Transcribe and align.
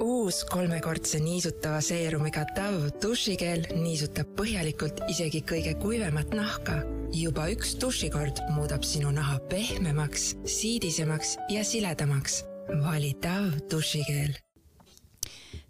uus 0.00 0.44
kolmekordse 0.44 1.20
niisutava 1.20 1.80
seerumiga 1.80 2.44
Dove 2.56 2.88
dušikeel 3.02 3.66
niisutab 3.82 4.32
põhjalikult 4.38 5.02
isegi 5.12 5.42
kõige 5.44 5.74
kuivemat 5.82 6.32
nahka. 6.34 6.80
juba 7.12 7.48
üks 7.52 7.74
dušikord 7.80 8.40
muudab 8.54 8.82
sinu 8.82 9.10
naha 9.10 9.38
pehmemaks, 9.50 10.36
siidisemaks 10.46 11.36
ja 11.48 11.64
siledamaks. 11.64 12.44
vali 12.84 13.12
Dove 13.22 13.60
dušikeel. 13.70 14.32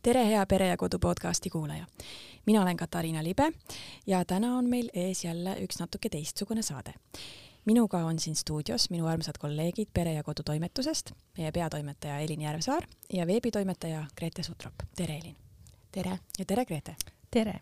tere, 0.03 0.27
hea 0.27 0.47
Pere 0.47 0.69
ja 0.69 0.77
Kodu 0.77 0.99
podcasti 0.99 1.51
kuulaja. 1.51 1.87
mina 2.47 2.63
olen 2.63 2.77
Katariina 2.77 3.25
Libe 3.25 3.53
ja 4.07 4.25
täna 4.25 4.57
on 4.57 4.71
meil 4.71 4.89
ees 4.95 5.25
jälle 5.25 5.57
üks 5.61 5.81
natuke 5.81 6.09
teistsugune 6.09 6.63
saade 6.63 6.95
minuga 7.65 7.99
on 7.99 8.19
siin 8.19 8.37
stuudios 8.37 8.91
minu 8.91 9.07
armsad 9.07 9.39
kolleegid 9.39 9.89
Pere 9.95 10.13
ja 10.13 10.23
Kodu 10.23 10.43
toimetusest, 10.43 11.13
meie 11.39 11.53
peatoimetaja 11.53 12.19
Elin 12.19 12.41
Järvsaar 12.41 12.87
ja 13.13 13.27
veebitoimetaja 13.27 14.05
Grete 14.17 14.43
Sutrop. 14.43 14.75
tere, 14.97 15.17
Elin! 15.17 15.37
tere! 15.93 16.19
ja 16.39 16.45
tere, 16.45 16.65
Grete! 16.65 16.97
tere! 17.31 17.61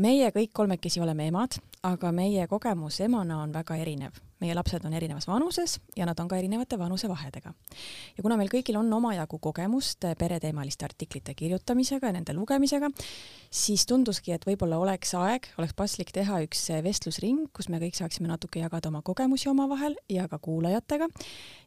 Meie 0.00 0.32
kõik 0.34 0.52
kolmekesi 0.56 1.00
oleme 1.00 1.28
emad, 1.28 1.60
aga 1.82 2.12
meie 2.12 2.46
kogemus 2.48 3.00
emana 3.04 3.42
on 3.44 3.52
väga 3.52 3.76
erinev 3.76 4.18
meie 4.40 4.54
lapsed 4.56 4.84
on 4.88 4.94
erinevas 4.96 5.26
vanuses 5.28 5.76
ja 5.96 6.06
nad 6.08 6.18
on 6.20 6.28
ka 6.28 6.36
erinevate 6.36 6.78
vanusevahedega. 6.78 7.52
ja 8.16 8.22
kuna 8.22 8.36
meil 8.40 8.48
kõigil 8.52 8.78
on 8.80 8.92
omajagu 8.92 9.38
kogemust 9.38 10.04
pereteemaliste 10.18 10.84
artiklite 10.84 11.34
kirjutamisega 11.36 12.08
ja 12.08 12.16
nende 12.16 12.34
lugemisega, 12.34 12.90
siis 13.50 13.84
tunduski, 13.86 14.32
et 14.32 14.46
võib-olla 14.46 14.78
oleks 14.80 15.14
aeg, 15.18 15.50
oleks 15.58 15.76
paslik 15.76 16.12
teha 16.16 16.40
üks 16.46 16.68
vestlusring, 16.84 17.50
kus 17.52 17.68
me 17.68 17.80
kõik 17.82 17.98
saaksime 17.98 18.30
natuke 18.30 18.62
jagada 18.62 18.88
oma 18.88 19.02
kogemusi 19.02 19.50
omavahel 19.52 19.96
ja 20.08 20.28
ka 20.28 20.38
kuulajatega. 20.38 21.08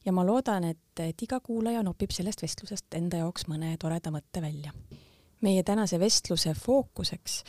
ja 0.06 0.12
ma 0.12 0.26
loodan, 0.26 0.64
et, 0.74 1.00
et 1.00 1.22
iga 1.22 1.40
kuulaja 1.40 1.84
nopib 1.84 2.12
sellest 2.12 2.42
vestlusest 2.42 2.98
enda 2.98 3.22
jaoks 3.22 3.48
mõne 3.48 3.76
toreda 3.78 4.12
mõtte 4.12 4.42
välja. 4.42 4.74
meie 5.42 5.64
tänase 5.64 6.00
vestluse 6.00 6.54
fookuseks 6.58 7.44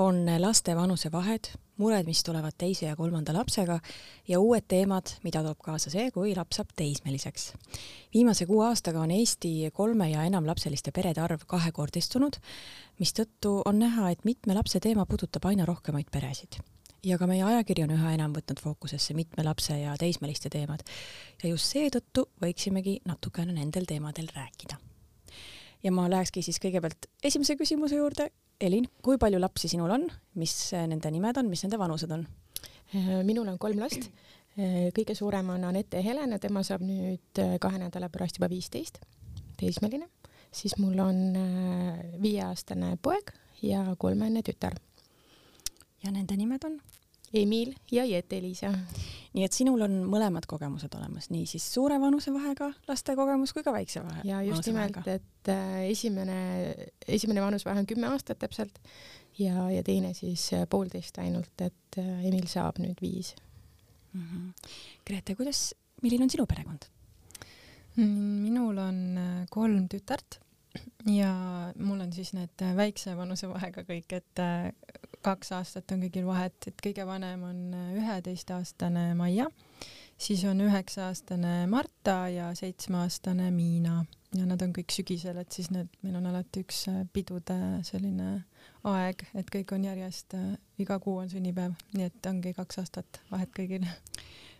on 0.00 0.24
laste 0.38 0.72
vanusevahed, 0.76 1.50
mured, 1.76 2.06
mis 2.08 2.22
tulevad 2.24 2.56
teise 2.58 2.86
ja 2.86 2.96
kolmanda 2.96 3.34
lapsega 3.36 3.78
ja 4.28 4.40
uued 4.40 4.64
teemad, 4.68 5.12
mida 5.24 5.42
toob 5.44 5.60
kaasa 5.64 5.92
see, 5.92 6.08
kui 6.14 6.32
laps 6.36 6.60
saab 6.60 6.72
teismeliseks. 6.76 7.52
viimase 8.14 8.46
kuue 8.46 8.66
aastaga 8.66 9.00
on 9.04 9.10
Eesti 9.10 9.70
kolme 9.76 10.10
ja 10.10 10.24
enamlapseliste 10.24 10.92
perede 10.96 11.20
arv 11.20 11.44
kahekordistunud, 11.46 12.40
mistõttu 13.00 13.60
on 13.64 13.78
näha, 13.78 14.10
et 14.10 14.24
mitme 14.24 14.56
lapse 14.56 14.80
teema 14.80 15.06
puudutab 15.06 15.48
aina 15.52 15.68
rohkemaid 15.68 16.08
peresid 16.12 16.60
ja 17.04 17.16
ka 17.18 17.26
meie 17.26 17.44
ajakiri 17.44 17.84
on 17.86 17.94
üha 17.96 18.12
enam 18.16 18.34
võtnud 18.36 18.60
fookusesse 18.60 19.16
mitme 19.16 19.44
lapse 19.44 19.76
ja 19.78 19.96
teismeliste 20.00 20.52
teemad. 20.52 20.84
ja 21.42 21.48
just 21.48 21.72
seetõttu 21.72 22.28
võiksimegi 22.42 23.00
natukene 23.04 23.56
nendel 23.56 23.88
teemadel 23.88 24.28
rääkida. 24.34 24.89
Ja 25.82 25.92
ma 25.92 26.08
lähekski 26.10 26.42
siis 26.44 26.60
kõigepealt 26.62 27.08
esimese 27.24 27.56
küsimuse 27.56 27.98
juurde, 27.98 28.30
Elin, 28.60 28.84
kui 29.02 29.16
palju 29.18 29.40
lapsi 29.40 29.70
sinul 29.72 29.90
on, 29.94 30.04
mis 30.36 30.52
nende 30.74 31.10
nimed 31.10 31.38
on, 31.40 31.48
mis 31.48 31.64
nende 31.64 31.78
vanused 31.80 32.10
on? 32.12 32.26
Äh, 32.94 33.22
minul 33.24 33.48
on 33.48 33.58
kolm 33.58 33.78
last. 33.80 34.10
Äh, 34.58 34.90
kõige 34.96 35.14
suurem 35.14 35.48
on 35.54 35.64
Anette 35.64 36.02
Helena, 36.04 36.40
tema 36.42 36.64
saab 36.66 36.82
nüüd 36.84 37.38
äh, 37.38 37.54
kahe 37.62 37.78
nädala 37.78 38.10
pärast 38.12 38.40
juba 38.40 38.50
viisteist, 38.50 38.98
teismeline. 39.60 40.08
siis 40.52 40.74
mul 40.82 40.98
on 40.98 41.18
viieaastane 42.22 42.96
poeg 43.02 43.30
ja 43.62 43.84
kolmeaastane 43.98 44.42
tütar. 44.42 44.74
ja 46.02 46.10
nende 46.10 46.36
nimed 46.36 46.64
on? 46.64 46.80
Emil 47.34 47.74
ja 47.92 48.04
Jette-Liisa. 48.04 48.72
nii 49.36 49.44
et 49.46 49.54
sinul 49.54 49.84
on 49.84 49.92
mõlemad 50.10 50.46
kogemused 50.50 50.94
olemas, 50.98 51.28
nii 51.30 51.44
siis 51.46 51.66
suure 51.70 52.00
vanusevahega 52.02 52.72
laste 52.88 53.14
kogemus 53.18 53.52
kui 53.54 53.62
ka 53.62 53.72
väikse 53.74 54.02
vahe. 54.02 54.24
ja 54.26 54.40
just 54.42 54.66
nimelt, 54.66 54.98
et 55.06 55.50
äh, 55.52 55.76
esimene, 55.92 56.40
esimene 57.06 57.44
vanusvahe 57.44 57.78
on 57.78 57.86
kümme 57.86 58.10
aastat 58.10 58.40
täpselt 58.42 58.80
ja, 59.38 59.68
ja 59.70 59.84
teine 59.86 60.10
siis 60.18 60.48
äh, 60.58 60.66
poolteist 60.70 61.22
ainult, 61.22 61.54
et 61.62 62.00
äh, 62.02 62.26
Emil 62.26 62.48
saab 62.50 62.82
nüüd 62.82 62.98
viis 63.02 63.36
mm. 64.12 64.26
-hmm. 64.26 64.72
Grete, 65.06 65.38
kuidas, 65.38 65.74
milline 66.02 66.26
on 66.26 66.30
sinu 66.30 66.46
perekond? 66.46 66.90
minul 68.00 68.78
on 68.78 69.18
kolm 69.50 69.88
tütart 69.88 70.38
ja 71.06 71.30
mul 71.76 72.00
on 72.00 72.12
siis 72.12 72.32
need 72.32 72.62
väikse 72.76 73.16
vanusevahega 73.16 73.82
kõik, 73.82 74.14
et 74.14 74.42
kaks 75.22 75.52
aastat 75.56 75.92
on 75.92 76.04
kõigil 76.04 76.26
vahet, 76.28 76.56
et 76.66 76.80
kõige 76.84 77.06
vanem 77.06 77.42
on 77.48 77.58
üheteistaastane 78.00 79.10
Maia, 79.18 79.48
siis 80.20 80.44
on 80.48 80.60
üheksa-aastane 80.64 81.66
Marta 81.70 82.22
ja 82.32 82.50
seitsmeaastane 82.56 83.50
Miina 83.54 84.00
ja 84.36 84.46
nad 84.46 84.62
on 84.62 84.72
kõik 84.74 84.92
sügisel, 84.94 85.38
et 85.42 85.52
siis 85.54 85.70
need, 85.74 85.90
meil 86.04 86.18
on 86.20 86.28
alati 86.30 86.62
üks 86.64 86.84
pidude 87.14 87.58
selline 87.86 88.32
aeg, 88.88 89.24
et 89.36 89.50
kõik 89.52 89.74
on 89.76 89.86
järjest, 89.88 90.36
iga 90.80 90.98
kuu 91.02 91.18
on 91.22 91.30
sünnipäev, 91.32 91.74
nii 91.96 92.08
et 92.08 92.30
ongi 92.30 92.54
kaks 92.56 92.82
aastat 92.82 93.20
vahet 93.32 93.52
kõigil. 93.56 93.86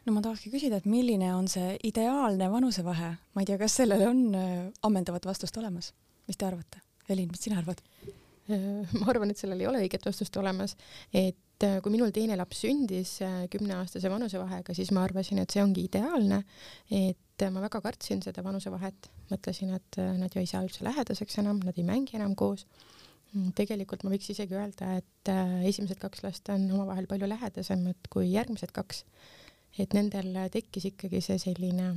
no 0.07 0.17
ma 0.17 0.25
tahakski 0.25 0.53
küsida, 0.53 0.81
et 0.81 0.89
milline 0.91 1.33
on 1.35 1.49
see 1.49 1.77
ideaalne 1.87 2.51
vanusevahe, 2.53 3.15
ma 3.35 3.45
ei 3.45 3.49
tea, 3.49 3.61
kas 3.61 3.79
sellele 3.81 4.09
on 4.11 4.25
äh, 4.35 4.57
ammendavat 4.87 5.29
vastust 5.31 5.57
olemas, 5.61 5.95
mis 6.29 6.41
te 6.41 6.49
arvate? 6.49 6.83
Elin, 7.11 7.31
mis 7.31 7.47
sina 7.47 7.59
arvad? 7.63 7.83
ma 9.01 9.09
arvan, 9.13 9.33
et 9.33 9.41
sellel 9.41 9.63
ei 9.63 9.69
ole 9.71 9.81
õiget 9.85 10.07
vastust 10.07 10.37
olemas, 10.41 10.77
et 11.17 11.67
äh, 11.67 11.79
kui 11.85 11.95
minul 11.95 12.13
teine 12.15 12.37
laps 12.39 12.63
sündis 12.65 13.17
äh, 13.27 13.43
kümneaastase 13.53 14.13
vanusevahega, 14.13 14.77
siis 14.77 14.93
ma 14.97 15.05
arvasin, 15.07 15.43
et 15.43 15.53
see 15.55 15.63
ongi 15.65 15.87
ideaalne, 15.89 16.43
et 16.91 17.45
äh, 17.45 17.53
ma 17.53 17.65
väga 17.65 17.83
kartsin 17.85 18.23
seda 18.25 18.45
vanusevahet, 18.47 19.11
mõtlesin, 19.33 19.75
et 19.79 20.01
nad 20.21 20.33
ju 20.35 20.43
ei 20.43 20.51
saa 20.51 20.65
üldse 20.67 20.87
lähedaseks 20.87 21.41
enam, 21.43 21.63
nad 21.65 21.79
ei 21.79 21.87
mängi 21.87 22.19
enam 22.19 22.37
koos. 22.39 22.67
Tegelikult 23.55 24.03
ma 24.03 24.11
võiks 24.11 24.27
isegi 24.33 24.57
öelda, 24.59 24.97
et 24.99 25.29
esimesed 25.69 26.01
kaks 26.03 26.25
last 26.25 26.49
on 26.51 26.65
omavahel 26.75 27.07
palju 27.07 27.29
lähedasemad 27.31 28.09
kui 28.11 28.33
järgmised 28.33 28.73
kaks. 28.75 29.05
et 29.79 29.95
nendel 29.95 30.35
tekkis 30.51 30.89
ikkagi 30.89 31.21
see 31.23 31.39
selline 31.39 31.93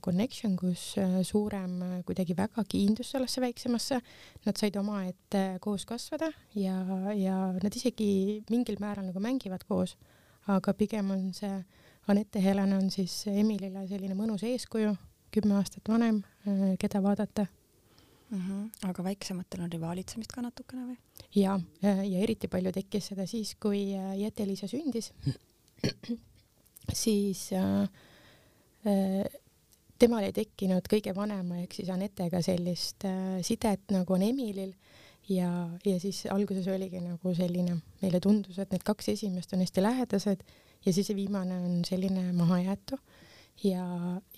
connection, 0.00 0.56
kus 0.58 0.96
äh, 0.98 1.20
suurem 1.22 1.82
äh, 1.82 1.98
kuidagi 2.06 2.36
väga 2.36 2.64
kiindus 2.68 3.12
sellesse 3.14 3.42
väiksemasse, 3.42 4.00
nad 4.46 4.58
said 4.58 4.76
omaette 4.80 5.42
koos 5.62 5.86
kasvada 5.86 6.30
ja, 6.58 6.78
ja 7.14 7.36
nad 7.62 7.76
isegi 7.76 8.42
mingil 8.50 8.80
määral 8.82 9.06
nagu 9.08 9.22
mängivad 9.22 9.64
koos, 9.68 9.96
aga 10.50 10.74
pigem 10.74 11.12
on 11.14 11.28
see 11.36 11.52
Anette 12.08 12.40
Helena 12.40 12.78
on 12.80 12.90
siis 12.90 13.26
Emilile 13.28 13.84
selline 13.86 14.14
mõnus 14.16 14.42
eeskuju, 14.48 14.94
kümme 15.34 15.58
aastat 15.60 15.88
vanem, 15.92 16.22
äh, 16.48 16.74
keda 16.80 17.02
vaadata 17.04 17.46
mm. 17.46 18.38
-hmm. 18.38 18.88
aga 18.90 19.04
väiksematel 19.04 19.66
on 19.66 19.72
rivaalitsemist 19.72 20.32
ka 20.32 20.42
natukene 20.42 20.86
või? 20.90 20.96
ja, 21.34 21.58
ja 21.82 22.18
eriti 22.18 22.48
palju 22.48 22.72
tekkis 22.72 23.12
seda 23.12 23.26
siis, 23.26 23.54
kui 23.54 23.92
Jette-Liisa 23.94 24.66
sündis 24.66 25.12
siis 27.02 27.50
äh, 27.52 27.88
temal 29.98 30.26
ei 30.26 30.34
tekkinud 30.34 30.86
kõige 30.90 31.14
vanema 31.16 31.58
ehk 31.62 31.74
siis 31.78 31.90
Anetega 31.92 32.40
sellist 32.44 33.06
äh, 33.08 33.38
sidet 33.46 33.90
nagu 33.94 34.16
on 34.16 34.24
Emilil. 34.26 34.72
Ja, 35.28 35.50
ja 35.84 35.98
siis 36.00 36.22
alguses 36.32 36.64
oligi 36.72 37.02
nagu 37.04 37.34
selline, 37.36 37.74
meile 38.00 38.16
tundus, 38.24 38.56
et 38.62 38.70
need 38.72 38.84
kaks 38.86 39.10
esimest 39.12 39.50
on 39.52 39.60
hästi 39.60 39.82
lähedased 39.84 40.44
ja 40.86 40.92
siis 40.94 41.10
viimane 41.12 41.58
on 41.66 41.82
selline 41.84 42.30
mahajäetu. 42.32 42.96
Ja, 43.66 43.82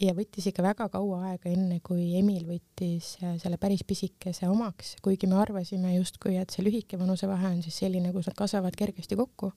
ja 0.00 0.14
võttis 0.16 0.48
ikka 0.48 0.64
väga 0.64 0.88
kaua 0.90 1.20
aega, 1.28 1.50
enne 1.52 1.76
kui 1.84 2.08
Emil 2.18 2.42
võttis 2.48 3.12
äh, 3.20 3.36
selle 3.38 3.60
päris 3.60 3.84
pisikese 3.86 4.48
omaks, 4.50 4.96
kuigi 5.04 5.28
me 5.30 5.38
arvasime 5.38 5.92
justkui, 5.98 6.40
et 6.40 6.50
see 6.50 6.64
lühike 6.66 6.98
vanusevahe 6.98 7.52
on 7.52 7.62
siis 7.62 7.78
selline, 7.84 8.10
kus 8.16 8.32
nad 8.32 8.38
kasvavad 8.40 8.74
kergesti 8.80 9.20
kokku 9.20 9.52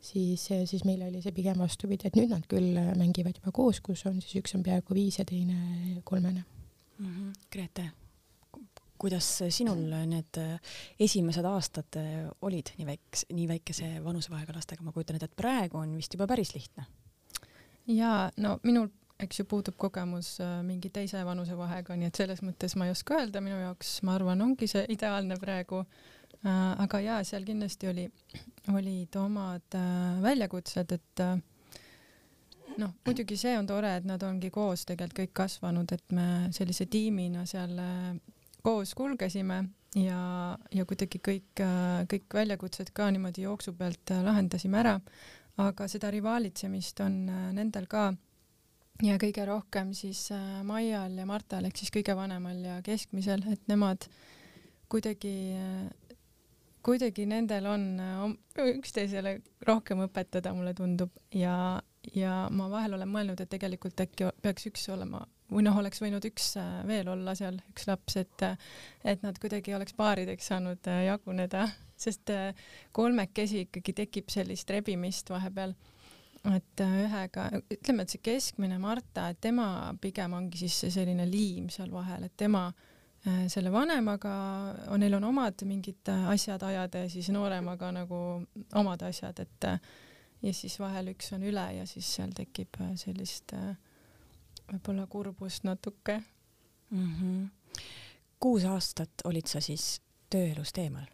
siis, 0.00 0.48
siis 0.64 0.84
meil 0.84 1.02
oli 1.06 1.20
see 1.24 1.34
pigem 1.36 1.58
vastupidi, 1.60 2.08
et 2.08 2.16
nüüd 2.18 2.32
nad 2.32 2.46
küll 2.50 2.76
mängivad 2.98 3.38
juba 3.40 3.52
koos, 3.54 3.80
kus 3.84 4.04
on 4.08 4.20
siis 4.22 4.40
üks 4.42 4.56
on 4.58 4.64
peaaegu 4.66 4.96
viis 4.96 5.20
ja 5.20 5.26
teine 5.28 6.00
kolmene 6.04 6.44
mm. 6.98 7.06
-hmm. 7.06 7.32
Grete, 7.52 7.88
kuidas 8.98 9.30
sinul 9.48 9.82
need 10.08 10.40
esimesed 11.00 11.44
aastad 11.44 11.98
olid 12.42 12.74
nii 12.78 12.86
väikse, 12.86 13.26
nii 13.32 13.48
väikese 13.48 13.90
vanusevahega 14.04 14.56
lastega, 14.56 14.82
ma 14.82 14.92
kujutan 14.92 15.16
ette, 15.16 15.30
et 15.30 15.36
praegu 15.36 15.78
on 15.78 15.96
vist 15.96 16.14
juba 16.14 16.26
päris 16.26 16.54
lihtne. 16.54 16.86
ja 17.86 18.30
no 18.36 18.58
minul, 18.62 18.88
eks 19.18 19.38
ju, 19.38 19.44
puudub 19.44 19.76
kogemus 19.76 20.40
äh, 20.40 20.62
mingi 20.62 20.90
teise 20.90 21.24
vanusevahega, 21.24 21.96
nii 21.96 22.06
et 22.06 22.14
selles 22.14 22.42
mõttes 22.42 22.76
ma 22.76 22.86
ei 22.86 22.90
oska 22.90 23.14
öelda, 23.14 23.40
minu 23.40 23.60
jaoks, 23.60 24.02
ma 24.02 24.14
arvan, 24.14 24.42
ongi 24.42 24.68
see 24.68 24.84
ideaalne 24.88 25.36
praegu 25.40 25.84
Äh, 25.84 26.15
aga 26.44 27.00
jaa, 27.00 27.22
seal 27.24 27.44
kindlasti 27.46 27.88
oli, 27.90 28.06
olid 28.74 29.16
omad 29.20 29.76
äh, 29.78 30.18
väljakutsed, 30.22 30.92
et 30.92 31.22
äh, 31.24 31.38
noh, 32.78 32.92
muidugi 33.06 33.38
see 33.40 33.56
on 33.58 33.66
tore, 33.66 33.96
et 33.96 34.04
nad 34.08 34.22
ongi 34.22 34.50
koos 34.54 34.84
tegelikult 34.88 35.22
kõik 35.22 35.34
kasvanud, 35.44 35.96
et 35.96 36.14
me 36.16 36.28
sellise 36.54 36.86
tiimina 36.92 37.46
seal 37.46 37.74
koos 38.66 38.92
kulgesime 38.98 39.62
ja, 39.96 40.20
ja 40.74 40.84
kuidagi 40.84 41.22
kõik, 41.22 41.64
kõik 42.10 42.38
väljakutsed 42.40 42.92
ka 42.92 43.08
niimoodi 43.14 43.46
jooksu 43.46 43.72
pealt 43.78 44.12
lahendasime 44.26 44.82
ära. 44.82 45.00
aga 45.56 45.86
seda 45.88 46.10
rivaalitsemist 46.12 47.00
on 47.00 47.14
nendel 47.56 47.86
ka 47.88 48.10
ja 49.04 49.16
kõige 49.20 49.44
rohkem 49.48 49.92
siis 49.96 50.28
äh, 50.32 50.62
Maial 50.64 51.16
ja 51.18 51.26
Martal 51.28 51.66
ehk 51.68 51.80
siis 51.80 51.92
kõige 51.92 52.16
vanemal 52.16 52.58
ja 52.64 52.78
keskmisel, 52.84 53.44
et 53.52 53.62
nemad 53.68 54.06
kuidagi, 54.92 55.34
äh, 55.58 56.05
kuidagi 56.86 57.26
nendel 57.28 57.66
on 57.70 57.86
äh, 58.00 58.66
üksteisele 58.76 59.38
rohkem 59.66 60.04
õpetada, 60.06 60.52
mulle 60.54 60.74
tundub, 60.78 61.14
ja, 61.34 61.80
ja 62.14 62.34
ma 62.54 62.68
vahel 62.72 62.96
olen 62.98 63.10
mõelnud, 63.10 63.40
et 63.42 63.50
tegelikult 63.52 64.06
äkki 64.06 64.30
peaks 64.42 64.68
üks 64.70 64.86
olema 64.94 65.24
või 65.50 65.62
noh, 65.62 65.76
oleks 65.78 66.00
võinud 66.02 66.24
üks 66.26 66.54
veel 66.88 67.08
olla 67.10 67.36
seal, 67.38 67.58
üks 67.70 67.86
laps, 67.86 68.16
et, 68.18 68.46
et 69.06 69.22
nad 69.22 69.36
kuidagi 69.38 69.74
oleks 69.76 69.94
paarideks 69.98 70.48
saanud 70.50 70.88
jaguneda, 71.06 71.68
sest 71.96 72.32
kolmekesi 72.96 73.66
ikkagi 73.68 73.94
tekib 74.02 74.32
sellist 74.32 74.70
rebimist 74.74 75.30
vahepeal. 75.30 75.76
Et 76.46 76.82
äh, 76.82 76.98
ühega, 77.02 77.48
ütleme, 77.74 78.04
et 78.04 78.12
see 78.12 78.22
keskmine 78.22 78.76
Marta, 78.78 79.32
tema 79.42 79.94
pigem 80.02 80.36
ongi 80.36 80.60
siis 80.60 80.94
selline 80.94 81.24
liim 81.26 81.70
seal 81.74 81.90
vahel, 81.90 82.28
et 82.28 82.36
tema 82.38 82.68
äh, 82.68 82.95
selle 83.50 83.72
vanemaga, 83.72 84.32
neil 84.98 85.16
on 85.18 85.24
omad 85.30 85.64
mingid 85.66 86.08
äh, 86.12 86.28
asjad 86.30 86.62
ajada 86.62 87.04
ja 87.04 87.10
siis 87.10 87.30
nooremaga 87.34 87.90
nagu 87.94 88.18
omad 88.74 89.02
asjad, 89.08 89.40
et 89.42 89.68
ja 90.42 90.52
siis 90.54 90.78
vahel 90.78 91.10
üks 91.14 91.32
on 91.34 91.42
üle 91.46 91.64
ja 91.78 91.86
siis 91.90 92.08
seal 92.18 92.34
tekib 92.36 92.78
sellist 93.00 93.54
võib-olla 94.66 95.06
kurbust 95.10 95.64
natuke 95.64 96.20
mm. 96.90 97.14
-hmm. 97.14 97.82
kuus 98.40 98.64
aastat 98.64 99.24
olid 99.24 99.46
sa 99.46 99.60
siis 99.60 100.00
tööelust 100.30 100.78
eemal? 100.78 101.08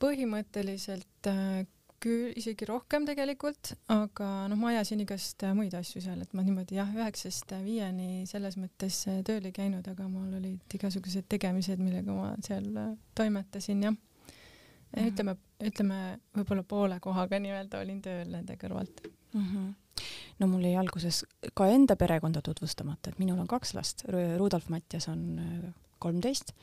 põhimõtteliselt 0.00 1.28
küll 2.04 2.32
isegi 2.38 2.66
rohkem 2.68 3.06
tegelikult, 3.08 3.72
aga 3.92 4.28
noh, 4.50 4.58
ma 4.60 4.72
ajasin 4.72 5.02
igast 5.04 5.44
muid 5.56 5.74
asju 5.78 6.02
seal, 6.04 6.20
et 6.24 6.34
ma 6.36 6.44
niimoodi 6.46 6.78
jah, 6.78 6.90
üheksast 6.96 7.54
viieni 7.64 8.24
selles 8.30 8.58
mõttes 8.60 9.00
tööl 9.26 9.48
ei 9.48 9.54
käinud, 9.56 9.86
aga 9.90 10.08
mul 10.10 10.36
olid 10.40 10.76
igasugused 10.78 11.28
tegemised, 11.32 11.80
millega 11.82 12.16
ma 12.16 12.34
seal 12.44 12.68
toimetasin, 13.16 13.86
jah. 13.88 13.96
Mhm. 14.94 15.08
ütleme, 15.10 15.32
ütleme 15.66 15.96
võib-olla 16.36 16.62
poole 16.70 17.00
kohaga 17.02 17.40
nii-öelda 17.42 17.80
olin 17.82 18.02
tööl 18.04 18.28
nende 18.30 18.54
kõrvalt 18.60 19.08
mm. 19.08 19.48
-hmm 19.48 19.72
no 20.38 20.46
mul 20.50 20.62
jäi 20.66 20.76
alguses 20.78 21.24
ka 21.54 21.66
enda 21.70 21.96
perekonda 21.96 22.42
tutvustamata, 22.42 23.10
et 23.10 23.18
minul 23.22 23.38
on 23.38 23.46
kaks 23.50 23.74
last, 23.74 24.04
Rudolf 24.10 24.68
Mattias 24.68 25.08
on 25.08 25.38
kolmteist 26.02 26.54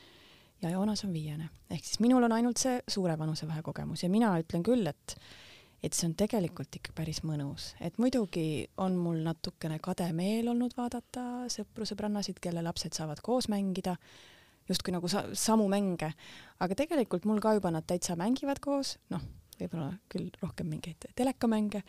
ja 0.62 0.70
Joonas 0.70 1.04
on 1.04 1.12
viiene. 1.12 1.48
ehk 1.70 1.84
siis 1.84 2.00
minul 2.00 2.22
on 2.22 2.32
ainult 2.32 2.60
see 2.60 2.80
suure 2.88 3.16
vanusevahe 3.18 3.62
kogemus 3.62 4.02
ja 4.02 4.10
mina 4.12 4.34
ütlen 4.40 4.62
küll, 4.66 4.86
et 4.86 5.16
et 5.82 5.96
see 5.98 6.06
on 6.06 6.14
tegelikult 6.14 6.76
ikka 6.78 6.92
päris 6.94 7.24
mõnus, 7.26 7.72
et 7.82 7.96
muidugi 7.98 8.68
on 8.78 8.94
mul 8.94 9.18
natukene 9.24 9.80
kade 9.82 10.06
meel 10.14 10.46
olnud 10.52 10.76
vaadata 10.78 11.48
sõpru-sõbrannasid, 11.50 12.38
kelle 12.42 12.62
lapsed 12.62 12.94
saavad 12.94 13.18
koos 13.24 13.48
mängida, 13.50 13.96
justkui 14.70 14.94
nagu 14.94 15.10
sa 15.10 15.24
samu 15.34 15.66
mänge, 15.72 16.12
aga 16.62 16.78
tegelikult 16.78 17.26
mul 17.26 17.42
ka 17.42 17.56
juba 17.58 17.72
nad 17.74 17.86
täitsa 17.88 18.14
mängivad 18.20 18.62
koos, 18.62 18.94
noh, 19.10 19.24
võib-olla 19.58 19.90
küll 20.12 20.30
rohkem 20.42 20.70
mingeid 20.70 21.10
telekamänge, 21.18 21.82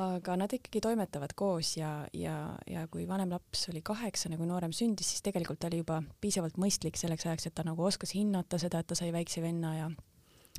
aga 0.00 0.36
nad 0.38 0.54
ikkagi 0.54 0.80
toimetavad 0.82 1.34
koos 1.38 1.76
ja, 1.76 1.90
ja, 2.16 2.38
ja 2.66 2.86
kui 2.90 3.06
vanem 3.08 3.30
laps 3.30 3.68
oli 3.70 3.82
kaheksane, 3.84 4.38
kui 4.40 4.48
noorem 4.48 4.74
sündis, 4.74 5.12
siis 5.12 5.22
tegelikult 5.22 5.60
ta 5.62 5.70
oli 5.70 5.84
juba 5.84 6.00
piisavalt 6.20 6.58
mõistlik 6.58 6.98
selleks 6.98 7.28
ajaks, 7.28 7.46
et 7.46 7.54
ta 7.54 7.66
nagu 7.66 7.86
oskas 7.86 8.16
hinnata 8.16 8.58
seda, 8.58 8.82
et 8.82 8.90
ta 8.90 8.98
sai 8.98 9.12
väikse 9.14 9.42
venna 9.44 9.76
ja 9.76 9.92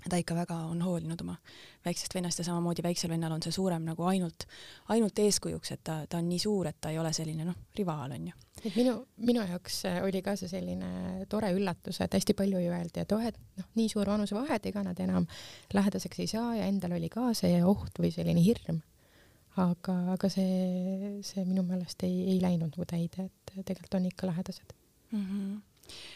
ta 0.10 0.20
ikka 0.22 0.38
väga 0.38 0.56
on 0.70 0.82
hoolinud 0.86 1.22
oma 1.26 1.36
väiksest 1.86 2.16
vennast 2.16 2.40
ja 2.40 2.46
samamoodi 2.48 2.84
väiksel 2.86 3.12
vennal 3.12 3.36
on 3.36 3.44
see 3.44 3.52
suurem 3.52 3.84
nagu 3.90 4.08
ainult, 4.08 4.48
ainult 4.94 5.20
eeskujuks, 5.20 5.72
et 5.76 5.84
ta, 5.84 5.98
ta 6.08 6.22
on 6.22 6.30
nii 6.30 6.40
suur, 6.40 6.70
et 6.70 6.80
ta 6.82 6.94
ei 6.94 7.00
ole 7.02 7.12
selline 7.16 7.48
noh, 7.48 7.60
rivaal 7.76 8.16
on 8.16 8.32
ju. 8.32 8.40
et 8.64 8.76
minu, 8.78 8.96
minu 9.18 9.44
jaoks 9.50 9.82
oli 10.06 10.24
ka 10.24 10.38
see 10.40 10.52
selline 10.52 11.28
tore 11.30 11.52
üllatus, 11.58 12.00
et 12.06 12.16
hästi 12.16 12.38
palju 12.38 12.64
ju 12.64 12.72
öeldi, 12.72 13.04
et 13.04 13.16
oh, 13.18 13.28
et 13.32 13.40
noh, 13.60 13.72
nii 13.76 13.92
suur 13.92 14.16
vanusevahe, 14.16 14.62
et 14.62 14.72
ega 14.72 14.84
nad 14.86 15.00
enam 15.04 15.28
lähedaseks 15.74 16.24
ei 16.24 16.36
saa 16.38 16.56
ja 16.62 16.72
endal 16.72 16.96
oli 17.00 17.12
ka 17.12 17.34
see 17.36 17.60
oht 17.66 18.00
või 18.00 18.16
selline 18.16 18.44
hirm 18.46 18.84
aga, 19.62 19.96
aga 20.16 20.30
see, 20.30 21.20
see 21.24 21.46
minu 21.48 21.64
meelest 21.68 22.04
ei, 22.08 22.18
ei 22.34 22.42
läinud 22.42 22.74
nagu 22.74 22.88
täide, 22.90 23.30
et 23.30 23.56
tegelikult 23.62 24.00
on 24.00 24.10
ikka 24.12 24.28
lähedased 24.32 24.76
mm. 25.12 25.24
-hmm 25.24 25.56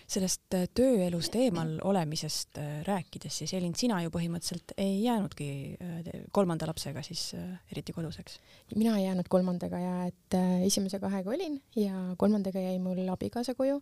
sellest 0.09 0.55
äh, 0.57 0.65
tööelust 0.75 1.35
eemal 1.37 1.75
olemisest 1.85 2.57
äh, 2.61 2.79
rääkides, 2.87 3.39
siis 3.41 3.53
Elin, 3.57 3.75
sina 3.77 3.99
ju 4.03 4.11
põhimõtteliselt 4.13 4.73
ei 4.77 5.03
jäänudki 5.03 5.49
äh, 5.75 6.09
kolmanda 6.35 6.67
lapsega 6.69 7.03
siis 7.05 7.33
eriti 7.71 7.93
koduseks? 7.95 8.39
mina 8.75 8.97
ei 8.97 9.05
jäänud 9.05 9.29
kolmandaga 9.29 9.79
ja 9.81 9.95
et 10.09 10.37
esimese 10.65 10.99
kahega 11.01 11.31
olin 11.33 11.59
ja 11.75 12.15
kolmandaga 12.17 12.61
jäi 12.61 12.79
mul 12.79 13.01
abikaasa 13.09 13.55
koju. 13.57 13.81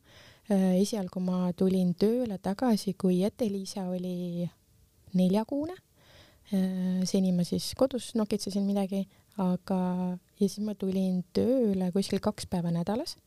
esialgu 0.49 1.19
ma 1.19 1.51
tulin 1.53 1.93
tööle 1.99 2.37
tagasi, 2.37 2.93
kui 2.93 3.23
Ette-Liisa 3.23 3.83
oli 3.91 4.47
neljakuune. 5.13 5.75
seni 7.03 7.31
ma 7.35 7.43
siis 7.43 7.73
kodus 7.75 8.13
nokitsesin 8.15 8.63
midagi, 8.63 9.07
aga, 9.37 9.79
ja 10.39 10.49
siis 10.49 10.59
ma 10.65 10.75
tulin 10.75 11.21
tööle 11.35 11.91
kuskil 11.95 12.21
kaks 12.23 12.47
päeva 12.49 12.71
nädalas. 12.73 13.17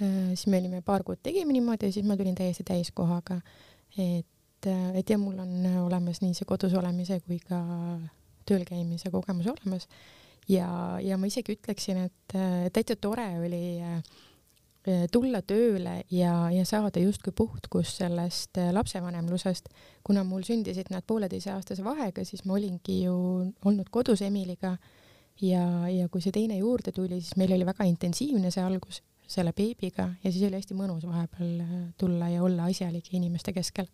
Äh, 0.00 0.34
siis 0.34 0.46
me 0.50 0.58
olime 0.62 0.82
paar 0.82 1.04
kuud 1.06 1.22
tegime 1.22 1.54
niimoodi 1.54 1.90
ja 1.90 1.94
siis 1.94 2.06
ma 2.06 2.16
tulin 2.16 2.34
täiesti 2.34 2.64
täiskohaga. 2.66 3.40
et, 3.98 4.66
äh, 4.66 4.96
et 4.96 5.10
ja 5.10 5.18
mul 5.18 5.38
on 5.38 5.66
olemas 5.84 6.20
nii 6.22 6.34
see 6.34 6.46
kodus 6.48 6.74
olemise 6.74 7.20
kui 7.26 7.38
ka 7.38 7.60
tööl 8.46 8.64
käimise 8.64 9.10
kogemus 9.10 9.46
olemas. 9.46 9.88
ja, 10.48 10.98
ja 11.00 11.18
ma 11.18 11.26
isegi 11.26 11.56
ütleksin, 11.58 12.04
et 12.08 12.36
äh, 12.36 12.70
täitsa 12.72 12.96
tore 12.96 13.28
oli 13.38 13.80
tulla 15.12 15.40
tööle 15.40 15.94
ja, 16.12 16.32
ja 16.52 16.64
saada 16.68 17.00
justkui 17.00 17.32
puhtkust 17.36 18.02
sellest 18.02 18.58
lapsevanemlusest, 18.76 19.70
kuna 20.04 20.24
mul 20.28 20.44
sündisid 20.44 20.90
nad 20.92 21.06
pooleteiseaastase 21.08 21.84
vahega, 21.84 22.24
siis 22.28 22.44
ma 22.44 22.58
olingi 22.58 22.98
ju 23.06 23.14
olnud 23.64 23.88
kodus 23.90 24.20
Emiliga. 24.26 24.76
Ja, 25.42 25.88
ja 25.90 26.06
kui 26.12 26.22
see 26.22 26.30
teine 26.30 26.60
juurde 26.60 26.92
tuli, 26.94 27.16
siis 27.18 27.34
meil 27.40 27.56
oli 27.56 27.66
väga 27.66 27.88
intensiivne 27.88 28.52
see 28.54 28.62
algus 28.62 29.00
selle 29.26 29.52
beebiga 29.56 30.08
ja 30.22 30.32
siis 30.32 30.44
oli 30.48 30.58
hästi 30.58 30.76
mõnus 30.76 31.06
vahepeal 31.08 31.64
äh, 31.64 31.72
tulla 32.00 32.28
ja 32.32 32.42
olla 32.44 32.68
asjalike 32.70 33.16
inimeste 33.16 33.52
keskel. 33.56 33.88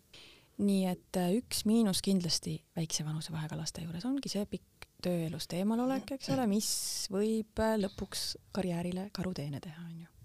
nii 0.61 0.85
et 0.91 1.17
äh, 1.17 1.31
üks 1.39 1.63
miinus 1.65 2.01
kindlasti 2.05 2.59
väikse 2.75 3.05
vanusevahega 3.07 3.57
laste 3.57 3.85
juures 3.85 4.05
ongi 4.05 4.29
see 4.29 4.45
pikk 4.45 4.89
tööelust 5.01 5.53
eemalolek, 5.57 6.11
eks 6.17 6.29
ole, 6.35 6.45
mis 6.51 6.71
võib 7.09 7.63
äh, 7.63 7.77
lõpuks 7.81 8.35
karjäärile 8.53 9.09
karuteene 9.15 9.63
teha, 9.63 9.87
onju 9.87 10.20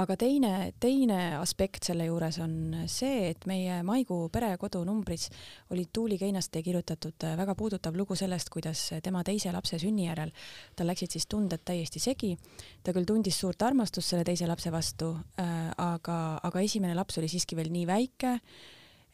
aga 0.00 0.16
teine, 0.18 0.52
teine 0.80 1.18
aspekt 1.38 1.86
selle 1.86 2.08
juures 2.08 2.38
on 2.42 2.54
see, 2.90 3.30
et 3.30 3.46
meie 3.50 3.80
maikuu 3.86 4.28
perekodu 4.34 4.82
numbris 4.86 5.28
oli 5.74 5.86
Tuuli 5.92 6.18
Keinaste 6.18 6.62
kirjutatud 6.66 7.26
väga 7.38 7.54
puudutav 7.58 7.96
lugu 7.96 8.16
sellest, 8.18 8.50
kuidas 8.50 8.86
tema 9.02 9.24
teise 9.24 9.52
lapse 9.54 9.78
sünni 9.78 10.08
järel 10.08 10.32
tal 10.76 10.90
läksid 10.90 11.14
siis 11.14 11.28
tunded 11.30 11.62
täiesti 11.64 12.02
segi. 12.02 12.34
ta 12.82 12.92
küll 12.92 13.06
tundis 13.06 13.38
suurt 13.38 13.62
armastust 13.62 14.10
selle 14.10 14.24
teise 14.24 14.48
lapse 14.50 14.72
vastu 14.72 15.14
äh,, 15.40 15.70
aga, 15.76 16.40
aga 16.42 16.60
esimene 16.60 16.94
laps 16.94 17.18
oli 17.18 17.28
siiski 17.28 17.56
veel 17.56 17.70
nii 17.72 17.86
väike 17.86 18.38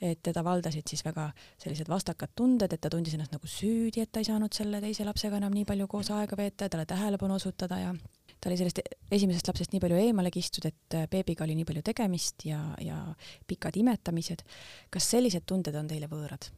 et 0.00 0.22
teda 0.25 0.42
valdasid 0.44 0.88
siis 0.88 1.02
väga 1.04 1.26
sellised 1.60 1.88
vastakad 1.88 2.32
tunded, 2.37 2.72
et 2.72 2.80
ta 2.80 2.90
tundis 2.92 3.14
ennast 3.14 3.34
nagu 3.34 3.49
süüdi, 3.50 4.00
et 4.00 4.12
ta 4.12 4.22
ei 4.22 4.28
saanud 4.28 4.54
selle 4.56 4.80
teise 4.80 5.04
lapsega 5.04 5.37
enam 5.37 5.52
nii 5.52 5.66
palju 5.68 5.88
koos 5.92 6.10
aega 6.16 6.38
veeta 6.40 6.66
ja 6.66 6.72
talle 6.72 6.87
tähelepanu 6.88 7.37
osutada 7.37 7.78
ja 7.82 7.92
ta 8.40 8.49
oli 8.49 8.56
sellest 8.56 8.80
esimesest 9.12 9.50
lapsest 9.50 9.75
nii 9.75 9.82
palju 9.82 10.00
eemale 10.00 10.32
kistud, 10.32 10.66
et 10.70 10.97
äh, 10.97 11.06
beebiga 11.12 11.44
oli 11.44 11.56
nii 11.59 11.68
palju 11.68 11.85
tegemist 11.85 12.47
ja, 12.49 12.61
ja 12.80 13.02
pikad 13.49 13.76
imetamised. 13.76 14.42
kas 14.90 15.12
sellised 15.12 15.47
tunded 15.47 15.76
on 15.76 15.88
teile 15.90 16.09
võõrad? 16.11 16.49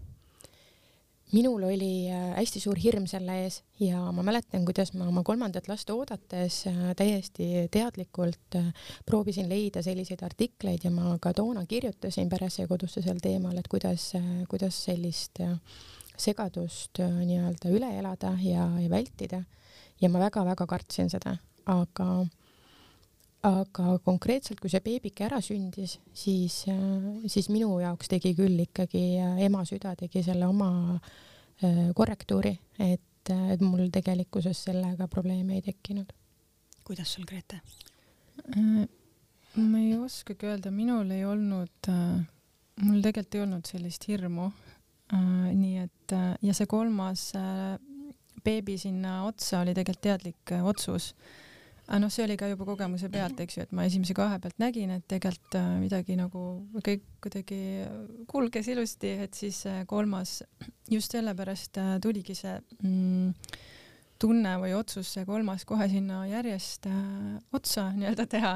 minul 1.33 1.65
oli 1.65 2.11
äh, 2.12 2.35
hästi 2.37 2.61
suur 2.62 2.79
hirm 2.79 3.09
selle 3.11 3.39
ees 3.43 3.62
ja 3.81 4.03
ma 4.15 4.23
mäletan, 4.23 4.67
kuidas 4.69 4.93
ma 4.95 5.09
oma 5.09 5.25
kolmandat 5.27 5.67
last 5.71 5.91
oodates 5.91 6.62
äh, 6.71 6.83
täiesti 6.99 7.67
teadlikult 7.73 8.59
proovisin 9.09 9.49
leida 9.51 9.83
selliseid 9.83 10.23
artikleid 10.23 10.87
ja 10.87 10.93
ma 10.95 11.17
ka 11.19 11.35
toona 11.35 11.67
kirjutasin 11.67 12.31
Peresse 12.31 12.62
ja 12.62 12.71
kodusse 12.71 13.03
sel 13.03 13.19
teemal, 13.23 13.57
et 13.59 13.69
kuidas, 13.69 14.12
kuidas 14.49 14.85
sellist 14.87 15.43
segadust 16.23 17.01
nii-öelda 17.01 17.73
üle 17.73 17.89
elada 17.99 18.37
ja, 18.45 18.69
ja 18.79 18.91
vältida. 18.93 19.43
ja 20.01 20.09
ma 20.12 20.21
väga-väga 20.21 20.67
kartsin 20.69 21.11
seda 21.11 21.39
aga, 21.71 22.09
aga 23.47 23.97
konkreetselt, 24.07 24.61
kui 24.62 24.71
see 24.73 24.83
beebike 24.85 25.26
ära 25.26 25.40
sündis, 25.45 25.99
siis, 26.14 26.62
siis 27.26 27.50
minu 27.52 27.76
jaoks 27.83 28.11
tegi 28.12 28.35
küll 28.38 28.64
ikkagi 28.66 29.04
ema 29.47 29.64
süda 29.69 29.95
tegi 29.99 30.25
selle 30.26 30.49
oma 30.50 30.71
äh, 30.97 31.90
korrektuuri, 31.99 32.54
et, 32.78 33.31
et 33.31 33.62
mul 33.62 33.88
tegelikkuses 33.95 34.64
sellega 34.69 35.09
probleeme 35.11 35.59
ei 35.59 35.64
tekkinud. 35.69 36.12
kuidas 36.85 37.14
sul, 37.14 37.25
Grete? 37.28 37.61
Äh, 38.57 38.85
ma 39.57 39.78
ei 39.78 39.97
oskagi 39.99 40.50
öelda, 40.50 40.71
minul 40.75 41.11
ei 41.11 41.25
olnud, 41.25 41.88
äh, 41.88 42.21
mul 42.83 43.02
tegelikult 43.02 43.38
ei 43.38 43.47
olnud 43.47 43.66
sellist 43.66 44.09
hirmu. 44.09 44.50
nii 45.12 45.76
et 45.76 46.12
ja 46.40 46.54
see 46.57 46.64
kolmas 46.64 47.26
beebi 48.45 48.76
sinna 48.78 49.23
otsa 49.26 49.62
oli 49.62 49.75
tegelikult 49.75 50.02
teadlik 50.02 50.52
äh, 50.52 50.66
otsus. 50.66 51.12
Aga 51.93 52.01
noh, 52.01 52.13
see 52.13 52.25
oli 52.25 52.39
ka 52.41 52.49
juba 52.49 52.65
kogemuse 52.65 53.11
pealt, 53.13 53.41
eks 53.45 53.59
ju, 53.59 53.67
et 53.67 53.75
ma 53.77 53.85
esimese 53.85 54.17
kahe 54.17 54.39
pealt 54.41 54.57
nägin, 54.63 54.95
et 54.97 55.05
tegelikult 55.13 55.59
äh, 55.61 55.75
midagi 55.83 56.17
nagu 56.17 56.47
kõik 56.81 57.05
kuidagi 57.23 57.61
kulges 58.33 58.73
ilusti, 58.73 59.13
et 59.27 59.37
siis 59.37 59.61
kolmas 59.91 60.41
just 60.91 61.13
sellepärast 61.13 61.79
tuligi 62.03 62.35
see 62.39 62.57
mm, 62.81 63.37
tunne 64.23 64.53
või 64.63 64.73
otsus 64.77 65.11
see 65.17 65.25
kolmas 65.27 65.65
kohe 65.69 65.89
sinna 65.91 66.23
järjest 66.31 66.87
äh, 66.91 67.41
otsa 67.57 67.89
nii-öelda 67.97 68.27
teha, 68.31 68.53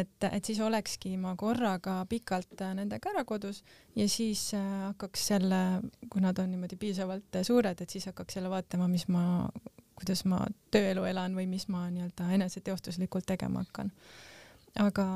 et, 0.00 0.28
et 0.28 0.48
siis 0.48 0.60
olekski 0.64 1.14
ma 1.20 1.36
korraga 1.38 2.00
pikalt 2.10 2.64
äh, 2.64 2.74
nendega 2.78 3.12
ära 3.12 3.24
kodus 3.28 3.62
ja 3.98 4.08
siis 4.10 4.48
äh, 4.58 4.66
hakkaks 4.88 5.30
jälle, 5.34 5.62
kui 6.10 6.24
nad 6.24 6.38
on 6.42 6.50
niimoodi 6.52 6.78
piisavalt 6.80 7.38
äh, 7.38 7.46
suured, 7.46 7.82
et 7.82 7.92
siis 7.96 8.08
hakkaks 8.10 8.40
jälle 8.40 8.52
vaatama, 8.52 8.88
mis 8.90 9.06
ma, 9.12 9.48
kuidas 9.96 10.24
ma 10.28 10.42
tööelu 10.74 11.06
elan 11.08 11.36
või 11.36 11.48
mis 11.50 11.68
ma 11.72 11.86
nii-öelda 11.90 12.30
eneseteostuslikult 12.38 13.26
tegema 13.26 13.64
hakkan. 13.64 13.92
aga, 14.82 15.06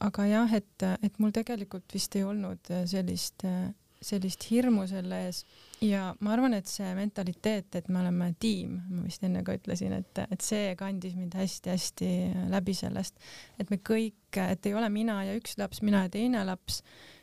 aga 0.00 0.26
jah, 0.28 0.56
et, 0.60 0.88
et 1.02 1.18
mul 1.18 1.32
tegelikult 1.36 1.94
vist 1.94 2.16
ei 2.16 2.24
olnud 2.24 2.72
äh, 2.72 2.84
sellist 2.90 3.46
äh, 3.48 3.70
sellist 4.00 4.46
hirmu 4.48 4.86
selle 4.88 5.18
ees 5.26 5.42
ja 5.84 6.10
ma 6.24 6.32
arvan, 6.34 6.54
et 6.56 6.68
see 6.68 6.88
mentaliteet, 6.96 7.76
et 7.76 7.88
me 7.92 8.00
oleme 8.00 8.30
tiim, 8.40 8.78
ma 8.88 9.04
vist 9.04 9.24
enne 9.26 9.42
ka 9.44 9.54
ütlesin, 9.58 9.92
et, 9.96 10.22
et 10.24 10.44
see 10.44 10.74
kandis 10.80 11.16
mind 11.18 11.36
hästi-hästi 11.36 12.10
läbi 12.52 12.74
sellest, 12.76 13.20
et 13.60 13.72
me 13.72 13.80
kõik, 13.84 14.40
et 14.40 14.68
ei 14.68 14.76
ole 14.76 14.88
mina 14.92 15.20
ja 15.28 15.36
üks 15.36 15.58
laps, 15.60 15.82
mina 15.84 16.06
ja 16.06 16.12
teine 16.12 16.44
laps, 16.48 16.80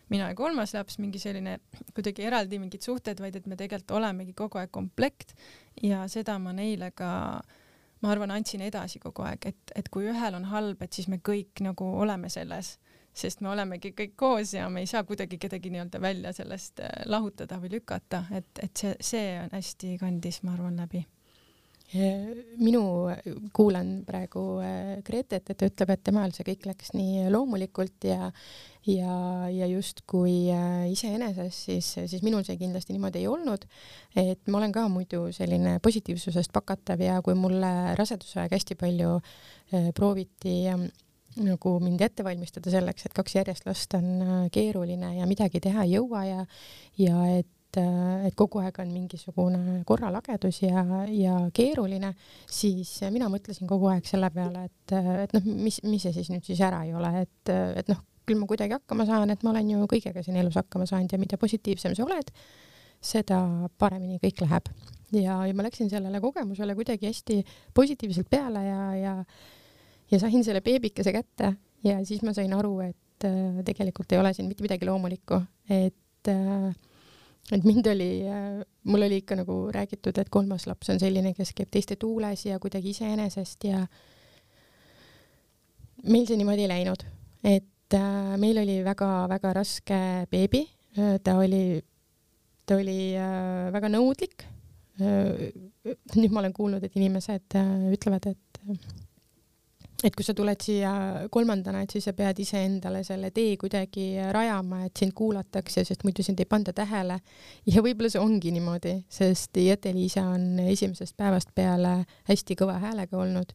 mina 0.10 0.32
ja 0.32 0.36
kolmas 0.36 0.74
laps, 0.74 1.00
mingi 1.04 1.20
selline 1.20 1.58
kuidagi 1.96 2.26
eraldi 2.28 2.60
mingid 2.62 2.86
suhted, 2.86 3.20
vaid 3.24 3.36
et 3.36 3.48
me 3.48 3.58
tegelikult 3.60 3.96
olemegi 4.00 4.36
kogu 4.38 4.62
aeg 4.62 4.72
komplekt 4.72 5.34
ja 5.84 6.06
seda 6.12 6.38
ma 6.40 6.54
neile 6.56 6.92
ka 6.96 7.12
ma 8.02 8.12
arvan, 8.14 8.32
andsin 8.32 8.62
edasi 8.62 9.02
kogu 9.02 9.26
aeg, 9.26 9.50
et, 9.50 9.74
et 9.76 9.90
kui 9.90 10.06
ühel 10.12 10.38
on 10.38 10.46
halb, 10.52 10.82
et 10.82 10.94
siis 10.94 11.10
me 11.10 11.18
kõik 11.18 11.64
nagu 11.66 11.88
oleme 12.02 12.30
selles 12.30 12.78
sest 13.18 13.42
me 13.42 13.50
olemegi 13.50 13.94
kõik 13.98 14.14
koos 14.20 14.54
ja 14.54 14.68
me 14.70 14.84
ei 14.84 14.90
saa 14.90 15.04
kuidagi 15.08 15.40
kedagi 15.42 15.72
nii-öelda 15.74 16.02
välja 16.02 16.34
sellest 16.38 16.84
äh, 16.86 16.92
lahutada 17.10 17.58
või 17.62 17.74
lükata, 17.78 18.26
et, 18.32 18.52
et 18.62 18.78
see, 18.78 18.94
see 19.02 19.32
on 19.42 19.54
hästi 19.58 19.98
kandis, 20.02 20.44
ma 20.46 20.54
arvan, 20.54 20.78
läbi 20.78 21.02
minu, 21.96 22.82
kuulan 23.56 24.02
praegu 24.08 24.42
äh, 24.60 24.98
Gretet, 25.08 25.48
et 25.48 25.58
ta 25.58 25.70
ütleb, 25.70 25.94
et 25.94 26.04
temal 26.04 26.34
see 26.36 26.44
kõik 26.48 26.68
läks 26.68 26.92
nii 26.98 27.30
loomulikult 27.32 28.08
ja 28.10 28.32
ja, 28.88 29.16
ja 29.52 29.68
justkui 29.72 30.50
äh, 30.52 30.86
iseenesest, 30.92 31.64
siis, 31.70 31.94
siis 32.12 32.24
minul 32.24 32.44
see 32.48 32.60
kindlasti 32.60 32.96
niimoodi 32.96 33.24
ei 33.24 33.32
olnud. 33.32 33.66
et 34.16 34.52
ma 34.52 34.60
olen 34.60 34.76
ka 34.76 34.88
muidu 34.92 35.28
selline 35.36 35.80
positiivsusest 35.84 36.52
pakatav 36.56 37.02
ja 37.04 37.22
kui 37.24 37.36
mulle 37.40 37.96
raseduse 38.00 38.42
aeg 38.44 38.56
hästi 38.60 38.80
palju 38.80 39.20
prooviti 39.96 40.64
nagu 41.44 41.74
mind 41.84 42.02
ette 42.06 42.26
valmistada 42.26 42.72
selleks, 42.74 43.08
et 43.08 43.16
kaks 43.16 43.38
järjest 43.38 43.68
last 43.68 43.94
on 43.98 44.08
äh, 44.22 44.34
keeruline 44.54 45.14
ja 45.18 45.28
midagi 45.30 45.62
teha 45.64 45.86
ei 45.86 45.96
jõua 45.98 46.24
ja 46.28 46.46
ja 46.98 47.22
et 47.38 47.50
äh, 47.82 48.28
et 48.30 48.36
kogu 48.40 48.62
aeg 48.64 48.80
on 48.82 48.92
mingisugune 48.94 49.82
korralagedus 49.88 50.62
ja, 50.64 50.84
ja 51.12 51.38
keeruline, 51.54 52.14
siis 52.50 52.94
mina 53.14 53.28
mõtlesin 53.34 53.70
kogu 53.70 53.90
aeg 53.92 54.08
selle 54.08 54.30
peale, 54.34 54.68
et, 54.70 54.96
et 55.26 55.36
noh, 55.36 55.50
mis, 55.68 55.82
mis 55.84 56.08
see 56.08 56.16
siis 56.16 56.32
nüüd 56.32 56.48
siis 56.48 56.62
ära 56.64 56.84
ei 56.88 56.96
ole, 56.96 57.12
et, 57.26 57.52
et 57.52 57.92
noh, 57.92 58.00
küll 58.28 58.40
ma 58.40 58.48
kuidagi 58.50 58.76
hakkama 58.76 59.08
saan, 59.08 59.32
et 59.34 59.44
ma 59.44 59.54
olen 59.54 59.76
ju 59.76 59.90
kõigega 59.92 60.24
siin 60.24 60.40
elus 60.40 60.58
hakkama 60.60 60.88
saanud 60.90 61.14
ja 61.14 61.20
mida 61.22 61.40
positiivsem 61.40 61.96
sa 61.96 62.08
oled, 62.08 62.32
seda 63.04 63.42
paremini 63.80 64.18
kõik 64.24 64.42
läheb. 64.44 64.72
ja, 65.14 65.38
ja 65.48 65.54
ma 65.56 65.68
läksin 65.68 65.92
sellele 65.92 66.20
kogemusele 66.24 66.76
kuidagi 66.76 67.08
hästi 67.12 67.44
positiivselt 67.76 68.30
peale 68.30 68.66
ja, 68.66 68.82
ja 68.98 69.14
ja 70.12 70.20
sain 70.20 70.44
selle 70.44 70.62
beebikese 70.64 71.12
kätte 71.12 71.54
ja 71.84 72.00
siis 72.08 72.24
ma 72.24 72.34
sain 72.36 72.54
aru, 72.56 72.80
et 72.86 73.28
tegelikult 73.66 74.12
ei 74.14 74.20
ole 74.22 74.34
siin 74.34 74.48
mitte 74.50 74.64
midagi 74.66 74.86
loomulikku, 74.88 75.40
et 75.74 76.32
äh, 76.32 76.76
et 77.52 77.64
mind 77.64 77.88
oli 77.88 78.10
äh,, 78.28 78.62
mul 78.84 79.06
oli 79.08 79.22
ikka 79.22 79.38
nagu 79.40 79.58
räägitud, 79.74 80.18
et 80.18 80.30
kolmas 80.30 80.68
laps 80.68 80.92
on 80.94 81.00
selline, 81.00 81.34
kes 81.38 81.54
käib 81.56 81.72
teiste 81.72 81.96
tuules 82.00 82.46
ja 82.46 82.60
kuidagi 82.60 82.92
iseenesest 82.96 83.68
ja 83.70 83.86
meil 86.08 86.28
see 86.28 86.40
niimoodi 86.40 86.68
ei 86.68 86.72
läinud, 86.74 87.06
et 87.44 87.96
äh, 87.96 88.36
meil 88.42 88.60
oli 88.64 88.82
väga-väga 88.86 89.54
raske 89.62 90.02
beebi. 90.32 90.66
Äh,, 90.98 91.18
ta 91.24 91.38
oli, 91.40 91.80
ta 92.66 92.80
oli 92.82 93.00
väga 93.74 93.92
nõudlik. 93.94 94.48
Nüüd 94.98 96.32
ma 96.34 96.42
olen 96.42 96.56
kuulnud, 96.58 96.82
et 96.82 96.96
inimesed 96.98 97.54
ütlevad, 97.94 98.32
et 98.32 98.58
et 100.04 100.14
kui 100.14 100.26
sa 100.26 100.36
tuled 100.38 100.62
siia 100.62 100.92
kolmandana, 101.34 101.82
et 101.82 101.94
siis 101.96 102.06
sa 102.06 102.14
pead 102.14 102.38
iseendale 102.44 103.02
selle 103.08 103.32
tee 103.34 103.56
kuidagi 103.58 104.12
rajama, 104.34 104.84
et 104.86 105.00
sind 105.00 105.16
kuulatakse, 105.18 105.84
sest 105.88 106.06
muidu 106.06 106.26
sind 106.26 106.40
ei 106.40 106.50
panda 106.50 106.74
tähele. 106.74 107.20
ja 107.66 107.82
võib-olla 107.82 108.12
see 108.14 108.22
ongi 108.22 108.54
niimoodi, 108.54 108.94
sest 109.10 109.58
Jete-Liisa 109.58 110.28
on 110.36 110.60
esimesest 110.68 111.18
päevast 111.18 111.54
peale 111.56 112.04
hästi 112.30 112.60
kõva 112.60 112.78
häälega 112.84 113.18
olnud. 113.18 113.54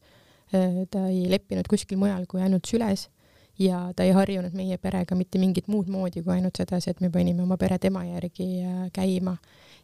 ta 0.53 1.07
ei 1.09 1.25
leppinud 1.31 1.65
kuskil 1.65 1.97
mujal 1.97 2.27
kui 2.29 2.41
ainult 2.43 2.67
süles 2.69 3.07
ja 3.59 3.91
ta 3.95 4.03
ei 4.03 4.11
harjunud 4.13 4.53
meie 4.57 4.77
perega 4.81 5.15
mitte 5.15 5.39
mingit 5.41 5.67
muud 5.67 5.89
moodi 5.91 6.23
kui 6.23 6.33
ainult 6.35 6.57
sedasi, 6.57 6.91
et 6.91 7.01
me 7.01 7.09
panime 7.13 7.43
oma 7.43 7.57
pere 7.57 7.77
tema 7.79 8.03
järgi 8.05 8.47
äh, 8.65 8.87
käima. 8.93 9.37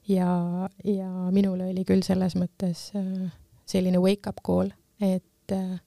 ja, 0.08 0.70
ja 0.84 1.10
minul 1.32 1.62
oli 1.62 1.86
küll 1.86 2.04
selles 2.06 2.36
mõttes 2.36 2.90
äh, 2.98 3.30
selline 3.70 4.02
wake 4.02 4.30
up 4.30 4.42
call, 4.46 4.74
et 5.02 5.54
äh, 5.54 5.80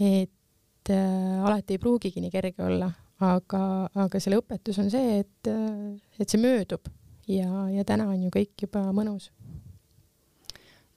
et 0.00 0.90
äh, 0.90 1.44
alati 1.44 1.76
ei 1.76 1.82
pruugigi 1.82 2.22
nii 2.22 2.32
kerge 2.32 2.64
olla, 2.64 2.90
aga, 3.20 3.62
aga 4.04 4.20
selle 4.22 4.40
õpetus 4.40 4.80
on 4.80 4.90
see, 4.92 5.20
et, 5.20 5.50
äh, 5.50 5.96
et 6.18 6.28
see 6.30 6.40
möödub 6.40 6.88
ja, 7.28 7.66
ja 7.70 7.84
täna 7.88 8.08
on 8.10 8.22
ju 8.24 8.30
kõik 8.34 8.66
juba 8.66 8.86
mõnus. 8.96 9.30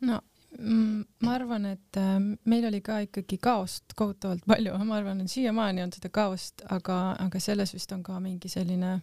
no 0.02 0.20
mm, 0.58 1.04
ma 1.26 1.36
arvan, 1.36 1.68
et 1.76 2.00
äh, 2.00 2.20
meil 2.50 2.68
oli 2.70 2.82
ka 2.86 3.02
ikkagi 3.08 3.40
kaost 3.44 3.96
kohutavalt 3.96 4.46
palju, 4.48 4.78
ma 4.86 5.00
arvan, 5.02 5.24
et 5.24 5.32
siiamaani 5.32 5.84
on 5.86 5.94
seda 5.96 6.12
kaost, 6.14 6.66
aga, 6.72 7.16
aga 7.20 7.44
selles 7.44 7.76
vist 7.76 7.92
on 7.92 8.04
ka 8.04 8.20
mingi 8.24 8.52
selline 8.52 9.00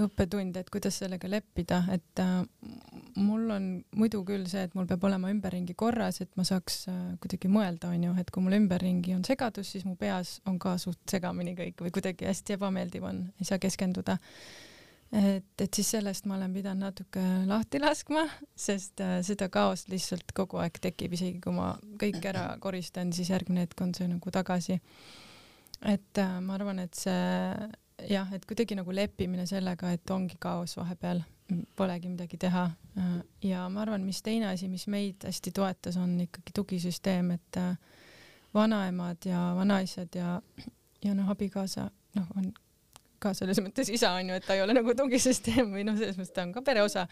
õppetund, 0.00 0.56
et 0.56 0.70
kuidas 0.72 0.96
sellega 1.02 1.28
leppida, 1.28 1.82
et 1.92 2.20
äh, 2.22 2.40
mul 3.20 3.50
on 3.52 3.66
muidu 3.98 4.22
küll 4.28 4.46
see, 4.48 4.64
et 4.64 4.74
mul 4.76 4.86
peab 4.88 5.04
olema 5.04 5.28
ümberringi 5.32 5.76
korras, 5.78 6.22
et 6.24 6.30
ma 6.38 6.46
saaks 6.48 6.78
äh, 6.88 7.00
kuidagi 7.20 7.50
mõelda, 7.52 7.90
onju, 7.92 8.14
et 8.22 8.32
kui 8.32 8.44
mul 8.44 8.56
ümberringi 8.56 9.12
on 9.16 9.24
segadus, 9.28 9.74
siis 9.74 9.84
mu 9.88 9.96
peas 10.00 10.38
on 10.48 10.56
ka 10.62 10.78
suht 10.80 11.00
segamini 11.12 11.52
kõik 11.58 11.84
või 11.84 11.92
kuidagi 11.92 12.28
hästi 12.30 12.56
ebameeldiv 12.56 13.04
on, 13.08 13.26
ei 13.36 13.48
saa 13.48 13.60
keskenduda. 13.60 14.16
et, 15.12 15.52
et 15.60 15.68
siis 15.76 15.90
sellest 15.92 16.24
ma 16.24 16.38
olen 16.38 16.54
pidanud 16.56 16.86
natuke 16.86 17.26
lahti 17.50 17.82
laskma, 17.82 18.24
sest 18.56 19.04
äh, 19.04 19.18
seda 19.26 19.50
kaost 19.52 19.92
lihtsalt 19.92 20.32
kogu 20.32 20.62
aeg 20.62 20.80
tekib, 20.80 21.18
isegi 21.18 21.36
kui 21.44 21.52
ma 21.52 21.74
kõik 22.00 22.24
ära 22.32 22.48
koristan, 22.64 23.12
siis 23.12 23.28
järgmine 23.28 23.66
hetk 23.66 23.84
on 23.84 23.92
see 23.92 24.08
nagu 24.08 24.32
tagasi. 24.32 24.80
et 25.84 26.24
ma 26.40 26.54
arvan, 26.56 26.78
et 26.78 26.96
see 26.96 27.68
jah, 28.10 28.32
et 28.34 28.44
kuidagi 28.48 28.76
nagu 28.78 28.94
leppimine 28.94 29.46
sellega, 29.46 29.92
et 29.92 30.10
ongi 30.10 30.36
kaos 30.40 30.76
vahepeal, 30.76 31.22
polegi 31.76 32.08
midagi 32.08 32.38
teha. 32.40 32.70
ja 33.42 33.68
ma 33.68 33.82
arvan, 33.82 34.04
mis 34.04 34.22
teine 34.22 34.48
asi, 34.52 34.68
mis 34.68 34.86
meid 34.86 35.24
hästi 35.26 35.52
toetas, 35.52 35.96
on 35.96 36.20
ikkagi 36.20 36.54
tugisüsteem, 36.54 37.30
et 37.36 37.60
äh, 37.60 37.76
vanaemad 38.54 39.24
ja 39.24 39.52
vanaisad 39.56 40.14
ja, 40.14 40.42
ja 41.04 41.14
noh, 41.14 41.30
abikaasa, 41.30 41.88
noh, 42.16 42.34
on 42.36 42.52
ka 43.22 43.32
selles 43.38 43.60
mõttes 43.62 43.88
isa 43.94 44.10
on 44.18 44.32
ju, 44.32 44.36
et 44.36 44.46
ta 44.46 44.56
ei 44.58 44.64
ole 44.64 44.74
nagu 44.74 44.94
tugisüsteem 44.98 45.70
või 45.72 45.86
noh, 45.86 45.96
selles 45.98 46.18
mõttes 46.18 46.34
ta 46.34 46.44
on 46.46 46.52
ka 46.56 46.64
pere 46.66 46.82
osa, 46.82 47.06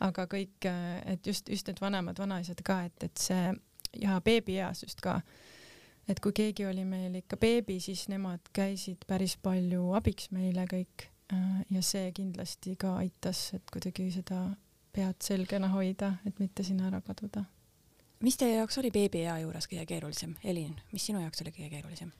aga 0.00 0.26
kõik, 0.30 0.58
äh, 0.68 0.98
et 1.14 1.26
just, 1.26 1.48
just 1.48 1.70
need 1.70 1.80
vanemad 1.80 2.18
vanaisad 2.18 2.60
ka, 2.66 2.82
et, 2.90 3.08
et 3.08 3.28
see 3.28 3.52
ja 4.02 4.20
beebieas 4.24 4.82
just 4.86 5.00
ka 5.04 5.20
et 6.12 6.20
kui 6.20 6.34
keegi 6.36 6.66
oli 6.68 6.84
meil 6.88 7.14
ikka 7.22 7.38
beebi, 7.40 7.78
siis 7.80 8.04
nemad 8.12 8.52
käisid 8.54 9.06
päris 9.08 9.38
palju 9.42 9.92
abiks 9.96 10.30
meile 10.34 10.66
kõik 10.70 11.06
äh, 11.32 11.62
ja 11.72 11.82
see 11.84 12.10
kindlasti 12.16 12.76
ka 12.80 12.96
aitas, 13.00 13.48
et 13.56 13.72
kuidagi 13.72 14.10
seda 14.14 14.44
pead 14.92 15.24
selgena 15.24 15.72
hoida, 15.72 16.16
et 16.28 16.40
mitte 16.42 16.64
sinna 16.66 16.90
ära 16.90 17.00
kaduda. 17.04 17.46
mis 18.22 18.36
teie 18.38 18.58
jaoks 18.58 18.78
oli 18.78 18.92
beebiea 18.94 19.38
juures 19.42 19.66
kõige 19.70 19.86
keerulisem, 19.88 20.36
Elin, 20.44 20.74
mis 20.92 21.06
sinu 21.08 21.22
jaoks 21.22 21.42
oli 21.42 21.54
kõige 21.54 21.70
keerulisem? 21.72 22.12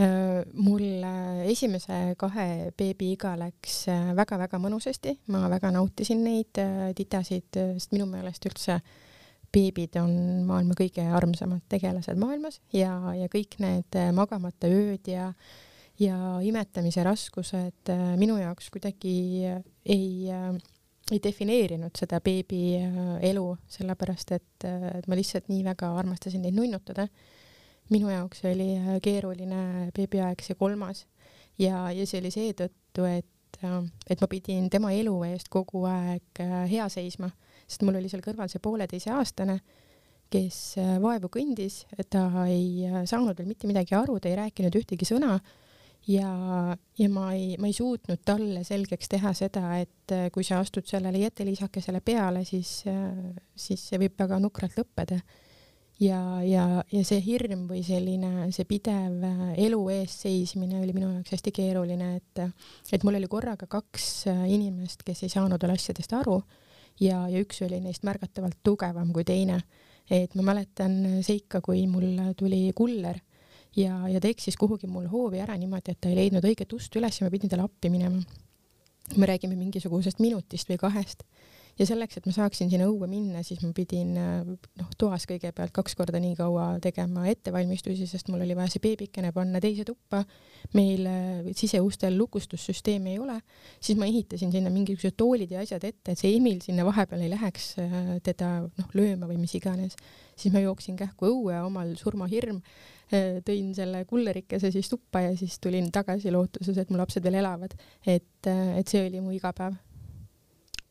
Äh, 0.00 0.46
mul 0.54 1.02
äh, 1.04 1.42
esimese 1.52 2.14
kahe 2.16 2.70
beebi-iga 2.78 3.34
läks 3.36 3.82
väga-väga 4.16 4.60
mõnusasti, 4.62 5.18
ma 5.34 5.48
väga 5.52 5.74
nautisin 5.74 6.22
neid 6.24 6.62
titasid, 6.96 7.50
sest 7.50 7.92
minu 7.92 8.06
meelest 8.08 8.46
üldse 8.48 8.78
äh, 8.78 9.00
beebid 9.52 9.96
on 10.00 10.12
maailma 10.48 10.76
kõige 10.78 11.04
armsamad 11.14 11.64
tegelased 11.70 12.18
maailmas 12.20 12.58
ja, 12.74 12.94
ja 13.16 13.28
kõik 13.32 13.58
need 13.62 13.98
äh, 13.98 14.10
magamata 14.16 14.70
ööd 14.70 15.08
ja, 15.10 15.30
ja 16.00 16.16
imetamise 16.44 17.04
raskused 17.06 17.92
äh, 17.92 18.04
minu 18.20 18.38
jaoks 18.40 18.70
kuidagi 18.72 19.14
äh, 19.50 19.60
ei, 19.84 20.30
ei 21.10 21.20
defineerinud 21.22 21.98
seda 21.98 22.22
beebi 22.24 22.78
elu, 23.28 23.46
sellepärast 23.74 24.34
et, 24.38 24.64
et 24.64 25.08
ma 25.10 25.18
lihtsalt 25.18 25.50
nii 25.50 25.64
väga 25.66 25.90
armastasin 25.98 26.44
neid 26.46 26.56
nunnutada. 26.56 27.08
minu 27.90 28.08
jaoks 28.08 28.44
oli 28.48 28.76
keeruline 29.02 29.90
beebiaeg 29.92 30.40
see 30.40 30.54
kolmas 30.56 31.04
ja, 31.58 31.90
ja 31.90 32.06
see 32.06 32.22
oli 32.22 32.30
seetõttu, 32.32 33.04
et, 33.04 33.58
et 34.08 34.22
ma 34.22 34.28
pidin 34.30 34.70
tema 34.70 34.92
elu 34.94 35.16
eest 35.28 35.50
kogu 35.52 35.84
aeg 35.90 36.40
hea 36.70 36.88
seisma, 36.88 37.28
sest 37.72 37.86
mul 37.88 37.96
oli 37.96 38.12
seal 38.12 38.22
kõrval 38.24 38.52
see 38.52 38.62
pooleteiseaastane 38.62 39.58
kes 40.32 40.60
äh, 40.80 40.96
vaevu 41.02 41.30
kõndis, 41.32 41.82
ta 42.10 42.26
ei 42.46 42.86
äh, 42.88 43.02
saanud 43.08 43.36
veel 43.38 43.50
mitte 43.50 43.68
midagi 43.70 43.96
aru, 43.98 44.18
ta 44.20 44.30
ei 44.30 44.38
rääkinud 44.40 44.78
ühtegi 44.80 45.08
sõna 45.08 45.36
ja, 46.08 46.32
ja 46.98 47.08
ma 47.12 47.28
ei, 47.36 47.52
ma 47.60 47.68
ei 47.68 47.76
suutnud 47.76 48.22
talle 48.26 48.64
selgeks 48.66 49.12
teha 49.12 49.34
seda, 49.36 49.76
et 49.82 50.14
äh, 50.14 50.28
kui 50.34 50.46
sa 50.46 50.62
astud 50.62 50.88
sellele 50.88 51.20
jättelisakesele 51.24 52.02
peale, 52.04 52.46
siis, 52.48 52.80
siis 53.54 53.88
see 53.90 54.02
võib 54.02 54.16
väga 54.18 54.40
nukralt 54.42 54.78
lõppeda. 54.80 55.20
ja, 56.02 56.20
ja, 56.46 56.66
ja 56.90 57.04
see 57.06 57.20
hirm 57.22 57.68
või 57.70 57.84
selline, 57.86 58.48
see 58.56 58.66
pidev 58.66 59.22
elu 59.60 59.82
eest 59.98 60.26
seismine 60.26 60.80
oli 60.80 60.96
minu 60.96 61.12
jaoks 61.12 61.36
hästi 61.36 61.52
keeruline, 61.60 62.16
et, 62.16 62.44
et 62.92 63.04
mul 63.04 63.20
oli 63.20 63.30
korraga 63.30 63.68
kaks 63.70 64.26
inimest, 64.26 65.04
kes 65.06 65.26
ei 65.26 65.36
saanud 65.36 65.62
veel 65.62 65.76
asjadest 65.76 66.16
aru 66.18 66.40
ja, 67.00 67.28
ja 67.28 67.40
üks 67.40 67.62
oli 67.66 67.80
neist 67.80 68.04
märgatavalt 68.04 68.58
tugevam 68.64 69.12
kui 69.12 69.24
teine 69.24 69.62
et 70.10 70.34
ma 70.34 70.44
mäletan 70.52 71.22
seika, 71.24 71.60
kui 71.64 71.86
mul 71.90 72.34
tuli 72.38 72.70
kuller 72.76 73.18
ja, 73.76 73.96
ja 74.08 74.20
ta 74.20 74.30
eksis 74.30 74.58
kuhugi 74.60 74.90
mul 74.90 75.08
hoovi 75.10 75.40
ära 75.42 75.56
niimoodi, 75.58 75.94
et 75.94 76.00
ta 76.00 76.10
ei 76.10 76.18
leidnud 76.18 76.44
õiget 76.44 76.72
ust 76.76 76.96
üles 76.98 77.20
ja 77.20 77.26
ma 77.26 77.32
pidin 77.32 77.52
talle 77.52 77.66
appi 77.68 77.90
minema. 77.92 78.22
me 79.16 79.26
räägime 79.26 79.56
mingisugusest 79.56 80.20
minutist 80.20 80.68
või 80.70 80.78
kahest 80.78 81.24
ja 81.82 81.88
selleks, 81.88 82.18
et 82.18 82.26
ma 82.28 82.32
saaksin 82.34 82.70
sinna 82.70 82.86
õue 82.86 83.08
minna, 83.10 83.42
siis 83.46 83.60
ma 83.64 83.72
pidin 83.74 84.14
noh, 84.14 84.90
toas 84.98 85.26
kõigepealt 85.28 85.74
kaks 85.74 85.96
korda 85.98 86.20
nii 86.22 86.36
kaua 86.38 86.66
tegema 86.82 87.26
ettevalmistusi, 87.30 88.06
sest 88.08 88.30
mul 88.30 88.44
oli 88.44 88.56
vaja 88.58 88.70
see 88.72 88.82
beebikene 88.84 89.32
panna 89.34 89.60
teise 89.62 89.86
tuppa. 89.88 90.22
meil 90.78 91.06
äh, 91.10 91.50
siseustel 91.58 92.16
lukustussüsteemi 92.18 93.16
ei 93.16 93.18
ole, 93.18 93.40
siis 93.80 93.98
ma 93.98 94.06
ehitasin 94.06 94.52
sinna 94.54 94.70
mingisugused 94.70 95.16
toolid 95.18 95.50
ja 95.50 95.64
asjad 95.64 95.84
ette, 95.84 96.14
et 96.14 96.18
see 96.18 96.36
Emil 96.36 96.62
sinna 96.62 96.86
vahepeal 96.86 97.26
ei 97.26 97.32
läheks 97.32 97.68
äh, 97.82 98.00
teda 98.22 98.54
noh 98.64 98.96
lööma 98.96 99.28
või 99.30 99.40
mis 99.42 99.54
iganes. 99.58 99.98
siis 100.36 100.54
ma 100.54 100.62
jooksin 100.62 100.96
kähku 100.96 101.28
õue, 101.28 101.58
omal 101.66 101.96
surmahirm 101.98 102.62
äh, 102.62 103.40
tõin 103.46 103.74
selle 103.74 104.04
kullerikese 104.06 104.70
siis 104.70 104.88
tuppa 104.92 105.26
ja 105.26 105.36
siis 105.36 105.58
tulin 105.58 105.90
tagasi 105.92 106.30
lootuses, 106.30 106.78
et 106.78 106.90
mu 106.90 107.00
lapsed 107.00 107.24
veel 107.24 107.42
elavad. 107.42 107.74
et, 108.06 108.46
et 108.46 108.88
see 108.88 109.08
oli 109.08 109.20
mu 109.20 109.34
igapäev 109.34 109.80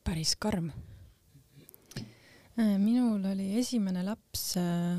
päris 0.04 0.36
karm. 0.40 0.72
Äh, 2.60 2.78
minul 2.78 3.24
oli 3.26 3.54
esimene 3.60 4.04
laps 4.04 4.58
äh, 4.60 4.98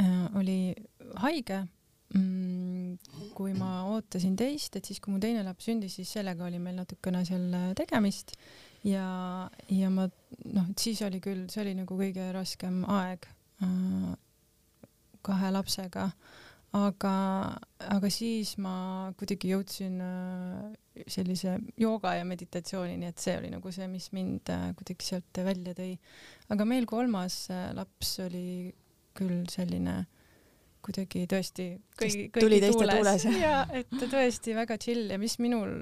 äh, 0.00 0.36
oli 0.36 0.74
haige 1.22 1.62
mm,. 2.14 2.98
kui 3.34 3.54
ma 3.56 3.86
ootasin 3.88 4.36
teist, 4.36 4.76
et 4.76 4.84
siis 4.84 5.00
kui 5.00 5.14
mu 5.14 5.20
teine 5.20 5.42
laps 5.46 5.70
sündis, 5.70 5.96
siis 5.96 6.12
sellega 6.12 6.44
oli 6.44 6.60
meil 6.60 6.76
natukene 6.76 7.24
seal 7.24 7.48
tegemist 7.78 8.34
ja, 8.84 9.48
ja 9.72 9.90
ma 9.90 10.04
noh, 10.44 10.68
et 10.68 10.84
siis 10.84 11.00
oli 11.06 11.22
küll, 11.24 11.46
see 11.48 11.64
oli 11.64 11.74
nagu 11.78 11.96
kõige 11.96 12.28
raskem 12.36 12.82
aeg 12.92 13.26
kahe 15.22 15.52
lapsega 15.54 16.10
aga, 16.76 17.16
aga 17.92 18.10
siis 18.12 18.54
ma 18.62 19.12
kuidagi 19.20 19.52
jõudsin 19.52 19.98
äh, 20.04 21.04
sellise 21.10 21.58
jooga 21.80 22.14
ja 22.16 22.24
meditatsioonini, 22.28 23.10
et 23.12 23.20
see 23.20 23.36
oli 23.38 23.52
nagu 23.52 23.72
see, 23.74 23.88
mis 23.92 24.08
mind 24.16 24.52
äh, 24.52 24.70
kuidagi 24.78 25.10
sealt 25.12 25.42
välja 25.44 25.76
tõi. 25.76 25.92
aga 26.52 26.66
meil 26.68 26.88
kolmas 26.88 27.44
äh, 27.52 27.70
laps 27.76 28.16
oli 28.24 28.72
küll 29.16 29.44
selline 29.52 30.02
kuidagi 30.82 31.26
tõesti 31.30 31.66
kõigi, 31.94 32.24
kõigi 32.34 32.58
tuules, 32.72 32.78
tuules 32.80 33.26
ja 33.36 33.58
et 33.70 33.92
tõesti 34.00 34.56
väga 34.56 34.78
chill 34.82 35.12
ja 35.12 35.18
mis 35.20 35.36
minul 35.38 35.76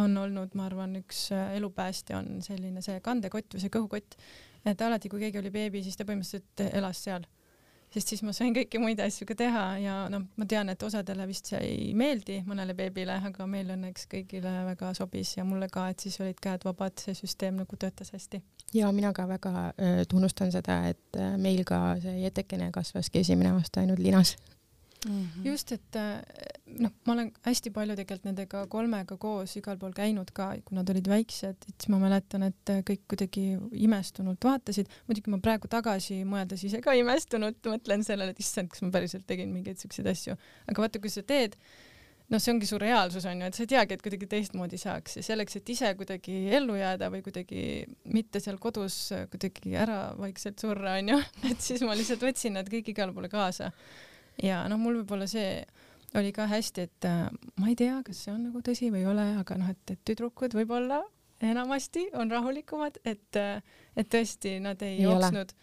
on 0.00 0.16
olnud, 0.18 0.56
ma 0.58 0.66
arvan, 0.66 0.96
üks 0.98 1.28
elupäästja 1.30 2.18
on 2.18 2.40
selline 2.42 2.82
see 2.82 2.98
kandekott 3.04 3.54
või 3.54 3.62
see 3.62 3.70
kõhukott, 3.76 4.16
et 4.66 4.82
alati, 4.82 5.12
kui 5.12 5.22
keegi 5.22 5.38
oli 5.38 5.52
beebi, 5.54 5.84
siis 5.84 6.00
ta 6.00 6.08
põhimõtteliselt 6.08 6.64
elas 6.72 7.04
seal 7.04 7.28
sest 7.94 8.12
siis 8.12 8.22
ma 8.26 8.34
sain 8.36 8.54
kõiki 8.54 8.80
muid 8.82 9.00
asju 9.02 9.26
ka 9.28 9.36
teha 9.38 9.64
ja 9.82 9.94
noh, 10.12 10.26
ma 10.38 10.46
tean, 10.48 10.70
et 10.72 10.82
osadele 10.86 11.26
vist 11.30 11.50
see 11.50 11.60
ei 11.64 11.90
meeldi, 11.98 12.40
mõnele 12.46 12.76
beebile, 12.78 13.18
aga 13.30 13.46
meil 13.50 13.72
õnneks 13.74 14.06
kõigile 14.10 14.52
väga 14.70 14.92
sobis 14.98 15.34
ja 15.36 15.46
mulle 15.46 15.70
ka, 15.72 15.88
et 15.90 16.06
siis 16.06 16.20
olid 16.22 16.38
käed 16.42 16.66
vabad, 16.66 16.96
see 17.02 17.16
süsteem 17.18 17.58
nagu 17.62 17.80
töötas 17.80 18.14
hästi. 18.14 18.42
ja 18.74 18.92
mina 18.92 19.12
ka 19.16 19.26
väga 19.28 19.54
äh, 19.70 20.02
tunnustan 20.08 20.52
seda, 20.54 20.82
et 20.94 21.18
äh, 21.18 21.36
meil 21.38 21.64
ka 21.68 21.96
see 22.02 22.20
jätekene 22.22 22.70
kasvaski 22.74 23.24
esimene 23.24 23.56
aasta 23.56 23.82
ainult 23.82 23.98
linas 24.02 24.36
mm. 25.08 25.24
-hmm. 25.24 25.46
just, 25.46 25.72
et 25.72 25.96
äh, 25.96 26.20
noh, 26.78 26.92
ma 27.06 27.12
olen 27.12 27.32
hästi 27.46 27.72
palju 27.74 27.96
tegelikult 27.98 28.28
nendega 28.28 28.64
kolmega 28.70 29.16
koos 29.16 29.56
igal 29.56 29.78
pool 29.80 29.92
käinud 29.96 30.30
ka, 30.36 30.50
kui 30.64 30.76
nad 30.76 30.90
olid 30.90 31.08
väiksed, 31.08 31.68
et 31.68 31.74
siis 31.76 31.90
ma 31.92 32.00
mäletan, 32.02 32.46
et 32.50 32.72
äh, 32.74 32.82
kõik 32.86 33.04
kuidagi 33.08 33.44
imestunult 33.72 34.44
vaatasid. 34.44 34.90
muidugi 35.08 35.30
ma 35.30 35.38
praegu 35.42 35.68
tagasi 35.68 36.22
mõeldes 36.24 36.64
ise 36.66 36.80
ka 36.84 36.96
imestunult 36.98 37.70
mõtlen 37.72 38.04
sellele, 38.06 38.34
et 38.34 38.40
issand, 38.40 38.68
kas 38.72 38.82
ma 38.82 38.90
päriselt 38.90 39.26
tegin 39.26 39.52
mingeid 39.52 39.78
siukseid 39.78 40.06
asju. 40.06 40.36
aga 40.66 40.82
vaata, 40.82 41.00
kui 41.00 41.10
sa 41.10 41.22
teed, 41.22 41.56
noh, 42.30 42.38
see 42.38 42.52
ongi 42.52 42.68
su 42.68 42.78
reaalsus 42.78 43.24
onju, 43.26 43.48
et 43.48 43.56
sa 43.56 43.64
ei 43.64 43.70
teagi, 43.72 43.96
et 43.96 44.04
kuidagi 44.04 44.28
teistmoodi 44.30 44.78
saaks 44.78 45.16
ja 45.18 45.24
selleks, 45.26 45.56
et 45.56 45.72
ise 45.74 45.94
kuidagi 45.98 46.36
ellu 46.58 46.76
jääda 46.78 47.08
või 47.10 47.24
kuidagi 47.26 47.64
mitte 48.04 48.40
seal 48.42 48.60
kodus 48.62 49.00
kuidagi 49.32 49.74
ära 49.74 50.12
vaikselt 50.18 50.62
surra 50.62 50.98
onju, 51.00 51.18
et 51.50 51.64
siis 51.64 51.82
ma 51.86 51.96
lihtsalt 51.98 52.22
võtsin 52.28 52.54
nad 52.58 52.70
kõik 52.70 52.92
igale 52.92 53.16
poole 53.16 53.32
kaasa 53.32 53.72
ja 54.42 54.64
noh, 54.68 54.80
mul 54.80 55.00
võib-olla 55.00 55.28
see 55.30 55.60
oli 56.18 56.32
ka 56.34 56.48
hästi, 56.50 56.88
et 56.88 57.06
äh, 57.06 57.28
ma 57.60 57.70
ei 57.70 57.78
tea, 57.78 58.00
kas 58.06 58.24
see 58.24 58.34
on 58.34 58.44
nagu 58.48 58.62
tõsi 58.66 58.90
või 58.90 59.04
ei 59.04 59.10
ole, 59.10 59.26
aga 59.40 59.56
noh, 59.60 59.70
et, 59.70 59.82
et 59.94 60.00
tüdrukud 60.06 60.56
võib-olla 60.58 61.04
enamasti 61.40 62.10
on 62.12 62.30
rahulikumad, 62.30 62.98
et, 63.04 63.36
äh, 63.36 63.62
et 63.96 64.08
tõesti 64.12 64.56
nad 64.62 64.82
ei, 64.84 64.98
ei 64.98 65.04
jooksnud, 65.06 65.54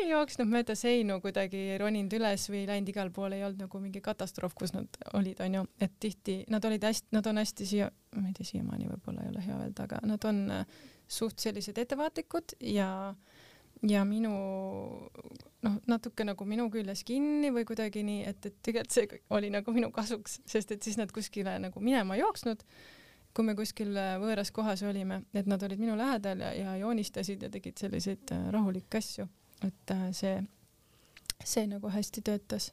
ei 0.00 0.06
jooksnud 0.10 0.48
mööda 0.48 0.76
seinu 0.78 1.18
kuidagi, 1.24 1.62
roninud 1.80 2.14
üles 2.16 2.46
või 2.52 2.62
läinud 2.68 2.92
igale 2.92 3.12
poole, 3.14 3.36
ei 3.36 3.44
olnud 3.48 3.66
nagu 3.66 3.82
mingi 3.82 4.00
katastroof, 4.04 4.54
kus 4.58 4.72
nad 4.76 5.00
olid, 5.18 5.40
onju, 5.44 5.64
et 5.84 5.98
tihti 6.00 6.40
nad 6.52 6.64
olid 6.64 6.86
hästi, 6.88 7.12
nad 7.16 7.28
on 7.28 7.42
hästi 7.42 7.68
siia, 7.68 7.90
ma 8.16 8.30
ei 8.30 8.36
tea, 8.38 8.48
siiamaani 8.54 8.88
võib-olla 8.92 9.26
ei 9.26 9.34
ole 9.34 9.44
hea 9.44 9.58
öelda, 9.66 9.88
aga 9.88 10.00
nad 10.08 10.28
on 10.30 10.40
äh, 10.60 10.80
suht 11.08 11.40
sellised 11.42 11.78
ettevaatlikud 11.78 12.56
ja 12.72 12.88
ja 13.82 14.04
minu 14.04 14.32
noh, 15.62 15.74
natuke 15.90 16.26
nagu 16.26 16.46
minu 16.48 16.68
küljes 16.72 17.04
kinni 17.06 17.50
või 17.54 17.66
kuidagi 17.68 18.02
nii, 18.06 18.22
et, 18.30 18.46
et 18.46 18.56
tegelikult 18.64 18.94
see 18.94 19.20
oli 19.34 19.50
nagu 19.54 19.74
minu 19.74 19.90
kasuks, 19.94 20.40
sest 20.48 20.72
et 20.74 20.86
siis 20.86 20.98
nad 21.00 21.12
kuskile 21.14 21.56
nagu 21.62 21.82
minema 21.82 22.16
ei 22.16 22.22
jooksnud, 22.22 22.64
kui 23.36 23.46
me 23.46 23.54
kuskil 23.58 23.94
võõras 24.22 24.50
kohas 24.54 24.82
olime, 24.86 25.22
et 25.36 25.46
nad 25.50 25.62
olid 25.62 25.80
minu 25.82 25.96
lähedal 25.98 26.42
ja, 26.42 26.52
ja 26.56 26.76
joonistasid 26.80 27.44
ja 27.46 27.52
tegid 27.52 27.78
selliseid 27.78 28.34
äh, 28.34 28.48
rahulikke 28.54 29.02
asju, 29.02 29.28
et 29.66 29.94
äh, 29.94 30.08
see, 30.16 30.34
see 31.44 31.66
nagu 31.70 31.90
hästi 31.92 32.24
töötas 32.26 32.72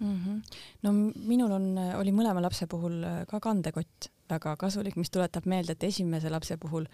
mm. 0.00 0.18
-hmm. 0.18 0.42
no 0.82 0.92
minul 1.14 1.58
on, 1.58 1.72
oli 1.98 2.14
mõlema 2.14 2.42
lapse 2.42 2.66
puhul 2.66 3.02
äh, 3.04 3.24
ka 3.26 3.40
kandekott 3.40 4.10
väga 4.30 4.56
kasulik, 4.56 4.96
mis 4.96 5.10
tuletab 5.10 5.46
meelde, 5.46 5.72
et 5.72 5.84
esimese 5.84 6.30
lapse 6.30 6.56
puhul 6.56 6.86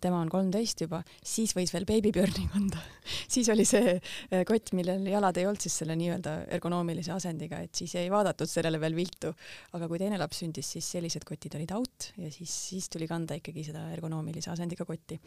tema 0.00 0.20
on 0.20 0.30
kolmteist 0.32 0.80
juba, 0.86 1.02
siis 1.22 1.54
võis 1.56 1.72
veel 1.74 1.88
beebipjörni 1.88 2.48
kanda 2.52 2.82
siis 3.34 3.48
oli 3.52 3.64
see 3.68 3.96
äh, 3.96 4.44
kott, 4.48 4.72
millel 4.76 5.06
jalad 5.08 5.36
ei 5.38 5.46
olnud 5.48 5.62
siis 5.62 5.76
selle 5.82 5.96
nii-öelda 5.98 6.36
ergonoomilise 6.56 7.12
asendiga, 7.14 7.60
et 7.64 7.74
siis 7.78 7.94
ei 8.00 8.10
vaadatud 8.12 8.50
sellele 8.50 8.80
veel 8.82 8.96
viltu. 8.96 9.32
aga 9.76 9.88
kui 9.90 10.00
teine 10.00 10.18
laps 10.20 10.42
sündis, 10.42 10.68
siis 10.76 10.88
sellised 10.96 11.24
kotid 11.26 11.56
olid 11.58 11.72
out 11.76 12.10
ja 12.20 12.30
siis, 12.32 12.52
siis 12.70 12.88
tuli 12.92 13.08
kanda 13.10 13.36
ikkagi 13.38 13.64
seda 13.66 13.86
ergonoomilise 13.94 14.50
asendiga 14.52 14.86
kotti. 14.88 15.18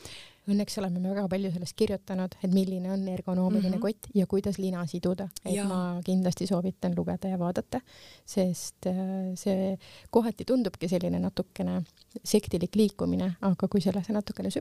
Õnneks 0.50 0.80
oleme 0.82 1.02
me 1.02 1.14
väga 1.14 1.28
palju 1.32 1.52
sellest 1.54 1.78
kirjutanud, 1.80 2.36
et 2.44 2.54
milline 2.54 2.92
on 2.94 3.08
ergonoomiline 3.08 3.76
mm 3.76 3.82
-hmm. 3.82 4.02
kott 4.02 4.16
ja 4.16 4.28
kuidas 4.28 4.58
lina 4.58 4.86
siduda, 4.88 5.30
et 5.46 5.56
ja. 5.56 5.66
ma 5.68 6.02
kindlasti 6.06 6.48
soovitan 6.48 6.96
lugeda 6.98 7.30
ja 7.30 7.40
vaadata, 7.40 7.82
sest 8.26 8.88
äh, 8.88 9.34
see 9.36 9.78
kohati 10.10 10.46
tundubki 10.46 10.88
selline 10.90 11.20
natukene 11.20 11.84
sektilik 12.24 12.76
liikumine, 12.76 13.36
aga 13.42 13.68
kui 13.68 13.82
sellesse 13.82 14.14
natukene 14.14 14.50
süveneda, 14.52 14.59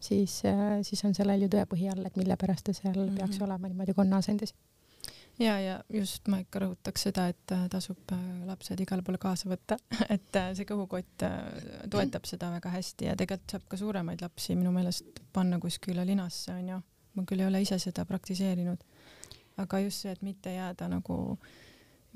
siis, 0.00 0.42
äh, 0.44 0.78
siis 0.82 1.04
on 1.04 1.14
sellel 1.14 1.46
ju 1.46 1.50
tõepõhi 1.52 1.90
all, 1.92 2.06
et 2.06 2.16
mille 2.16 2.36
pärast 2.40 2.66
ta 2.66 2.72
seal 2.76 2.94
mm 2.94 3.08
-hmm. 3.08 3.18
peaks 3.18 3.40
olema 3.40 3.68
niimoodi 3.68 3.94
konnaasendis. 3.94 4.54
ja, 5.38 5.60
ja 5.60 5.84
just 5.92 6.28
ma 6.28 6.38
ikka 6.38 6.58
rõhutaks 6.58 7.06
seda, 7.08 7.28
et 7.28 7.52
äh, 7.52 7.68
tasub 7.68 8.12
äh, 8.12 8.46
lapsed 8.46 8.80
igale 8.80 9.02
poole 9.02 9.18
kaasa 9.18 9.48
võtta, 9.48 9.78
et 10.16 10.40
see 10.54 10.64
kõhukott 10.64 11.26
toetab 11.90 12.24
seda 12.24 12.50
väga 12.50 12.70
hästi 12.70 13.04
ja 13.04 13.16
tegelikult 13.16 13.50
saab 13.50 13.68
ka 13.68 13.76
suuremaid 13.76 14.22
lapsi 14.22 14.56
minu 14.56 14.72
meelest 14.72 15.20
panna 15.32 15.58
kuskile 15.58 16.06
linasse 16.06 16.52
onju. 16.52 16.80
ma 17.14 17.22
küll 17.24 17.40
ei 17.40 17.46
ole 17.46 17.62
ise 17.62 17.78
seda 17.78 18.04
praktiseerinud, 18.04 18.82
aga 19.56 19.78
just 19.80 20.00
see, 20.00 20.12
et 20.12 20.22
mitte 20.22 20.52
jääda 20.52 20.88
nagu 20.88 21.38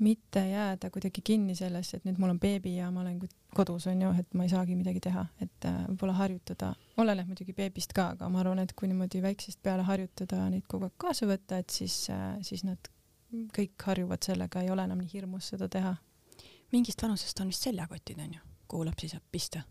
mitte 0.01 0.41
jääda 0.49 0.89
kuidagi 0.89 1.21
kinni 1.21 1.55
sellesse, 1.55 1.97
et 1.97 2.05
nüüd 2.07 2.17
mul 2.21 2.33
on 2.33 2.39
beebi 2.41 2.73
ja 2.75 2.87
ma 2.93 3.03
olen 3.03 3.19
kodus 3.55 3.85
onju, 3.91 4.13
et 4.19 4.33
ma 4.37 4.45
ei 4.47 4.51
saagi 4.51 4.75
midagi 4.77 5.01
teha, 5.05 5.25
et 5.43 5.67
äh, 5.69 5.75
võib-olla 5.91 6.15
harjutada, 6.17 6.71
oleneb 7.01 7.29
muidugi 7.29 7.53
beebist 7.57 7.93
ka, 7.93 8.07
aga 8.15 8.29
ma 8.31 8.41
arvan, 8.41 8.63
et 8.63 8.73
kui 8.77 8.89
niimoodi 8.89 9.21
väiksest 9.21 9.61
peale 9.63 9.85
harjutada 9.85 10.47
neid 10.49 10.65
kogu 10.71 10.87
aeg 10.89 10.95
kaasa 11.01 11.27
võtta, 11.29 11.59
et 11.61 11.75
siis, 11.75 11.97
äh, 12.13 12.31
siis 12.45 12.65
nad 12.65 12.89
kõik 13.55 13.85
harjuvad 13.91 14.25
sellega, 14.25 14.63
ei 14.63 14.71
ole 14.73 14.87
enam 14.89 15.03
nii 15.03 15.11
hirmus 15.13 15.51
seda 15.53 15.69
teha. 15.71 15.93
mingist 16.71 17.03
vanusest 17.03 17.39
on 17.43 17.51
vist 17.51 17.67
seljakotid 17.67 18.19
onju, 18.25 18.41
kuhu 18.67 18.87
lapsi 18.87 19.11
saab 19.11 19.23
pista? 19.31 19.61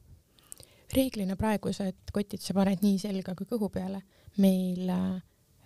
reeglina 0.94 1.36
praegused 1.38 2.10
kotid 2.12 2.42
sa 2.42 2.54
paned 2.54 2.80
nii 2.82 2.98
selga 2.98 3.34
kui 3.34 3.46
kõhu 3.50 3.70
peale. 3.70 4.02
meil 4.38 4.88
äh, 4.88 5.20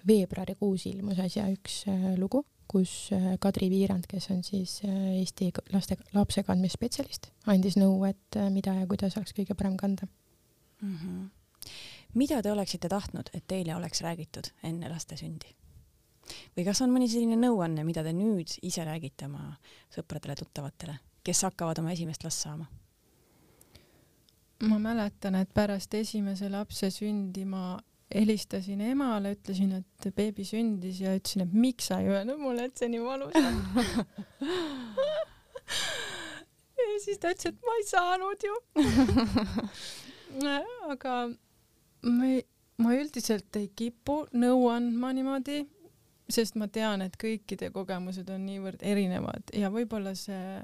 veebruarikuus 0.07 0.87
ilmus 0.87 1.21
äsja 1.21 1.51
üks 1.53 1.85
lugu 2.17 2.45
kus 2.69 3.11
äh, 3.13 3.35
Kadri 3.41 3.69
Viirand, 3.71 4.07
kes 4.11 4.29
on 4.35 4.43
siis 4.45 4.81
äh, 4.85 5.19
Eesti 5.21 5.51
laste, 5.73 5.97
lapsekandmisspetsialist, 6.15 7.31
andis 7.51 7.79
nõu, 7.81 8.03
et 8.09 8.39
äh, 8.39 8.51
mida 8.53 8.75
ja 8.79 8.87
kuidas 8.91 9.17
oleks 9.21 9.35
kõige 9.37 9.57
parem 9.59 9.77
kanda 9.81 10.07
mm. 10.07 10.97
-hmm. 10.97 11.71
mida 12.15 12.43
te 12.43 12.53
oleksite 12.53 12.89
tahtnud, 12.89 13.31
et 13.35 13.45
teile 13.47 13.77
oleks 13.77 14.01
räägitud 14.03 14.53
enne 14.63 14.89
laste 14.89 15.17
sündi? 15.17 15.55
või 16.57 16.65
kas 16.65 16.81
on 16.81 16.91
mõni 16.91 17.09
selline 17.09 17.37
nõuanne, 17.37 17.85
mida 17.85 18.03
te 18.03 18.13
nüüd 18.13 18.59
ise 18.63 18.85
räägite 18.85 19.27
oma 19.27 19.57
sõpradele-tuttavatele, 19.97 20.97
kes 21.25 21.43
hakkavad 21.43 21.79
oma 21.79 21.93
esimest 21.93 22.25
last 22.25 22.41
saama? 22.47 22.67
ma 24.65 24.79
mäletan, 24.79 25.35
et 25.35 25.51
pärast 25.55 25.95
esimese 25.95 26.49
lapse 26.49 26.91
sündi 26.91 27.45
ma 27.45 27.79
helistasin 28.15 28.81
emale, 28.93 29.35
ütlesin, 29.35 29.73
et 29.81 30.09
beebi 30.15 30.45
sündis 30.47 31.01
ja 31.03 31.15
ütlesin, 31.17 31.45
et 31.47 31.55
miks 31.55 31.91
sa 31.91 32.01
ei 32.03 32.13
öelnud 32.13 32.39
mulle, 32.41 32.69
et 32.69 32.79
see 32.79 32.89
nii 32.93 33.03
valus 33.03 33.35
on. 33.41 33.55
Ja 36.95 37.01
siis 37.03 37.19
ta 37.19 37.31
ütles, 37.33 37.51
et 37.51 37.63
ma 37.67 37.75
ei 37.79 37.85
saanud 37.89 38.45
ju. 38.45 38.57
Aga 40.91 41.15
ma 42.07 42.29
ei, 42.29 42.43
ma 42.83 42.95
üldiselt 42.99 43.57
ei 43.59 43.69
kipu 43.77 44.25
nõu 44.37 44.69
andma 44.73 45.13
niimoodi, 45.17 45.63
sest 46.31 46.59
ma 46.61 46.69
tean, 46.73 47.05
et 47.05 47.17
kõikide 47.21 47.71
kogemused 47.75 48.31
on 48.33 48.45
niivõrd 48.49 48.83
erinevad 48.87 49.53
ja 49.57 49.71
võib-olla 49.75 50.15
see, 50.19 50.59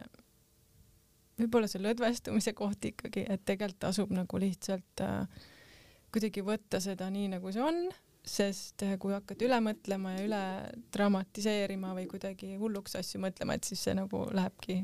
võib-olla 1.40 1.70
see 1.70 1.82
lõdvestumise 1.82 2.54
koht 2.58 2.90
ikkagi, 2.92 3.26
et 3.28 3.44
tegelikult 3.46 3.82
tasub 3.88 4.14
nagu 4.14 4.40
lihtsalt 4.40 5.04
äh, 5.04 5.48
kuidagi 6.14 6.44
võtta 6.44 6.80
seda 6.82 7.08
nii, 7.12 7.28
nagu 7.34 7.52
see 7.54 7.62
on, 7.64 7.84
sest 8.26 8.82
eh, 8.84 8.96
kui 9.00 9.14
hakkad 9.14 9.42
üle 9.46 9.60
mõtlema 9.64 10.14
ja 10.16 10.24
üle 10.26 10.42
dramatiseerima 10.94 11.94
või 11.96 12.06
kuidagi 12.10 12.54
hulluks 12.60 12.98
asju 13.00 13.22
mõtlema, 13.22 13.56
et 13.56 13.68
siis 13.68 13.82
see 13.86 13.94
nagu 13.96 14.26
lähebki 14.36 14.80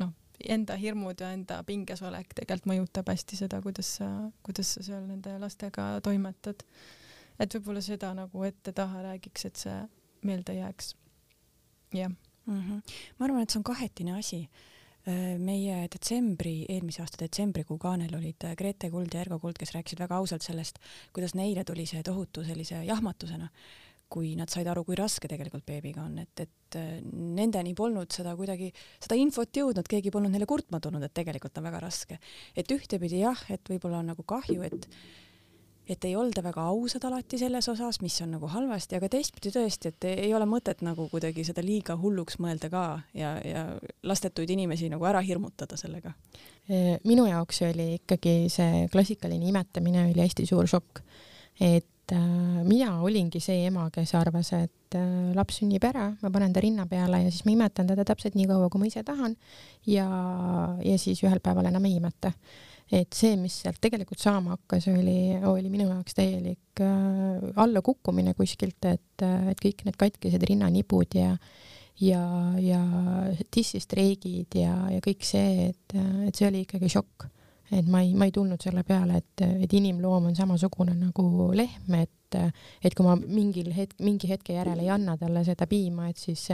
noh, 0.00 0.14
enda 0.40 0.78
hirmud 0.80 1.20
ja 1.20 1.32
enda 1.36 1.60
pingesolek 1.66 2.32
tegelikult 2.38 2.70
mõjutab 2.72 3.12
hästi 3.12 3.42
seda, 3.42 3.60
kuidas 3.64 3.96
sa, 4.00 4.08
kuidas 4.46 4.74
sa 4.76 4.86
seal 4.86 5.04
nende 5.08 5.36
lastega 5.42 5.92
toimetad. 6.04 6.64
et 7.40 7.54
võib-olla 7.56 7.84
seda 7.84 8.14
nagu 8.16 8.44
ette-taha 8.44 9.04
räägiks, 9.10 9.46
et 9.46 9.56
see 9.66 9.78
meelde 10.22 10.56
jääks. 10.56 10.94
jah 11.92 12.10
mm. 12.10 12.60
-hmm. 12.60 12.82
ma 13.18 13.24
arvan, 13.24 13.42
et 13.42 13.50
see 13.50 13.58
on 13.58 13.64
kahetine 13.64 14.18
asi 14.18 14.48
meie 15.40 15.84
detsembri, 15.88 16.66
eelmise 16.68 17.00
aasta 17.00 17.22
detsembrikuu 17.22 17.78
kaanel 17.80 18.12
olid 18.18 18.44
äh, 18.44 18.56
Grete 18.58 18.90
Kuld 18.92 19.14
ja 19.14 19.22
Ergo 19.24 19.38
Kuld, 19.40 19.56
kes 19.60 19.72
rääkisid 19.72 20.02
väga 20.02 20.18
ausalt 20.20 20.44
sellest, 20.44 20.80
kuidas 21.16 21.32
neile 21.38 21.64
tuli 21.64 21.86
see 21.88 22.02
tohutu 22.04 22.44
sellise 22.44 22.82
jahmatusena, 22.84 23.48
kui 24.10 24.34
nad 24.36 24.50
said 24.52 24.68
aru, 24.68 24.84
kui 24.84 24.98
raske 24.98 25.30
tegelikult 25.30 25.64
beebiga 25.64 26.04
on, 26.04 26.18
et, 26.20 26.44
et 26.44 26.78
äh, 26.80 26.98
nendeni 27.00 27.72
polnud 27.78 28.12
seda 28.12 28.34
kuidagi, 28.36 28.68
seda 29.00 29.16
infot 29.16 29.62
jõudnud, 29.62 29.88
keegi 29.88 30.12
polnud 30.12 30.34
neile 30.34 30.48
kurtma 30.50 30.82
tulnud, 30.84 31.06
et 31.06 31.16
tegelikult 31.16 31.56
on 31.56 31.68
väga 31.70 31.80
raske. 31.86 32.20
et 32.56 32.76
ühtepidi 32.76 33.24
jah, 33.24 33.46
et 33.48 33.72
võib-olla 33.72 34.02
on 34.04 34.12
nagu 34.12 34.26
kahju, 34.28 34.62
et 34.68 34.88
et 35.90 36.04
ei 36.06 36.14
olda 36.16 36.42
väga 36.44 36.62
ausad 36.70 37.04
alati 37.08 37.38
selles 37.40 37.66
osas, 37.72 37.98
mis 38.04 38.14
on 38.22 38.34
nagu 38.36 38.48
halvasti, 38.50 38.98
aga 38.98 39.08
teistpidi 39.10 39.50
tõesti, 39.54 39.90
et 39.90 40.06
ei 40.12 40.30
ole 40.36 40.46
mõtet 40.48 40.84
nagu 40.86 41.08
kuidagi 41.10 41.44
seda 41.46 41.64
liiga 41.66 41.96
hulluks 41.98 42.38
mõelda 42.42 42.70
ka 42.70 42.84
ja, 43.16 43.34
ja 43.44 43.64
lastetuid 44.06 44.52
inimesi 44.54 44.90
nagu 44.92 45.06
ära 45.10 45.22
hirmutada 45.24 45.78
sellega. 45.80 46.14
minu 47.04 47.26
jaoks 47.26 47.62
oli 47.66 47.94
ikkagi 47.98 48.34
see 48.52 48.86
klassikaline 48.92 49.48
imetamine 49.50 50.06
oli 50.12 50.22
hästi 50.22 50.46
suur 50.46 50.70
šokk, 50.70 51.02
et 51.60 52.14
äh, 52.14 52.62
mina 52.64 53.00
olingi 53.02 53.42
see 53.42 53.66
ema, 53.66 53.88
kes 53.90 54.14
arvas, 54.14 54.52
et 54.54 54.98
äh, 54.98 55.34
laps 55.34 55.58
sünnib 55.58 55.84
ära, 55.90 56.12
ma 56.22 56.30
panen 56.30 56.54
ta 56.54 56.62
rinna 56.62 56.86
peale 56.86 57.24
ja 57.24 57.34
siis 57.34 57.44
ma 57.48 57.56
imetan 57.56 57.90
teda 57.90 58.06
täpselt 58.06 58.38
nii 58.38 58.46
kaua, 58.50 58.70
kui 58.70 58.84
ma 58.84 58.90
ise 58.90 59.02
tahan 59.06 59.34
ja, 59.90 60.06
ja 60.84 60.98
siis 60.98 61.24
ühel 61.26 61.42
päeval 61.42 61.72
enam 61.72 61.90
ei 61.90 61.98
imeta 61.98 62.30
et 62.90 63.14
see, 63.14 63.36
mis 63.38 63.54
sealt 63.62 63.78
tegelikult 63.82 64.18
saama 64.22 64.56
hakkas, 64.56 64.88
oli, 64.90 65.36
oli 65.46 65.70
minu 65.70 65.88
jaoks 65.88 66.16
täielik 66.18 66.82
äh, 66.82 67.50
allakukkumine 67.62 68.34
kuskilt, 68.38 68.82
et, 68.90 69.26
et 69.50 69.60
kõik 69.62 69.84
need 69.86 69.98
katkised 70.00 70.46
rinnanipud 70.50 71.18
ja 71.18 71.34
ja, 72.00 72.22
ja 72.56 72.80
dissistreigid 73.56 74.56
ja, 74.56 74.72
ja 74.88 75.02
kõik 75.04 75.24
see, 75.26 75.68
et, 75.70 75.96
et 76.26 76.36
see 76.36 76.48
oli 76.48 76.64
ikkagi 76.64 76.88
šokk. 76.88 77.28
et 77.70 77.86
ma 77.86 78.00
ei, 78.02 78.14
ma 78.18 78.26
ei 78.26 78.32
tulnud 78.34 78.62
selle 78.62 78.82
peale, 78.86 79.20
et, 79.20 79.44
et 79.66 79.72
inimloom 79.78 80.30
on 80.30 80.36
samasugune 80.36 80.96
nagu 80.98 81.50
lehm, 81.54 81.94
et 82.00 82.10
et 82.38 82.94
kui 82.96 83.06
ma 83.06 83.16
mingil 83.20 83.70
hetk, 83.76 83.98
mingi 84.04 84.30
hetke 84.30 84.54
järel 84.56 84.82
ei 84.82 84.90
anna 84.92 85.16
talle 85.20 85.44
seda 85.46 85.66
piima, 85.70 86.08
et 86.10 86.20
siis, 86.20 86.46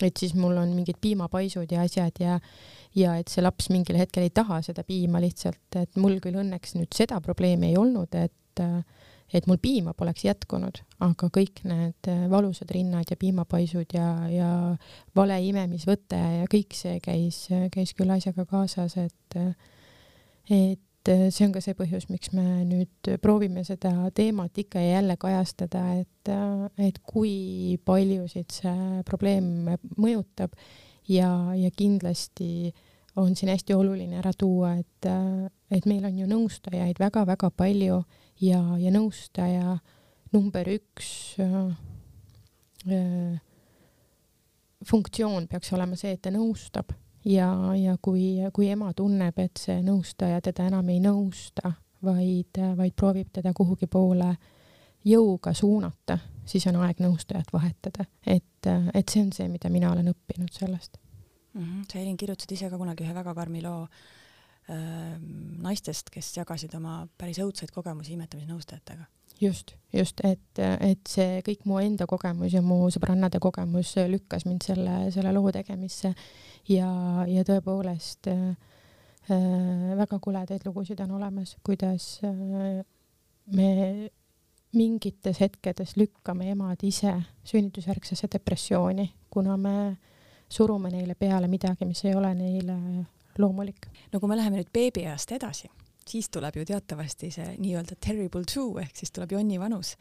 et 0.00 0.18
siis 0.18 0.34
mul 0.38 0.56
on 0.60 0.74
mingid 0.76 1.00
piimapaisud 1.02 1.72
ja 1.72 1.86
asjad 1.86 2.22
ja 2.22 2.38
ja 2.94 3.16
et 3.16 3.32
see 3.32 3.40
laps 3.44 3.70
mingil 3.72 3.96
hetkel 3.96 4.26
ei 4.26 4.34
taha 4.34 4.60
seda 4.64 4.84
piima 4.84 5.20
lihtsalt, 5.22 5.80
et 5.80 5.96
mul 5.96 6.18
küll 6.20 6.36
õnneks 6.42 6.76
nüüd 6.76 6.92
seda 6.96 7.20
probleemi 7.24 7.72
ei 7.72 7.80
olnud, 7.80 8.14
et 8.20 8.62
et 9.32 9.46
mul 9.48 9.56
piima 9.62 9.94
poleks 9.96 10.26
jätkunud, 10.26 10.82
aga 11.00 11.28
kõik 11.32 11.62
need 11.64 12.08
valusad 12.28 12.70
rinnad 12.74 13.08
ja 13.08 13.16
piimapaisud 13.16 13.94
ja, 13.96 14.08
ja 14.28 14.50
vale 15.16 15.38
imemisvõte 15.46 16.18
ja 16.18 16.48
kõik 16.52 16.76
see 16.76 16.98
käis, 17.00 17.46
käis 17.72 17.94
küll 17.96 18.12
asjaga 18.12 18.44
kaasas, 18.50 18.98
et 19.00 19.38
et 20.52 20.80
see 21.08 21.46
on 21.46 21.52
ka 21.54 21.62
see 21.64 21.74
põhjus, 21.78 22.06
miks 22.10 22.32
me 22.36 22.62
nüüd 22.68 23.10
proovime 23.22 23.64
seda 23.66 23.92
teemat 24.14 24.58
ikka 24.62 24.80
ja 24.82 24.98
jälle 24.98 25.16
kajastada, 25.20 25.82
et, 26.02 26.32
et 26.78 27.02
kui 27.06 27.76
paljusid 27.84 28.54
see 28.54 29.02
probleem 29.08 29.72
mõjutab 29.96 30.54
ja, 31.10 31.30
ja 31.58 31.70
kindlasti 31.74 32.72
on 33.16 33.34
siin 33.36 33.52
hästi 33.52 33.74
oluline 33.76 34.20
ära 34.22 34.32
tuua, 34.38 34.76
et, 34.80 35.08
et 35.70 35.88
meil 35.90 36.04
on 36.08 36.22
ju 36.22 36.28
nõustajaid 36.30 37.00
väga-väga 37.02 37.50
palju 37.56 38.02
ja, 38.40 38.60
ja 38.80 38.92
nõustaja 38.94 39.76
number 40.32 40.68
üks 40.72 41.36
äh, 41.42 41.74
äh, 42.88 43.40
funktsioon 44.88 45.46
peaks 45.50 45.72
olema 45.76 45.98
see, 45.98 46.14
et 46.16 46.22
ta 46.24 46.32
nõustab 46.32 46.94
ja, 47.24 47.48
ja 47.76 47.96
kui, 48.02 48.36
kui 48.52 48.68
ema 48.70 48.92
tunneb, 48.96 49.38
et 49.38 49.60
see 49.60 49.80
nõustaja 49.82 50.40
teda 50.40 50.66
enam 50.70 50.88
ei 50.88 51.00
nõusta, 51.00 51.72
vaid, 52.02 52.58
vaid 52.76 52.96
proovib 52.96 53.30
teda 53.32 53.52
kuhugi 53.54 53.86
poole 53.86 54.32
jõuga 55.04 55.54
suunata, 55.54 56.18
siis 56.46 56.66
on 56.70 56.80
aeg 56.82 57.00
nõustajat 57.02 57.52
vahetada, 57.52 58.06
et, 58.26 58.68
et 58.94 59.08
see 59.08 59.22
on 59.22 59.32
see, 59.34 59.48
mida 59.50 59.70
mina 59.70 59.92
olen 59.92 60.10
õppinud 60.12 60.52
sellest 60.54 60.98
mm. 61.54 61.62
-hmm. 61.62 61.84
sa, 61.92 61.98
Elin, 61.98 62.16
kirjutasid 62.16 62.52
ise 62.52 62.70
ka 62.70 62.78
kunagi 62.78 63.04
ühe 63.04 63.14
väga 63.14 63.34
karmi 63.34 63.62
loo 63.62 63.82
äh, 63.82 65.18
naistest, 65.62 66.10
kes 66.10 66.36
jagasid 66.36 66.74
oma 66.74 67.06
päris 67.18 67.38
õudsaid 67.38 67.70
kogemusi 67.74 68.12
imetamisnõustajatega. 68.12 69.04
Just, 69.40 69.74
just, 69.92 70.20
et, 70.24 70.62
et 70.80 71.08
see 71.08 71.40
kõik 71.46 71.66
mu 71.68 71.78
enda 71.82 72.06
kogemus 72.10 72.54
ja 72.54 72.62
mu 72.64 72.86
sõbrannade 72.92 73.40
kogemus 73.42 73.94
lükkas 74.08 74.46
mind 74.48 74.66
selle, 74.66 74.96
selle 75.14 75.32
loo 75.34 75.52
tegemisse 75.54 76.12
ja, 76.70 76.90
ja 77.28 77.44
tõepoolest 77.48 78.30
äh, 78.32 78.54
väga 79.98 80.18
koledaid 80.22 80.66
lugusid 80.66 81.00
on 81.04 81.16
olemas, 81.18 81.56
kuidas 81.64 82.18
äh, 82.26 82.82
me 83.52 83.70
mingites 84.72 85.40
hetkedes 85.40 85.96
lükkame 86.00 86.50
emad 86.52 86.80
ise 86.86 87.12
sünnitusjärgsesse 87.44 88.28
depressiooni, 88.32 89.10
kuna 89.30 89.56
me 89.56 89.74
surume 90.48 90.90
neile 90.92 91.14
peale 91.14 91.48
midagi, 91.48 91.84
mis 91.88 92.04
ei 92.04 92.14
ole 92.16 92.34
neile 92.34 92.76
loomulik. 93.38 93.88
no 94.12 94.20
kui 94.20 94.28
me 94.28 94.36
läheme 94.36 94.60
nüüd 94.60 94.72
beebieast 94.72 95.32
edasi, 95.32 95.68
siis 96.08 96.30
tuleb 96.30 96.56
ju 96.56 96.64
teatavasti 96.68 97.30
see 97.30 97.54
nii-öelda 97.58 97.96
terrible 98.00 98.44
two 98.48 98.78
ehk 98.82 98.96
siis 98.96 99.12
tuleb 99.12 99.32
jonni 99.32 99.60
vanus 99.60 99.94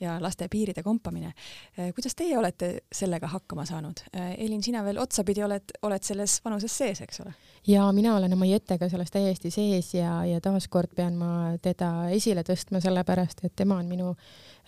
ja 0.00 0.16
laste 0.20 0.48
piiride 0.52 0.82
kompamine. 0.82 1.32
Eh, 1.78 1.92
kuidas 1.94 2.14
teie 2.14 2.38
olete 2.38 2.72
sellega 2.92 3.30
hakkama 3.32 3.64
saanud? 3.66 4.02
Eh, 4.12 4.34
Elin, 4.44 4.62
sina 4.62 4.84
veel 4.84 4.98
otsapidi 5.00 5.44
oled, 5.44 5.76
oled 5.82 6.04
selles 6.04 6.40
vanuses 6.44 6.78
sees, 6.78 7.00
eks 7.00 7.20
ole? 7.24 7.34
ja 7.66 7.92
mina 7.92 8.16
olen 8.16 8.32
oma 8.32 8.46
Jettega 8.46 8.88
selles 8.88 9.10
täiesti 9.10 9.50
sees 9.50 9.94
ja, 9.94 10.20
ja 10.24 10.40
taaskord 10.40 10.92
pean 10.94 11.16
ma 11.18 11.30
teda 11.62 12.10
esile 12.14 12.44
tõstma, 12.46 12.80
sellepärast 12.84 13.42
et 13.44 13.56
tema 13.56 13.80
on 13.80 13.88
minu 13.90 14.12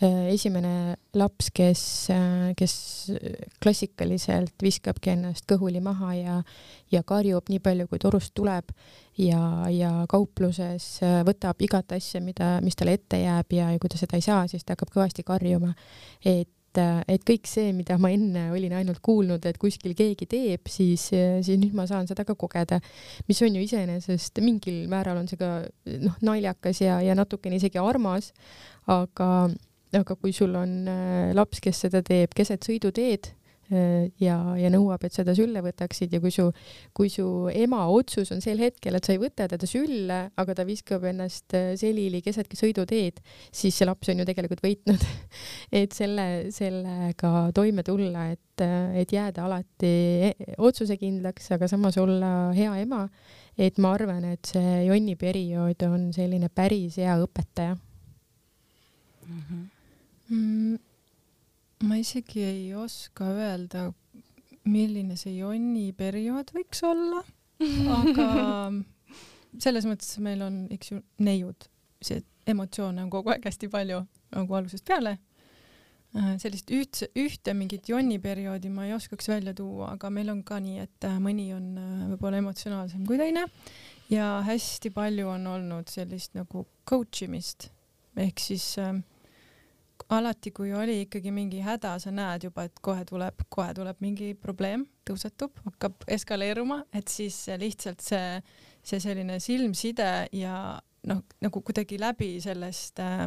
esimene 0.06 0.96
laps, 1.18 1.48
kes, 1.54 1.82
kes 2.58 2.74
klassikaliselt 3.62 4.62
viskabki 4.62 5.14
ennast 5.14 5.48
kõhuli 5.50 5.82
maha 5.82 6.12
ja, 6.14 6.36
ja 6.94 7.02
karjub 7.06 7.50
nii 7.50 7.62
palju, 7.64 7.88
kui 7.90 8.02
torust 8.02 8.34
tuleb 8.38 8.70
ja, 9.18 9.40
ja 9.72 9.92
kaupluses 10.10 11.00
võtab 11.26 11.66
igat 11.66 11.96
asja, 11.98 12.22
mida, 12.22 12.58
mis 12.62 12.78
talle 12.78 12.94
ette 12.98 13.18
jääb 13.24 13.58
ja, 13.58 13.72
ja 13.74 13.82
kui 13.82 13.90
ta 13.90 13.98
seda 13.98 14.20
ei 14.20 14.24
saa, 14.24 14.46
siis 14.50 14.62
ta 14.62 14.76
hakkab 14.76 14.94
kõvasti 14.94 15.26
karjuma. 15.26 15.74
et 16.24 16.48
et 16.78 17.24
kõik 17.26 17.48
see, 17.48 17.72
mida 17.74 17.96
ma 17.98 18.10
enne 18.14 18.52
olin 18.54 18.74
ainult 18.78 19.00
kuulnud, 19.02 19.42
et 19.48 19.56
kuskil 19.58 19.96
keegi 19.98 20.28
teeb, 20.30 20.68
siis, 20.70 21.08
siis 21.10 21.58
nüüd 21.58 21.74
ma 21.74 21.88
saan 21.90 22.06
seda 22.06 22.22
ka 22.28 22.36
kogeda, 22.38 22.78
mis 23.26 23.40
on 23.42 23.56
ju 23.56 23.64
iseenesest 23.64 24.38
mingil 24.44 24.84
määral 24.92 25.18
on 25.18 25.26
see 25.26 25.40
ka 25.40 25.64
noh, 26.04 26.18
naljakas 26.22 26.82
ja, 26.84 27.00
ja 27.02 27.16
natukene 27.18 27.58
isegi 27.58 27.80
armas, 27.82 28.30
aga 28.86 29.48
aga 29.96 30.16
kui 30.20 30.34
sul 30.36 30.54
on 30.58 30.88
äh, 30.90 31.34
laps, 31.36 31.62
kes 31.64 31.86
seda 31.86 32.02
teeb 32.04 32.34
keset 32.36 32.66
sõiduteed 32.66 33.30
äh, 33.72 34.08
ja, 34.20 34.36
ja 34.60 34.68
nõuab, 34.72 35.06
et 35.06 35.14
seda 35.16 35.32
sülle 35.36 35.62
võtaksid 35.64 36.12
ja 36.12 36.20
kui 36.20 36.32
su, 36.34 36.44
kui 36.96 37.08
su 37.12 37.24
ema 37.48 37.86
otsus 37.92 38.32
on 38.34 38.42
sel 38.44 38.60
hetkel, 38.60 38.98
et 38.98 39.08
sa 39.08 39.14
ei 39.14 39.22
võta 39.22 39.46
teda 39.48 39.68
sülle, 39.68 40.18
aga 40.36 40.56
ta 40.58 40.66
viskab 40.68 41.06
ennast 41.08 41.56
äh, 41.56 41.70
selili 41.80 42.20
kesetki 42.24 42.58
sõiduteed, 42.60 43.22
siis 43.48 43.78
see 43.78 43.88
laps 43.88 44.12
on 44.12 44.20
ju 44.20 44.28
tegelikult 44.28 44.60
võitnud 44.64 45.06
et 45.80 45.96
selle, 45.96 46.28
sellega 46.52 47.48
toime 47.56 47.86
tulla, 47.86 48.28
et, 48.34 48.66
et 49.00 49.16
jääda 49.16 49.48
alati 49.48 49.94
e-, 50.28 50.52
otsusekindlaks, 50.58 51.48
aga 51.56 51.70
samas 51.70 51.96
olla 52.02 52.52
hea 52.56 52.76
ema, 52.84 53.06
et 53.56 53.80
ma 53.80 53.96
arvan, 53.96 54.28
et 54.36 54.52
see 54.52 54.84
jonniperiood 54.90 55.88
on 55.88 56.10
selline 56.12 56.52
päris 56.52 57.00
hea 57.00 57.16
õpetaja 57.24 57.72
mm. 57.72 59.42
-hmm 59.48 59.66
mm,? 60.30 60.78
ma 61.88 61.98
isegi 62.00 62.42
ei 62.42 62.74
oska 62.74 63.28
öelda, 63.36 63.88
milline 64.68 65.16
see 65.16 65.36
jonni 65.36 65.92
periood 65.96 66.50
võiks 66.56 66.82
olla, 66.86 67.22
aga 67.98 68.26
selles 69.62 69.86
mõttes 69.86 70.18
meil 70.24 70.42
on, 70.44 70.64
eks 70.74 70.92
ju, 70.92 71.00
neiud, 71.22 71.68
see 72.02 72.24
emotsioone 72.48 73.04
on 73.04 73.10
kogu 73.12 73.32
aeg 73.34 73.46
hästi 73.46 73.70
palju 73.72 74.02
nagu 74.34 74.58
algusest 74.58 74.86
peale. 74.88 75.18
Äh, 76.16 76.34
sellist 76.40 76.70
ühtse, 76.72 77.10
ühte 77.20 77.52
mingit 77.56 77.88
jonni 77.90 78.16
perioodi 78.22 78.70
ma 78.72 78.86
ei 78.88 78.94
oskaks 78.96 79.28
välja 79.28 79.52
tuua, 79.56 79.92
aga 79.92 80.08
meil 80.12 80.32
on 80.32 80.40
ka 80.46 80.56
nii, 80.64 80.78
et 80.86 81.04
äh, 81.04 81.18
mõni 81.20 81.50
on 81.52 81.66
äh, 81.76 82.06
võib-olla 82.14 82.40
emotsionaalsem 82.40 83.04
kui 83.08 83.20
teine 83.20 83.44
ja 84.08 84.38
hästi 84.46 84.88
palju 84.96 85.28
on 85.28 85.44
olnud 85.52 85.92
sellist 85.92 86.32
nagu 86.38 86.64
coach 86.88 87.26
imist 87.26 87.68
ehk 88.16 88.40
siis 88.40 88.70
alati, 90.08 90.50
kui 90.54 90.72
oli 90.74 91.00
ikkagi 91.04 91.32
mingi 91.34 91.60
häda, 91.64 91.96
sa 92.02 92.12
näed 92.14 92.48
juba, 92.48 92.64
et 92.68 92.80
kohe 92.84 93.04
tuleb, 93.08 93.44
kohe 93.52 93.74
tuleb 93.76 94.00
mingi 94.04 94.32
probleem, 94.38 94.86
tõusetub, 95.08 95.58
hakkab 95.66 96.06
eskaleeruma, 96.16 96.82
et 96.96 97.10
siis 97.12 97.36
lihtsalt 97.60 98.04
see, 98.04 98.40
see 98.84 99.00
selline 99.02 99.38
silmside 99.42 100.10
ja 100.36 100.56
noh, 101.08 101.22
nagu 101.44 101.62
kuidagi 101.64 102.00
läbi 102.00 102.34
sellest 102.44 103.00
äh, 103.04 103.26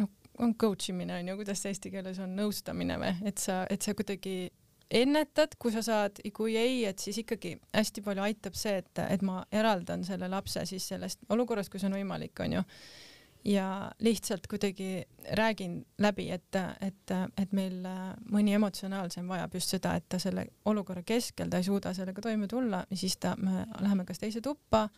noh, 0.00 0.12
on 0.38 0.54
coach 0.58 0.90
imine 0.92 1.18
on 1.20 1.32
ju, 1.32 1.38
kuidas 1.40 1.64
eesti 1.70 1.92
keeles 1.92 2.20
on, 2.22 2.36
nõustamine 2.38 2.98
või, 3.00 3.14
et 3.28 3.42
sa, 3.42 3.62
et 3.70 3.84
sa 3.84 3.96
kuidagi 3.96 4.52
ennetad, 4.94 5.56
kui 5.58 5.72
sa 5.74 5.82
saad, 5.84 6.20
kui 6.36 6.58
ei, 6.60 6.84
et 6.88 7.00
siis 7.02 7.18
ikkagi 7.24 7.56
hästi 7.74 8.04
palju 8.04 8.24
aitab 8.24 8.56
see, 8.58 8.78
et, 8.82 9.04
et 9.08 9.24
ma 9.26 9.42
eraldan 9.52 10.04
selle 10.06 10.28
lapse 10.30 10.64
siis 10.68 10.86
sellest 10.92 11.24
olukorrast, 11.32 11.72
kui 11.72 11.82
see 11.82 11.90
on 11.90 11.98
võimalik, 11.98 12.36
onju 12.44 12.62
ja 13.44 13.90
lihtsalt 14.00 14.46
kuidagi 14.46 15.04
räägin 15.32 15.86
läbi, 15.98 16.30
et, 16.30 16.56
et, 16.80 17.12
et 17.42 17.52
meil 17.52 17.84
mõni 18.32 18.54
emotsionaalsem 18.56 19.28
vajab 19.28 19.54
just 19.54 19.74
seda, 19.76 19.94
et 19.96 20.06
ta 20.08 20.18
selle 20.22 20.46
olukorra 20.64 21.02
keskel, 21.06 21.50
ta 21.50 21.60
ei 21.60 21.66
suuda 21.66 21.94
sellega 21.94 22.24
toime 22.24 22.48
tulla 22.48 22.84
ja 22.90 22.96
siis 22.96 23.16
ta, 23.20 23.34
me 23.36 23.66
läheme 23.80 24.04
kas 24.08 24.22
teise 24.22 24.40
tuppa 24.44 24.88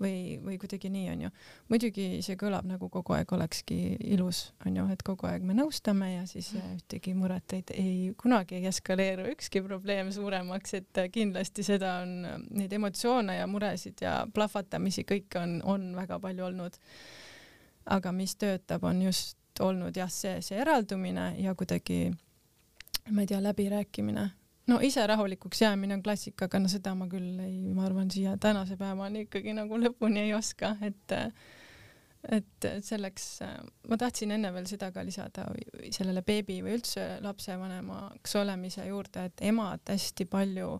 või, 0.00 0.38
või 0.42 0.58
kuidagi 0.58 0.90
nii, 0.90 1.06
onju. 1.12 1.30
muidugi 1.70 2.06
see 2.26 2.36
kõlab 2.40 2.66
nagu 2.66 2.88
kogu 2.92 3.14
aeg 3.16 3.32
olekski 3.36 3.78
ilus, 4.14 4.44
onju, 4.66 4.88
et 4.92 5.02
kogu 5.06 5.28
aeg 5.30 5.46
me 5.46 5.54
nõustame 5.56 6.12
ja 6.14 6.26
siis 6.26 6.52
ühtegi 6.58 7.14
muret 7.18 7.54
ei, 7.54 7.64
ei, 7.78 7.96
kunagi 8.18 8.58
ei 8.58 8.68
eskaleeru 8.70 9.28
ükski 9.34 9.62
probleem 9.62 10.10
suuremaks, 10.14 10.74
et 10.80 11.02
kindlasti 11.14 11.66
seda 11.66 12.00
on, 12.02 12.16
neid 12.50 12.72
emotsioone 12.72 13.38
ja 13.38 13.46
muresid 13.50 14.02
ja 14.02 14.22
plahvatamisi 14.34 15.06
kõike 15.08 15.42
on, 15.42 15.60
on 15.62 15.92
väga 15.98 16.18
palju 16.22 16.50
olnud 16.50 16.80
aga 17.86 18.12
mis 18.12 18.36
töötab, 18.36 18.84
on 18.84 19.02
just 19.02 19.38
olnud 19.60 19.96
jah, 19.96 20.10
see, 20.10 20.40
see 20.40 20.58
eraldumine 20.60 21.32
ja 21.38 21.54
kuidagi 21.54 22.12
ma 23.10 23.24
ei 23.24 23.26
tea, 23.26 23.42
läbirääkimine. 23.42 24.28
no 24.66 24.78
ise 24.80 25.06
rahulikuks 25.06 25.62
jäämine 25.62 25.94
on 25.94 26.02
klassika, 26.02 26.44
aga 26.44 26.58
no 26.58 26.68
seda 26.68 26.94
ma 26.94 27.08
küll 27.10 27.40
ei, 27.42 27.74
ma 27.74 27.86
arvan, 27.86 28.10
siia 28.10 28.36
tänase 28.40 28.76
päevani 28.76 29.26
ikkagi 29.26 29.54
nagu 29.56 29.78
lõpuni 29.80 30.26
ei 30.26 30.34
oska, 30.34 30.76
et 30.82 31.18
et 32.22 32.66
selleks, 32.86 33.24
ma 33.90 33.96
tahtsin 33.98 34.30
enne 34.30 34.52
veel 34.54 34.66
seda 34.70 34.92
ka 34.94 35.02
lisada 35.02 35.48
sellele 35.90 36.22
beebi 36.22 36.60
või 36.62 36.76
üldse 36.76 37.16
lapsevanemaks 37.20 38.36
olemise 38.38 38.86
juurde, 38.86 39.24
et 39.26 39.42
emad 39.42 39.82
hästi 39.90 40.28
palju 40.30 40.76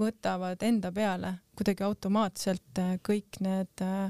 võtavad 0.00 0.62
enda 0.64 0.92
peale 0.94 1.34
kuidagi 1.58 1.84
automaatselt 1.84 2.80
kõik 3.04 3.40
need 3.44 3.84
äh, 3.84 4.08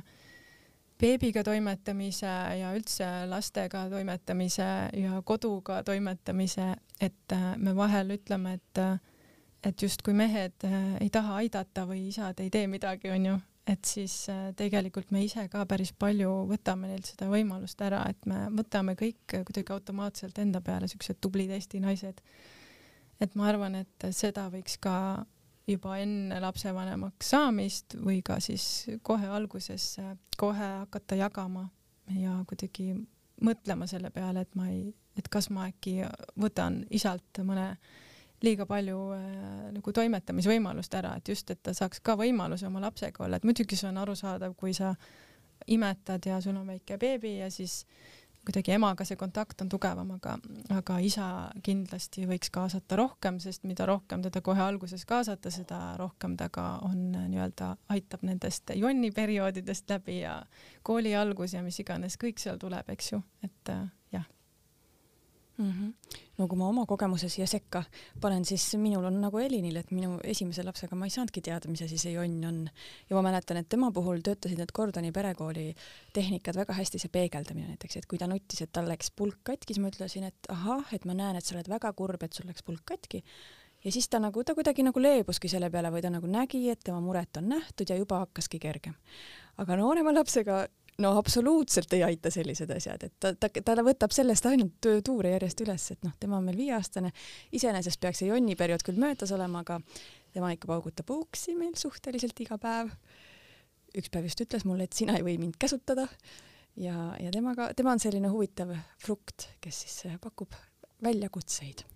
beebiga 0.98 1.42
toimetamise 1.46 2.30
ja 2.60 2.72
üldse 2.76 3.06
lastega 3.30 3.84
toimetamise 3.90 4.68
ja 4.98 5.20
koduga 5.26 5.82
toimetamise, 5.86 6.72
et 7.00 7.34
äh, 7.34 7.52
me 7.56 7.74
vahel 7.76 8.16
ütleme, 8.18 8.58
et 8.58 8.82
äh, 8.82 8.98
et 9.66 9.82
justkui 9.82 10.14
mehed 10.14 10.64
äh, 10.64 10.96
ei 11.02 11.10
taha 11.10 11.40
aidata 11.42 11.82
või 11.86 12.08
isad 12.12 12.38
ei 12.40 12.50
tee 12.50 12.66
midagi, 12.70 13.10
onju, 13.10 13.34
et 13.68 13.84
siis 13.84 14.14
tegelikult 14.56 15.10
me 15.10 15.24
ise 15.26 15.48
ka 15.50 15.64
päris 15.68 15.90
palju 15.92 16.30
võtame 16.50 16.92
neilt 16.92 17.10
seda 17.10 17.26
võimalust 17.30 17.82
ära, 17.84 18.04
et 18.10 18.26
me 18.26 18.46
võtame 18.54 18.94
kõik 18.98 19.34
kuidagi 19.34 19.74
automaatselt 19.74 20.38
enda 20.38 20.62
peale, 20.64 20.88
siuksed 20.88 21.18
tublid 21.20 21.50
Eesti 21.54 21.82
naised. 21.82 22.22
et 23.20 23.34
ma 23.34 23.48
arvan, 23.50 23.74
et 23.74 24.08
seda 24.14 24.46
võiks 24.50 24.78
ka 24.80 25.26
juba 25.68 25.98
enne 26.00 26.40
lapsevanemaks 26.40 27.30
saamist 27.34 27.98
või 28.00 28.22
ka 28.24 28.38
siis 28.40 28.86
kohe 29.02 29.28
alguses 29.28 29.98
kohe 30.38 30.68
hakata 30.82 31.18
jagama 31.18 31.68
ja 32.16 32.38
kuidagi 32.48 32.94
mõtlema 33.44 33.86
selle 33.86 34.10
peale, 34.10 34.42
et 34.42 34.54
ma 34.58 34.68
ei, 34.70 34.88
et 35.18 35.28
kas 35.30 35.50
ma 35.54 35.68
äkki 35.68 36.00
võtan 36.40 36.82
isalt 36.94 37.42
mõne 37.46 37.72
liiga 38.42 38.66
palju 38.70 38.98
äh, 39.14 39.30
nagu 39.74 39.92
toimetamisvõimalust 39.94 40.94
ära, 40.94 41.16
et 41.18 41.32
just, 41.32 41.50
et 41.50 41.62
ta 41.62 41.74
saaks 41.74 42.00
ka 42.04 42.14
võimaluse 42.18 42.68
oma 42.68 42.82
lapsega 42.84 43.24
olla, 43.24 43.38
et 43.38 43.46
muidugi 43.46 43.76
see 43.78 43.88
on 43.90 43.98
arusaadav, 43.98 44.54
kui 44.58 44.74
sa 44.76 44.92
imetad 45.66 46.26
ja 46.26 46.38
sul 46.40 46.56
on 46.56 46.68
väike 46.70 46.98
beebi 47.02 47.38
ja 47.40 47.50
siis 47.50 47.82
kuidagi 48.48 48.72
emaga 48.72 49.04
see 49.04 49.18
kontakt 49.20 49.60
on 49.60 49.68
tugevam, 49.68 50.14
aga, 50.16 50.38
aga 50.72 50.98
isa 51.04 51.26
kindlasti 51.64 52.24
võiks 52.30 52.48
kaasata 52.54 52.96
rohkem, 52.96 53.36
sest 53.44 53.66
mida 53.68 53.84
rohkem 53.88 54.24
teda 54.24 54.40
kohe 54.44 54.62
alguses 54.64 55.04
kaasata, 55.08 55.52
seda 55.52 55.82
rohkem 56.00 56.38
ta 56.40 56.48
ka 56.52 56.66
on 56.88 57.12
nii-öelda, 57.18 57.74
aitab 57.92 58.24
nendest 58.24 58.72
jonniperioodidest 58.74 59.92
läbi 59.92 60.22
ja 60.22 60.40
kooli 60.82 61.12
algus 61.16 61.58
ja 61.58 61.62
mis 61.62 61.80
iganes, 61.84 62.16
kõik 62.16 62.40
seal 62.40 62.56
tuleb, 62.60 62.88
eks 62.96 63.12
ju, 63.12 63.22
et 63.44 63.74
jah 63.74 63.86
mm. 65.58 65.70
-hmm 65.70 66.18
no 66.38 66.46
kui 66.46 66.58
ma 66.58 66.68
oma 66.70 66.84
kogemuse 66.88 67.28
siia 67.32 67.46
sekka 67.50 67.82
panen, 68.22 68.44
siis 68.46 68.64
minul 68.80 69.08
on 69.08 69.18
nagu 69.22 69.40
Elinil, 69.42 69.78
et 69.80 69.90
minu 69.94 70.18
esimese 70.26 70.62
lapsega 70.66 70.96
ma 70.98 71.08
ei 71.08 71.14
saanudki 71.14 71.42
teada, 71.44 71.70
mis 71.70 71.82
asi 71.86 71.98
see 72.00 72.14
jonn 72.14 72.44
on. 72.48 72.60
ja 73.10 73.18
ma 73.18 73.24
mäletan, 73.26 73.58
et 73.60 73.68
tema 73.68 73.90
puhul 73.94 74.22
töötasid 74.24 74.60
need 74.60 74.72
Gordoni 74.74 75.12
perekooli 75.14 75.68
tehnikad 76.14 76.58
väga 76.60 76.76
hästi, 76.78 77.02
see 77.02 77.12
peegeldamine 77.14 77.72
näiteks, 77.74 77.98
et 78.00 78.10
kui 78.10 78.20
ta 78.22 78.30
nuttis, 78.30 78.62
et 78.62 78.72
tal 78.72 78.88
läks 78.90 79.10
pulk 79.10 79.42
katki, 79.50 79.74
siis 79.74 79.82
ma 79.82 79.90
ütlesin, 79.92 80.28
et 80.30 80.52
ahah, 80.54 80.86
et 80.94 81.08
ma 81.08 81.16
näen, 81.18 81.38
et 81.38 81.46
sa 81.46 81.56
oled 81.56 81.70
väga 81.70 81.92
kurb, 81.98 82.22
et 82.22 82.38
sul 82.38 82.46
läks 82.50 82.66
pulk 82.66 82.84
katki. 82.86 83.24
ja 83.84 83.92
siis 83.94 84.08
ta 84.08 84.22
nagu, 84.22 84.44
ta 84.44 84.54
kuidagi 84.54 84.86
nagu 84.86 85.02
leebuski 85.02 85.50
selle 85.50 85.70
peale 85.70 85.90
või 85.90 86.02
ta 86.02 86.10
nagu 86.14 86.30
nägi, 86.30 86.68
et 86.70 86.82
tema 86.84 87.02
muret 87.02 87.42
on 87.42 87.50
nähtud 87.50 87.90
ja 87.90 87.98
juba 87.98 88.22
hakkaski 88.26 88.62
kergem. 88.62 88.94
aga 89.58 89.76
noorema 89.76 90.14
lapsega 90.14 90.68
no 91.02 91.12
absoluutselt 91.18 91.92
ei 91.92 92.02
aita 92.02 92.30
sellised 92.30 92.70
asjad, 92.74 93.04
et 93.06 93.14
ta, 93.20 93.32
ta, 93.38 93.50
ta 93.64 93.76
võtab 93.86 94.14
sellest 94.14 94.46
ainult 94.50 94.88
tuure 95.06 95.32
järjest 95.36 95.62
üles, 95.62 95.86
et 95.94 96.06
noh, 96.06 96.14
tema 96.20 96.38
on 96.40 96.48
veel 96.50 96.58
viieaastane, 96.64 97.12
iseenesest 97.54 98.00
peaks 98.02 98.22
see 98.22 98.30
jonniperiood 98.32 98.82
küll 98.86 98.98
möödas 99.00 99.32
olema, 99.34 99.62
aga 99.66 99.78
tema 100.34 100.50
ikka 100.54 100.70
paugutab 100.70 101.10
uuksi 101.14 101.54
meil 101.58 101.76
suhteliselt 101.78 102.40
iga 102.44 102.58
päev. 102.62 102.90
üks 103.96 104.10
päev 104.12 104.26
just 104.28 104.42
ütles 104.44 104.66
mulle, 104.68 104.88
et 104.88 104.96
sina 104.96 105.16
ei 105.16 105.24
või 105.24 105.38
mind 105.40 105.56
käsutada 105.58 106.08
ja, 106.76 107.14
ja 107.20 107.30
temaga, 107.34 107.70
tema 107.76 107.94
on 107.94 108.02
selline 108.02 108.32
huvitav 108.32 108.74
frukt, 108.98 109.48
kes 109.60 109.84
siis 109.84 110.18
pakub 110.20 110.52
väljakutseid 111.02 111.86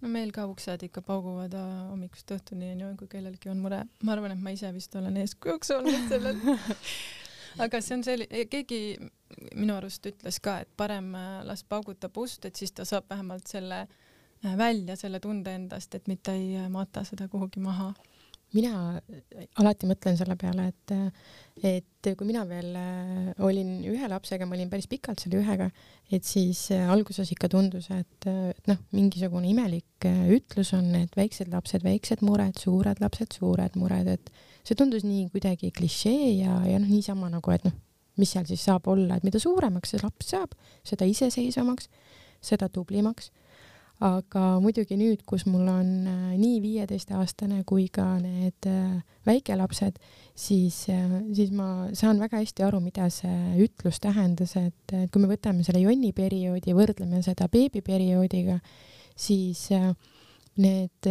no 0.00 0.10
meil 0.10 0.32
ka 0.34 0.46
uksed 0.50 0.82
ikka 0.88 1.02
pauguvad 1.06 1.54
äh, 1.54 1.72
hommikust 1.90 2.32
õhtuni 2.34 2.74
onju, 2.74 2.92
kui 2.98 3.10
kellelgi 3.14 3.50
on 3.52 3.60
mure. 3.62 3.84
ma 4.02 4.14
arvan, 4.16 4.34
et 4.34 4.42
ma 4.42 4.54
ise 4.56 4.72
vist 4.74 4.94
olen 4.96 5.16
eeskujuks 5.22 5.74
olnud 5.76 6.08
sellel 6.12 6.40
aga 7.58 7.80
see 7.80 7.96
on 7.96 8.04
selline, 8.04 8.44
keegi 8.50 8.80
minu 9.54 9.74
arust 9.76 10.06
ütles 10.06 10.40
ka, 10.42 10.60
et 10.64 10.70
parem 10.76 11.14
äh, 11.14 11.40
las 11.46 11.64
paugutab 11.64 12.16
ust, 12.18 12.44
et 12.44 12.56
siis 12.56 12.72
ta 12.72 12.84
saab 12.88 13.08
vähemalt 13.10 13.46
selle 13.50 13.80
äh, 13.86 14.56
välja, 14.58 14.96
selle 14.96 15.20
tunde 15.20 15.54
endast, 15.54 15.94
et 15.94 16.08
mitte 16.08 16.34
ei 16.36 16.56
äh, 16.60 16.68
mata 16.70 17.04
seda 17.04 17.28
kuhugi 17.28 17.60
maha 17.60 17.92
mina 18.56 18.98
alati 19.60 19.88
mõtlen 19.88 20.16
selle 20.18 20.36
peale, 20.40 20.68
et, 20.70 20.94
et 21.66 22.10
kui 22.18 22.26
mina 22.28 22.42
veel 22.48 22.74
olin 23.46 23.72
ühe 23.90 24.10
lapsega, 24.10 24.48
ma 24.48 24.56
olin 24.56 24.70
päris 24.72 24.88
pikalt 24.90 25.22
selle 25.22 25.40
ühega, 25.42 25.68
et 26.10 26.26
siis 26.26 26.66
alguses 26.80 27.30
ikka 27.34 27.50
tundus, 27.52 27.90
et, 27.94 28.26
et 28.26 28.70
noh, 28.70 28.80
mingisugune 28.96 29.50
imelik 29.52 30.08
ütlus 30.34 30.72
on, 30.76 30.88
et 30.98 31.14
väiksed 31.18 31.52
lapsed, 31.52 31.84
väiksed 31.86 32.24
mured, 32.26 32.58
suured 32.58 33.02
lapsed, 33.02 33.38
suured 33.38 33.76
mured, 33.80 34.10
et 34.18 34.32
see 34.64 34.78
tundus 34.78 35.06
nii 35.06 35.28
kuidagi 35.32 35.70
klišee 35.76 36.34
ja, 36.40 36.60
ja 36.66 36.80
noh, 36.80 36.90
niisama 36.90 37.30
nagu, 37.32 37.54
et 37.54 37.66
noh, 37.68 37.76
mis 38.20 38.32
seal 38.34 38.48
siis 38.48 38.64
saab 38.66 38.88
olla, 38.90 39.16
et 39.16 39.26
mida 39.26 39.40
suuremaks 39.40 39.94
see 39.94 40.02
laps 40.02 40.34
saab, 40.34 40.56
seda 40.86 41.06
iseseisvamaks, 41.08 41.88
seda 42.44 42.68
tublimaks 42.72 43.30
aga 44.00 44.44
muidugi 44.64 44.96
nüüd, 44.96 45.24
kus 45.28 45.44
mul 45.48 45.68
on 45.68 45.88
äh, 46.08 46.20
nii 46.40 46.60
viieteistaastane 46.64 47.60
kui 47.68 47.86
ka 47.92 48.06
need 48.22 48.68
äh, 48.68 49.02
väikelapsed, 49.28 49.98
siis, 50.32 50.86
äh, 50.92 51.18
siis 51.36 51.52
ma 51.52 51.90
saan 51.96 52.22
väga 52.22 52.40
hästi 52.40 52.64
aru, 52.64 52.80
mida 52.80 53.10
see 53.12 53.60
ütlus 53.66 54.00
tähendas, 54.00 54.56
et, 54.56 54.94
kui 55.12 55.20
me 55.20 55.28
võtame 55.28 55.66
selle 55.66 55.84
jonniperioodi 55.84 56.72
ja 56.72 56.78
võrdleme 56.78 57.20
seda 57.26 57.50
beebiperioodiga, 57.52 58.56
siis 59.20 59.68
need 60.60 61.06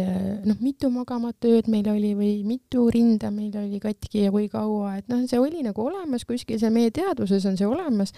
noh, 0.46 0.58
mitu 0.62 0.90
magamat 0.92 1.46
ööd 1.48 1.70
meil 1.72 1.86
oli 1.90 2.10
või 2.18 2.32
mitu 2.46 2.84
rinda 2.92 3.30
meil 3.34 3.54
oli 3.58 3.80
katki 3.82 4.26
ja 4.26 4.34
kui 4.34 4.50
kaua, 4.52 4.98
et 4.98 5.08
noh, 5.10 5.22
see 5.30 5.40
oli 5.40 5.62
nagu 5.66 5.86
olemas 5.86 6.26
kuskil, 6.28 6.58
see 6.60 6.70
meie 6.74 6.92
teadvuses 6.94 7.46
on 7.48 7.56
see 7.58 7.66
olemas, 7.66 8.12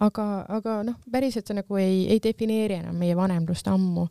aga, 0.00 0.24
aga 0.48 0.80
noh, 0.86 0.98
päriselt 1.10 1.46
see 1.48 1.58
nagu 1.58 1.80
ei, 1.80 2.06
ei 2.12 2.20
defineeri 2.22 2.78
enam 2.78 2.96
meie 2.98 3.16
vanemlust 3.16 3.68
ammu. 3.68 4.08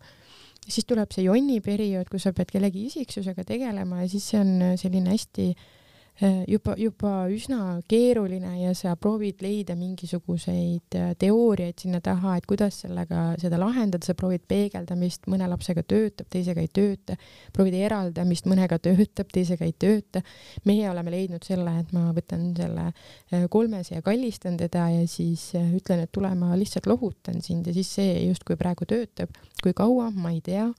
siis 0.68 0.86
tuleb 0.86 1.12
see 1.16 1.24
jonni 1.24 1.62
periood, 1.64 2.10
kus 2.12 2.28
sa 2.28 2.34
pead 2.36 2.52
kellegi 2.52 2.86
isiksusega 2.90 3.44
tegelema 3.48 4.02
ja 4.02 4.10
siis 4.12 4.30
see 4.30 4.40
on 4.42 4.78
selline 4.78 5.14
hästi 5.16 5.54
Äh, 5.54 5.78
juba, 6.20 6.74
juba 6.78 7.12
üsna 7.30 7.78
keeruline 7.90 8.56
ja 8.64 8.72
sa 8.78 8.96
proovid 8.98 9.42
leida 9.46 9.76
mingisuguseid 9.78 10.96
äh, 10.98 11.12
teooriaid 11.20 11.78
sinna 11.84 12.00
taha, 12.02 12.38
et 12.40 12.48
kuidas 12.50 12.80
sellega 12.82 13.36
seda 13.38 13.60
lahendada, 13.62 14.06
sa 14.06 14.16
proovid 14.18 14.48
peegeldamist, 14.50 15.28
mõne 15.30 15.46
lapsega 15.52 15.84
töötab, 15.86 16.30
teisega 16.34 16.64
ei 16.64 16.72
tööta, 16.74 17.18
proovid 17.54 17.78
eraldamist, 17.84 18.50
mõnega 18.50 18.80
töötab, 18.82 19.30
teisega 19.34 19.68
ei 19.68 19.76
tööta. 19.78 20.24
meie 20.66 20.90
oleme 20.90 21.14
leidnud 21.14 21.46
selle, 21.46 21.76
et 21.84 21.94
ma 21.94 22.10
võtan 22.18 22.50
selle 22.58 22.88
äh, 22.90 23.46
kolmese 23.50 24.00
ja 24.00 24.06
kallistan 24.06 24.58
teda 24.58 24.90
ja 24.96 25.06
siis 25.08 25.52
ütlen, 25.54 26.02
et 26.02 26.12
tule, 26.12 26.34
ma 26.36 26.58
lihtsalt 26.58 26.90
lohutan 26.90 27.44
sind. 27.46 27.70
Ja 27.70 27.78
siis 27.78 27.94
see 27.94 28.26
justkui 28.26 28.58
praegu 28.58 28.90
töötab. 28.90 29.38
kui 29.62 29.74
kaua, 29.74 30.10
ma 30.12 30.32
ei 30.34 30.42
tea. 30.42 30.72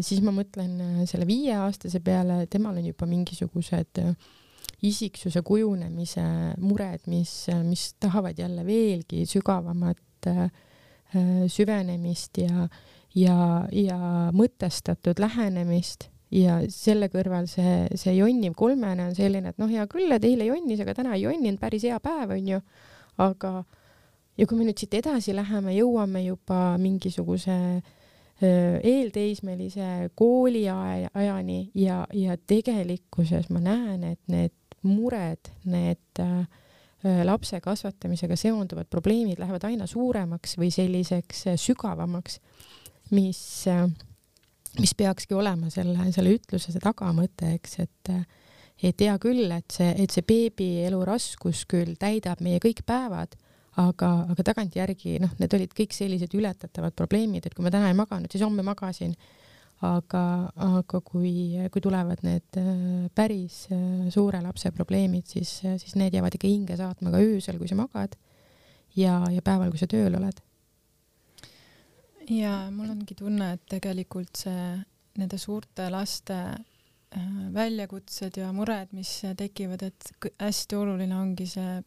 Siis 0.00 0.22
ma 0.24 0.32
mõtlen 0.32 1.04
selle 1.06 1.26
viieaastase 1.28 2.00
peale, 2.00 2.46
temal 2.50 2.78
on 2.80 2.86
juba 2.86 3.06
mingisugused 3.06 4.00
äh, 4.00 4.14
isiksuse 4.86 5.42
kujunemise 5.44 6.24
mured, 6.60 7.04
mis, 7.10 7.32
mis 7.66 7.90
tahavad 8.00 8.38
jälle 8.38 8.64
veelgi 8.66 9.26
sügavamat 9.28 10.28
äh, 10.30 10.46
süvenemist 11.50 12.38
ja, 12.38 12.68
ja, 13.14 13.36
ja 13.72 13.98
mõtestatud 14.36 15.20
lähenemist. 15.20 16.08
Ja 16.30 16.60
selle 16.70 17.08
kõrval 17.10 17.48
see, 17.50 17.88
see 17.98 18.12
jonniv 18.14 18.54
kolmene 18.54 19.08
on 19.08 19.16
selline, 19.18 19.50
et 19.50 19.58
noh, 19.58 19.66
hea 19.66 19.82
küll, 19.90 20.12
et 20.14 20.22
eile 20.24 20.46
jonnis, 20.46 20.78
aga 20.78 20.94
täna 20.94 21.16
ei 21.16 21.24
jonninud, 21.24 21.58
päris 21.58 21.82
hea 21.88 21.96
päev 21.98 22.36
onju, 22.36 22.60
aga 23.18 23.50
ja 24.38 24.46
kui 24.46 24.60
me 24.60 24.68
nüüd 24.68 24.78
siit 24.78 24.94
edasi 25.00 25.34
läheme, 25.34 25.74
jõuame 25.74 26.22
juba 26.22 26.60
mingisuguse 26.78 27.56
äh, 27.56 27.82
eelteismelise 28.40 30.12
kooliajani 30.14 31.60
ja, 31.74 32.04
ja 32.14 32.38
tegelikkuses 32.38 33.50
ma 33.50 33.60
näen, 33.66 34.06
et 34.14 34.20
need 34.30 34.54
mured, 34.86 35.50
need 35.68 36.20
äh, 36.22 36.44
lapse 37.24 37.60
kasvatamisega 37.64 38.36
seonduvad 38.36 38.90
probleemid 38.90 39.40
lähevad 39.40 39.64
aina 39.68 39.86
suuremaks 39.88 40.56
või 40.60 40.70
selliseks 40.74 41.46
äh, 41.52 41.58
sügavamaks, 41.60 42.40
mis, 43.16 43.42
äh, 43.68 43.86
mis 44.78 44.94
peakski 44.96 45.36
olema 45.36 45.70
selle, 45.72 46.10
selle 46.14 46.36
ütluse 46.36 46.72
see 46.72 46.84
tagamõte, 46.84 47.56
eks, 47.58 47.80
et 47.86 48.14
et 48.80 49.02
hea 49.04 49.12
küll, 49.20 49.44
et 49.52 49.74
see, 49.74 49.90
et 50.00 50.08
see 50.08 50.24
beebielu 50.24 51.02
raskus 51.04 51.66
küll 51.68 51.98
täidab 52.00 52.40
meie 52.40 52.56
kõik 52.64 52.80
päevad, 52.88 53.34
aga, 53.80 54.08
aga 54.32 54.46
tagantjärgi 54.46 55.18
noh, 55.20 55.34
need 55.40 55.56
olid 55.56 55.74
kõik 55.76 55.92
sellised 55.94 56.32
ületatavad 56.36 56.96
probleemid, 56.96 57.46
et 57.46 57.54
kui 57.56 57.66
ma 57.66 57.72
täna 57.72 57.90
ei 57.90 57.98
maganud, 57.98 58.30
siis 58.32 58.44
homme 58.44 58.64
magasin 58.66 59.12
aga, 59.86 60.22
aga 60.60 61.00
kui, 61.04 61.56
kui 61.72 61.82
tulevad 61.82 62.20
need 62.26 62.58
äh, 62.60 63.08
päris 63.16 63.62
äh, 63.72 64.10
suure 64.12 64.42
lapse 64.44 64.72
probleemid, 64.76 65.24
siis, 65.30 65.54
siis 65.80 65.96
need 65.96 66.16
jäävad 66.16 66.36
ikka 66.36 66.50
hinge 66.50 66.76
saatma 66.76 67.12
ka 67.14 67.22
öösel, 67.24 67.58
kui 67.60 67.70
sa 67.70 67.78
magad 67.78 68.16
ja, 68.96 69.22
ja 69.32 69.44
päeval, 69.44 69.72
kui 69.72 69.80
sa 69.80 69.88
tööl 69.90 70.18
oled. 70.18 70.42
ja 72.30 72.54
mul 72.74 72.92
ongi 72.92 73.16
tunne, 73.16 73.54
et 73.56 73.64
tegelikult 73.72 74.44
see 74.44 74.66
nende 75.20 75.40
suurte 75.40 75.88
laste 75.92 76.36
äh, 76.36 77.32
väljakutsed 77.56 78.36
ja 78.42 78.52
mured, 78.52 78.92
mis 78.96 79.16
tekivad, 79.36 79.88
et 79.88 80.30
hästi 80.36 80.76
oluline 80.76 81.16
ongi 81.16 81.48
see, 81.48 81.80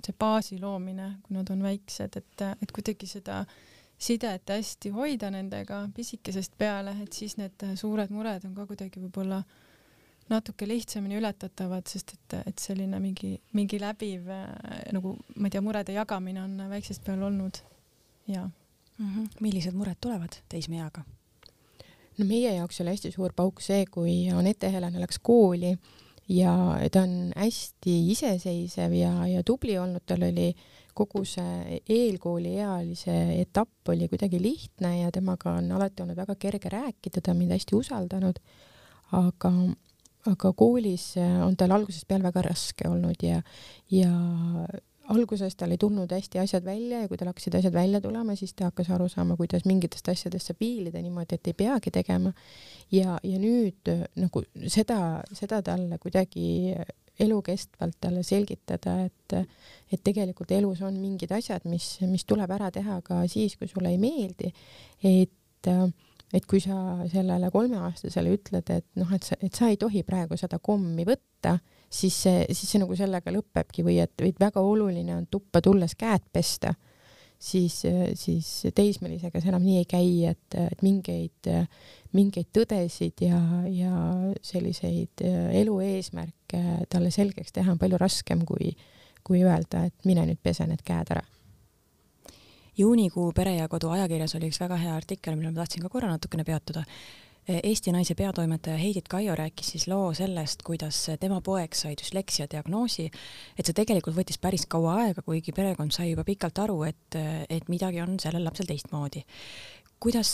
see 0.00 0.16
baasi 0.16 0.56
loomine, 0.62 1.18
kui 1.26 1.36
nad 1.36 1.52
on 1.52 1.68
väiksed, 1.68 2.16
et, 2.16 2.48
et 2.64 2.72
kuidagi 2.72 3.12
seda 3.12 3.42
äh, 3.44 3.56
sidet 3.98 4.50
hästi 4.52 4.90
hoida 4.92 5.30
nendega 5.32 5.86
pisikesest 5.94 6.56
peale, 6.58 6.92
et 7.02 7.16
siis 7.16 7.36
need 7.40 7.64
suured 7.80 8.12
mured 8.12 8.44
on 8.44 8.54
ka 8.56 8.66
kuidagi 8.68 9.00
võib-olla 9.00 9.40
natuke 10.28 10.66
lihtsamini 10.68 11.16
ületatavad, 11.20 11.86
sest 11.88 12.16
et, 12.16 12.36
et 12.50 12.60
selline 12.60 13.00
mingi, 13.00 13.36
mingi 13.56 13.80
läbiv 13.80 14.28
nagu 14.92 15.14
ma 15.36 15.48
ei 15.48 15.54
tea, 15.54 15.64
murede 15.64 15.96
jagamine 15.96 16.42
on 16.42 16.56
väiksest 16.70 17.04
peale 17.06 17.24
olnud 17.24 17.60
ja 18.28 18.42
mm. 18.44 19.12
-hmm. 19.14 19.28
millised 19.40 19.74
mured 19.74 19.96
tulevad 20.00 20.40
teismeeaga? 20.48 21.04
no 22.18 22.24
meie 22.24 22.54
jaoks 22.54 22.80
oli 22.80 22.90
hästi 22.90 23.12
suur 23.12 23.32
pauk 23.36 23.60
see, 23.60 23.86
kui 23.86 24.28
Anette 24.28 24.72
Helena 24.72 25.00
läks 25.00 25.18
kooli 25.22 25.76
ja 26.28 26.52
ta 26.92 27.02
on 27.02 27.32
hästi 27.36 28.10
iseseisev 28.10 28.92
ja, 28.92 29.26
ja 29.26 29.42
tubli 29.42 29.78
olnud, 29.78 30.02
tal 30.06 30.22
oli 30.22 30.48
äh, 30.48 30.85
kogu 30.96 31.24
see 31.28 31.80
eelkooliealise 31.92 33.16
etapp 33.40 33.92
oli 33.92 34.08
kuidagi 34.12 34.40
lihtne 34.42 34.92
ja 35.02 35.12
temaga 35.14 35.56
on 35.60 35.70
alati 35.76 36.04
olnud 36.04 36.18
väga 36.18 36.36
kerge 36.40 36.72
rääkida, 36.72 37.20
ta 37.20 37.34
on 37.34 37.40
mind 37.42 37.56
hästi 37.56 37.76
usaldanud, 37.76 38.40
aga, 39.20 39.52
aga 40.32 40.52
koolis 40.56 41.12
on 41.44 41.56
tal 41.56 41.76
algusest 41.76 42.08
peale 42.08 42.26
väga 42.28 42.44
raske 42.48 42.88
olnud 42.88 43.24
ja, 43.26 43.42
ja 43.92 44.12
alguses 45.12 45.54
tal 45.56 45.74
ei 45.74 45.78
tulnud 45.80 46.10
hästi 46.10 46.40
asjad 46.42 46.64
välja 46.66 47.02
ja 47.02 47.08
kui 47.08 47.18
tal 47.18 47.30
hakkasid 47.30 47.54
asjad 47.58 47.74
välja 47.74 48.00
tulema, 48.00 48.34
siis 48.38 48.54
ta 48.54 48.70
hakkas 48.70 48.90
aru 48.94 49.08
saama, 49.12 49.36
kuidas 49.38 49.66
mingitest 49.68 50.08
asjadest 50.10 50.50
saab 50.50 50.58
piilida 50.62 51.02
niimoodi, 51.02 51.38
et 51.38 51.50
ei 51.52 51.56
peagi 51.56 51.92
tegema. 51.94 52.32
ja, 52.92 53.18
ja 53.22 53.38
nüüd 53.42 53.90
nagu 54.16 54.42
seda, 54.66 55.22
seda 55.32 55.62
talle 55.62 55.98
kuidagi 56.02 56.74
elukestvalt 57.20 57.96
talle 58.00 58.22
selgitada, 58.26 58.98
et, 59.06 59.36
et 59.92 60.02
tegelikult 60.04 60.52
elus 60.56 60.82
on 60.86 60.96
mingid 61.00 61.32
asjad, 61.36 61.64
mis, 61.70 61.96
mis 62.08 62.26
tuleb 62.28 62.50
ära 62.58 62.70
teha 62.74 63.00
ka 63.04 63.22
siis, 63.30 63.56
kui 63.56 63.70
sulle 63.70 63.92
ei 63.94 64.00
meeldi. 64.00 64.52
et, 65.04 65.70
et 66.34 66.46
kui 66.46 66.60
sa 66.60 67.06
sellele 67.10 67.50
kolmeaastasele 67.54 68.34
ütled, 68.36 68.74
et 68.74 68.86
noh, 69.00 69.14
et 69.14 69.24
sa, 69.24 69.38
et 69.40 69.54
sa 69.54 69.70
ei 69.72 69.78
tohi 69.80 70.02
praegu 70.06 70.36
seda 70.36 70.58
kommi 70.58 71.06
võtta, 71.08 71.56
siis 71.88 72.16
see, 72.26 72.44
siis 72.52 72.74
see 72.74 72.82
nagu 72.82 72.96
sellega 72.98 73.32
lõpebki 73.32 73.86
või 73.86 74.00
et, 74.02 74.14
et 74.26 74.40
väga 74.40 74.60
oluline 74.60 75.16
on 75.16 75.26
tuppa 75.30 75.62
tulles 75.64 75.94
käed 75.98 76.26
pesta 76.32 76.74
siis, 77.38 77.82
siis 78.14 78.50
teismelisega 78.74 79.40
see 79.40 79.52
enam 79.52 79.64
nii 79.64 79.78
ei 79.82 79.88
käi, 79.88 80.10
et, 80.32 80.56
et 80.56 80.82
mingeid, 80.84 81.50
mingeid 82.16 82.50
tõdesid 82.56 83.24
ja, 83.26 83.40
ja 83.70 83.94
selliseid 84.44 85.24
elu 85.60 85.78
eesmärke 85.84 86.62
talle 86.92 87.12
selgeks 87.14 87.54
teha 87.56 87.74
on 87.74 87.80
palju 87.80 88.00
raskem 88.00 88.44
kui, 88.48 88.72
kui 89.26 89.42
öelda, 89.44 89.86
et 89.88 90.08
mine 90.08 90.26
nüüd 90.28 90.42
pese 90.42 90.66
need 90.68 90.84
käed 90.86 91.12
ära. 91.16 91.24
Juunikuu 92.76 93.30
Pere 93.32 93.54
ja 93.56 93.68
Kodu 93.72 93.88
ajakirjas 93.88 94.34
oli 94.36 94.50
üks 94.50 94.58
väga 94.60 94.76
hea 94.76 94.96
artikkel, 94.96 95.36
millel 95.38 95.54
ma 95.54 95.62
tahtsin 95.62 95.84
ka 95.86 95.88
korra 95.92 96.10
natukene 96.12 96.44
peatuda 96.44 96.82
Eesti 97.46 97.92
Naise 97.94 98.14
peatoimetaja 98.14 98.76
Heidit 98.76 99.08
Kaio 99.08 99.34
rääkis 99.38 99.68
siis 99.70 99.86
loo 99.88 100.14
sellest, 100.14 100.62
kuidas 100.66 100.98
tema 101.20 101.40
poeg 101.40 101.74
sai 101.78 101.94
düsleksia 101.94 102.48
diagnoosi, 102.50 103.06
et 103.58 103.66
see 103.66 103.76
tegelikult 103.76 104.16
võttis 104.16 104.40
päris 104.42 104.64
kaua 104.66 104.96
aega, 105.04 105.22
kuigi 105.22 105.54
perekond 105.54 105.94
sai 105.94 106.10
juba 106.10 106.24
pikalt 106.26 106.58
aru, 106.58 106.80
et, 106.88 107.18
et 107.48 107.68
midagi 107.70 108.02
on 108.02 108.18
sellel 108.22 108.42
lapsel 108.44 108.66
teistmoodi. 108.66 109.22
kuidas 110.00 110.30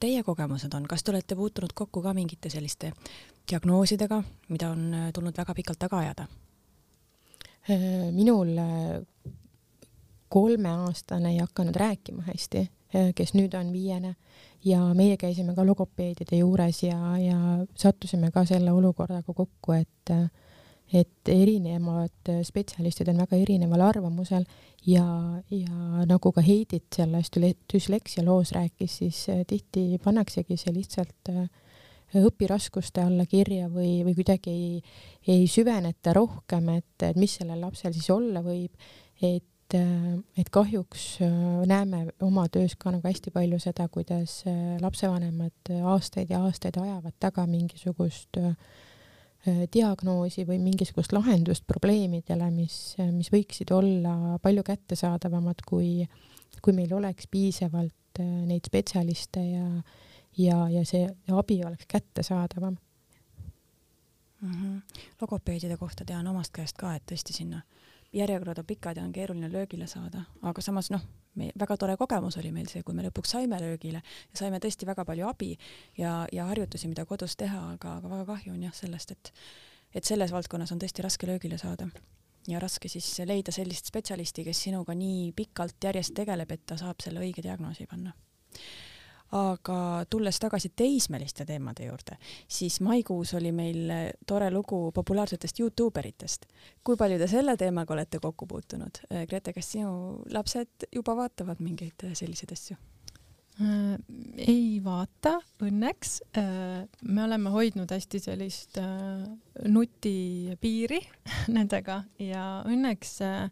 teie 0.00 0.22
kogemused 0.22 0.72
on, 0.74 0.88
kas 0.88 1.04
te 1.04 1.12
olete 1.12 1.36
puutunud 1.36 1.72
kokku 1.74 2.02
ka 2.02 2.14
mingite 2.14 2.50
selliste 2.50 2.92
diagnoosidega, 3.50 4.22
mida 4.48 4.70
on 4.70 5.12
tulnud 5.14 5.36
väga 5.36 5.54
pikalt 5.54 5.78
taga 5.78 5.98
ajada? 5.98 6.26
minul 8.12 8.56
kolmeaastane 10.28 11.30
ei 11.30 11.38
hakanud 11.38 11.76
rääkima 11.76 12.22
hästi, 12.22 12.68
kes 13.14 13.34
nüüd 13.34 13.54
on 13.56 13.72
viiene 13.72 14.16
ja 14.64 14.80
meie 14.96 15.16
käisime 15.20 15.54
ka 15.54 15.66
logopeedide 15.66 16.38
juures 16.40 16.82
ja, 16.82 16.98
ja 17.20 17.38
sattusime 17.76 18.30
ka 18.34 18.44
selle 18.48 18.72
olukorraga 18.72 19.34
kokku, 19.34 19.76
et 19.76 20.14
et 20.94 21.28
erinevad 21.32 22.28
spetsialistid 22.44 23.08
on 23.10 23.22
väga 23.22 23.38
erineval 23.40 23.80
arvamusel 23.86 24.44
ja, 24.86 25.04
ja 25.50 26.04
nagu 26.06 26.32
ka 26.32 26.44
Heidit 26.44 26.92
sellest 26.94 27.38
düsleksia 27.72 28.22
loos 28.24 28.52
rääkis, 28.52 28.98
siis 29.00 29.22
tihti 29.48 29.98
pannaksegi 30.04 30.58
see 30.60 30.74
lihtsalt 30.76 31.32
õpiraskuste 32.20 33.02
alla 33.02 33.26
kirja 33.26 33.70
või, 33.72 34.04
või 34.06 34.14
kuidagi 34.14 34.52
ei, 34.52 34.82
ei 35.26 35.48
süveneta 35.50 36.12
rohkem, 36.14 36.68
et, 36.76 36.94
et 37.02 37.18
mis 37.18 37.40
sellel 37.40 37.64
lapsel 37.64 37.94
siis 37.96 38.10
olla 38.14 38.44
võib, 38.44 38.76
et 39.22 39.48
et 39.74 40.50
kahjuks 40.52 41.04
näeme 41.66 42.06
oma 42.22 42.46
töös 42.52 42.76
ka 42.78 42.92
nagu 42.94 43.08
hästi 43.08 43.32
palju 43.34 43.58
seda, 43.62 43.88
kuidas 43.92 44.42
lapsevanemad 44.80 45.72
aastaid 45.90 46.30
ja 46.30 46.42
aastaid 46.46 46.78
ajavad 46.80 47.16
taga 47.20 47.46
mingisugust 47.50 48.38
diagnoosi 49.44 50.46
või 50.48 50.58
mingisugust 50.62 51.12
lahendust 51.12 51.66
probleemidele, 51.68 52.48
mis, 52.54 52.96
mis 53.12 53.28
võiksid 53.32 53.72
olla 53.76 54.38
palju 54.42 54.62
kättesaadavamad, 54.64 55.60
kui, 55.68 56.06
kui 56.62 56.72
meil 56.76 56.94
oleks 56.96 57.28
piisavalt 57.30 58.22
neid 58.22 58.64
spetsialiste 58.66 59.42
ja, 59.42 59.68
ja, 60.38 60.58
ja 60.70 60.84
see 60.88 61.06
abi 61.32 61.60
oleks 61.64 61.86
kättesaadavam 61.88 62.76
mm. 64.40 64.52
-hmm. 64.52 65.02
logopeedide 65.20 65.76
kohta 65.76 66.04
tean 66.04 66.26
omast 66.26 66.52
käest 66.52 66.76
ka, 66.76 66.94
et 66.94 67.02
tõesti 67.12 67.32
sinna 67.32 67.62
järjekorrad 68.14 68.58
on 68.62 68.66
pikad 68.66 68.96
ja 68.96 69.04
on 69.04 69.12
keeruline 69.12 69.50
löögile 69.52 69.86
saada, 69.90 70.24
aga 70.42 70.62
samas 70.62 70.90
noh, 70.94 71.02
me 71.34 71.50
väga 71.58 71.76
tore 71.76 71.96
kogemus 72.00 72.38
oli 72.40 72.52
meil 72.54 72.70
see, 72.70 72.82
kui 72.86 72.94
me 72.94 73.04
lõpuks 73.06 73.34
saime 73.36 73.58
löögile 73.60 74.00
ja 74.00 74.38
saime 74.38 74.60
tõesti 74.62 74.86
väga 74.86 75.04
palju 75.04 75.28
abi 75.28 75.52
ja, 75.98 76.24
ja 76.32 76.48
harjutusi, 76.50 76.88
mida 76.88 77.04
kodus 77.04 77.36
teha, 77.36 77.60
aga, 77.74 77.98
aga 77.98 78.10
väga 78.16 78.26
kahju 78.32 78.54
on 78.54 78.62
jah 78.68 78.74
sellest, 78.74 79.14
et 79.16 79.32
et 79.94 80.04
selles 80.04 80.32
valdkonnas 80.34 80.72
on 80.74 80.80
tõesti 80.82 81.04
raske 81.06 81.26
löögile 81.26 81.58
saada. 81.58 81.86
Ja 82.50 82.58
raske 82.60 82.88
siis 82.90 83.06
leida 83.24 83.52
sellist 83.54 83.86
spetsialisti, 83.86 84.42
kes 84.44 84.64
sinuga 84.66 84.92
nii 84.98 85.30
pikalt 85.36 85.78
järjest 85.84 86.16
tegeleb, 86.18 86.50
et 86.50 86.64
ta 86.66 86.76
saab 86.76 86.98
selle 87.00 87.22
õige 87.22 87.44
diagnoosi 87.46 87.86
panna 87.86 88.10
aga 89.34 90.04
tulles 90.10 90.38
tagasi 90.42 90.70
teismeliste 90.76 91.46
teemade 91.48 91.88
juurde, 91.88 92.18
siis 92.48 92.80
maikuus 92.84 93.34
oli 93.34 93.52
meil 93.52 93.92
tore 94.26 94.50
lugu 94.54 94.90
populaarsetest 94.94 95.60
Youtube 95.60 96.00
eritest. 96.00 96.46
kui 96.84 96.96
palju 96.96 97.18
te 97.18 97.28
selle 97.28 97.56
teemaga 97.56 97.94
olete 97.94 98.20
kokku 98.22 98.46
puutunud? 98.46 99.04
Grete, 99.28 99.52
kas 99.52 99.72
sinu 99.74 100.22
lapsed 100.30 100.88
juba 100.94 101.16
vaatavad 101.16 101.62
mingeid 101.64 102.06
selliseid 102.14 102.52
asju? 102.52 102.76
Äh, 103.54 103.98
ei 104.48 104.80
vaata 104.82 105.36
õnneks. 105.62 106.16
Äh, 106.38 106.86
me 107.06 107.22
oleme 107.22 107.52
hoidnud 107.54 107.90
hästi 107.94 108.18
sellist 108.22 108.80
äh, 108.82 109.22
nutipiiri 109.70 110.98
nendega 111.54 112.00
ja 112.18 112.48
õnneks 112.66 113.20
äh, 113.22 113.46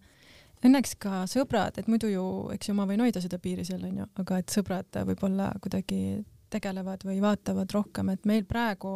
õnneks 0.63 0.95
ka 1.03 1.23
sõbrad, 1.31 1.79
et 1.79 1.89
muidu 1.91 2.11
ju, 2.11 2.27
eks 2.55 2.71
ju, 2.71 2.75
ma 2.79 2.87
võin 2.87 3.03
hoida 3.03 3.23
seda 3.23 3.39
piiri 3.43 3.65
seal 3.67 3.83
onju, 3.89 4.07
aga 4.23 4.39
et 4.43 4.55
sõbrad 4.55 5.03
võib-olla 5.09 5.51
kuidagi 5.63 6.23
tegelevad 6.53 7.05
või 7.07 7.21
vaatavad 7.23 7.73
rohkem, 7.73 8.13
et 8.13 8.27
meil 8.29 8.45
praegu 8.49 8.91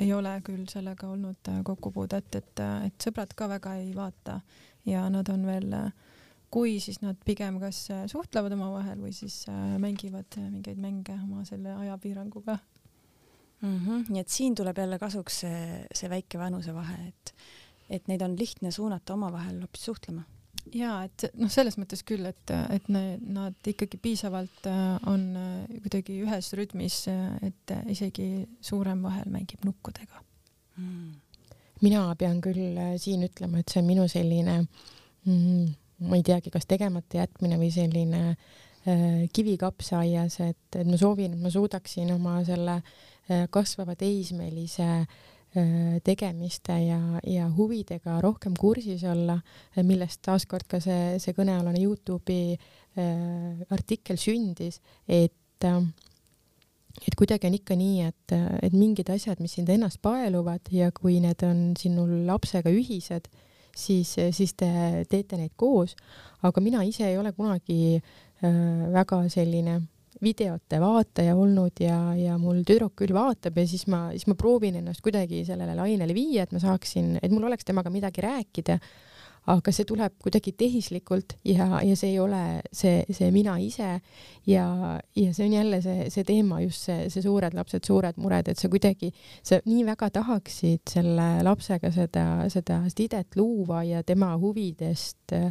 ei 0.00 0.12
ole 0.16 0.32
küll 0.46 0.64
sellega 0.70 1.10
olnud 1.12 1.50
äh, 1.52 1.60
kokkupuudet, 1.66 2.38
et, 2.40 2.62
äh, 2.62 2.88
et 2.88 3.04
sõbrad 3.04 3.34
ka 3.36 3.48
väga 3.52 3.76
ei 3.82 3.92
vaata 3.96 4.40
ja 4.88 5.04
nad 5.12 5.28
on 5.32 5.44
veel, 5.48 5.68
äh, 5.76 5.92
kui 6.52 6.78
siis 6.84 7.00
nad 7.04 7.18
pigem 7.24 7.58
kas 7.60 7.84
suhtlevad 8.12 8.52
omavahel 8.56 9.00
või 9.00 9.14
siis 9.16 9.46
mängivad 9.80 10.36
mingeid 10.36 10.80
mänge 10.80 11.16
oma 11.16 11.46
selle 11.48 11.72
ajapiiranguga 11.78 12.58
mm. 12.58 13.78
-hmm. 13.78 14.04
nii 14.12 14.20
et 14.20 14.28
siin 14.28 14.54
tuleb 14.54 14.78
jälle 14.78 14.98
kasuks 15.00 15.40
see, 15.44 15.62
see 15.94 16.12
väike 16.12 16.38
vanusevahe, 16.38 16.98
et, 17.08 17.34
et 17.88 18.08
neid 18.08 18.22
on 18.22 18.36
lihtne 18.36 18.70
suunata 18.70 19.14
omavahel 19.16 19.64
hoopis 19.64 19.88
suhtlema 19.88 20.26
ja 20.74 20.92
et 21.06 21.26
noh, 21.38 21.50
selles 21.52 21.76
mõttes 21.80 22.04
küll, 22.06 22.24
et, 22.28 22.52
et 22.72 22.88
nad 22.88 23.70
ikkagi 23.72 23.98
piisavalt 24.02 24.68
äh, 24.70 24.94
on 25.10 25.26
äh, 25.38 25.80
kuidagi 25.84 26.20
ühes 26.24 26.52
rütmis, 26.58 27.02
äh, 27.12 27.34
et 27.48 27.74
isegi 27.92 28.46
suurem 28.64 29.02
vahel 29.06 29.30
mängib 29.32 29.66
nukkudega. 29.68 30.22
Mm.. 30.80 31.20
mina 31.84 32.06
pean 32.16 32.38
küll 32.40 32.78
siin 32.96 33.26
ütlema, 33.26 33.60
et 33.60 33.68
see 33.68 33.82
on 33.82 33.88
minu 33.90 34.06
selline 34.08 34.54
mm,, 34.62 35.66
ma 36.08 36.16
ei 36.16 36.24
teagi, 36.24 36.48
kas 36.54 36.64
tegemata 36.64 37.18
jätmine 37.18 37.58
või 37.60 37.68
selline 37.74 38.22
äh, 38.30 39.26
kivi 39.34 39.58
kapsaaias, 39.60 40.38
et, 40.46 40.78
et 40.78 40.88
ma 40.88 40.96
soovin, 40.96 41.36
et 41.36 41.44
ma 41.44 41.52
suudaksin 41.52 42.14
oma 42.14 42.38
selle 42.48 42.78
äh, 42.78 43.44
kasvava 43.52 43.98
teismelise 44.00 44.88
Äh, 44.88 45.31
tegemiste 46.04 46.72
ja, 46.86 46.98
ja 47.28 47.48
huvidega 47.52 48.20
rohkem 48.24 48.54
kursis 48.58 49.02
olla, 49.04 49.36
äh, 49.76 49.82
millest 49.84 50.22
taaskord 50.24 50.64
ka 50.70 50.80
see, 50.80 51.18
see 51.20 51.34
kõnealune 51.36 51.82
Youtube'i 51.82 52.54
äh, 52.56 53.60
artikkel 53.74 54.16
sündis, 54.20 54.80
et 55.08 55.68
äh, 55.68 55.82
et 57.00 57.14
kuidagi 57.16 57.48
on 57.48 57.54
ikka 57.56 57.76
nii, 57.78 58.02
et, 58.04 58.34
et 58.66 58.74
mingid 58.76 59.08
asjad, 59.12 59.40
mis 59.40 59.54
sind 59.56 59.70
ennast 59.72 60.02
paeluvad 60.04 60.68
ja 60.72 60.90
kui 60.92 61.16
need 61.24 61.40
on 61.46 61.72
sinul 61.80 62.26
lapsega 62.28 62.68
ühised, 62.72 63.30
siis, 63.76 64.12
siis 64.36 64.52
te 64.60 64.68
teete 65.08 65.38
neid 65.40 65.54
koos, 65.56 65.96
aga 66.44 66.60
mina 66.60 66.82
ise 66.84 67.06
ei 67.08 67.16
ole 67.18 67.32
kunagi 67.32 67.96
äh, 67.96 68.12
väga 68.92 69.22
selline 69.32 69.80
videote 70.22 70.80
vaataja 70.80 71.36
olnud 71.36 71.80
ja, 71.82 71.98
ja 72.18 72.38
mul 72.40 72.62
tüdruk 72.66 72.94
küll 73.02 73.14
vaatab 73.14 73.58
ja 73.58 73.66
siis 73.68 73.86
ma, 73.90 74.08
siis 74.14 74.28
ma 74.30 74.36
proovin 74.38 74.78
ennast 74.80 75.02
kuidagi 75.04 75.42
sellele 75.48 75.76
lainele 75.78 76.14
viia, 76.16 76.46
et 76.46 76.52
ma 76.54 76.62
saaksin, 76.62 77.16
et 77.22 77.32
mul 77.32 77.48
oleks 77.48 77.66
temaga 77.68 77.92
midagi 77.92 78.24
rääkida. 78.24 78.78
aga 79.42 79.72
see 79.74 79.82
tuleb 79.82 80.12
kuidagi 80.22 80.52
tehislikult 80.54 81.32
ja, 81.42 81.80
ja 81.82 81.96
see 81.98 82.12
ei 82.12 82.18
ole 82.22 82.60
see, 82.70 83.00
see 83.10 83.32
mina 83.34 83.56
ise 83.58 83.88
ja, 84.46 84.66
ja 85.18 85.32
see 85.34 85.48
on 85.48 85.56
jälle 85.56 85.80
see, 85.82 86.04
see 86.14 86.22
teema, 86.24 86.60
just 86.62 86.86
see, 86.86 87.08
see 87.10 87.24
suured 87.24 87.56
lapsed, 87.58 87.82
suured 87.82 88.20
mured, 88.22 88.52
et 88.52 88.58
sa 88.62 88.70
kuidagi, 88.70 89.10
sa 89.42 89.58
nii 89.66 89.82
väga 89.88 90.12
tahaksid 90.14 90.94
selle 90.94 91.28
lapsega 91.42 91.90
seda, 91.90 92.26
seda 92.54 92.84
sidet 92.94 93.34
luua 93.34 93.82
ja 93.82 94.06
tema 94.06 94.30
huvidest 94.38 95.34
äh, 95.34 95.50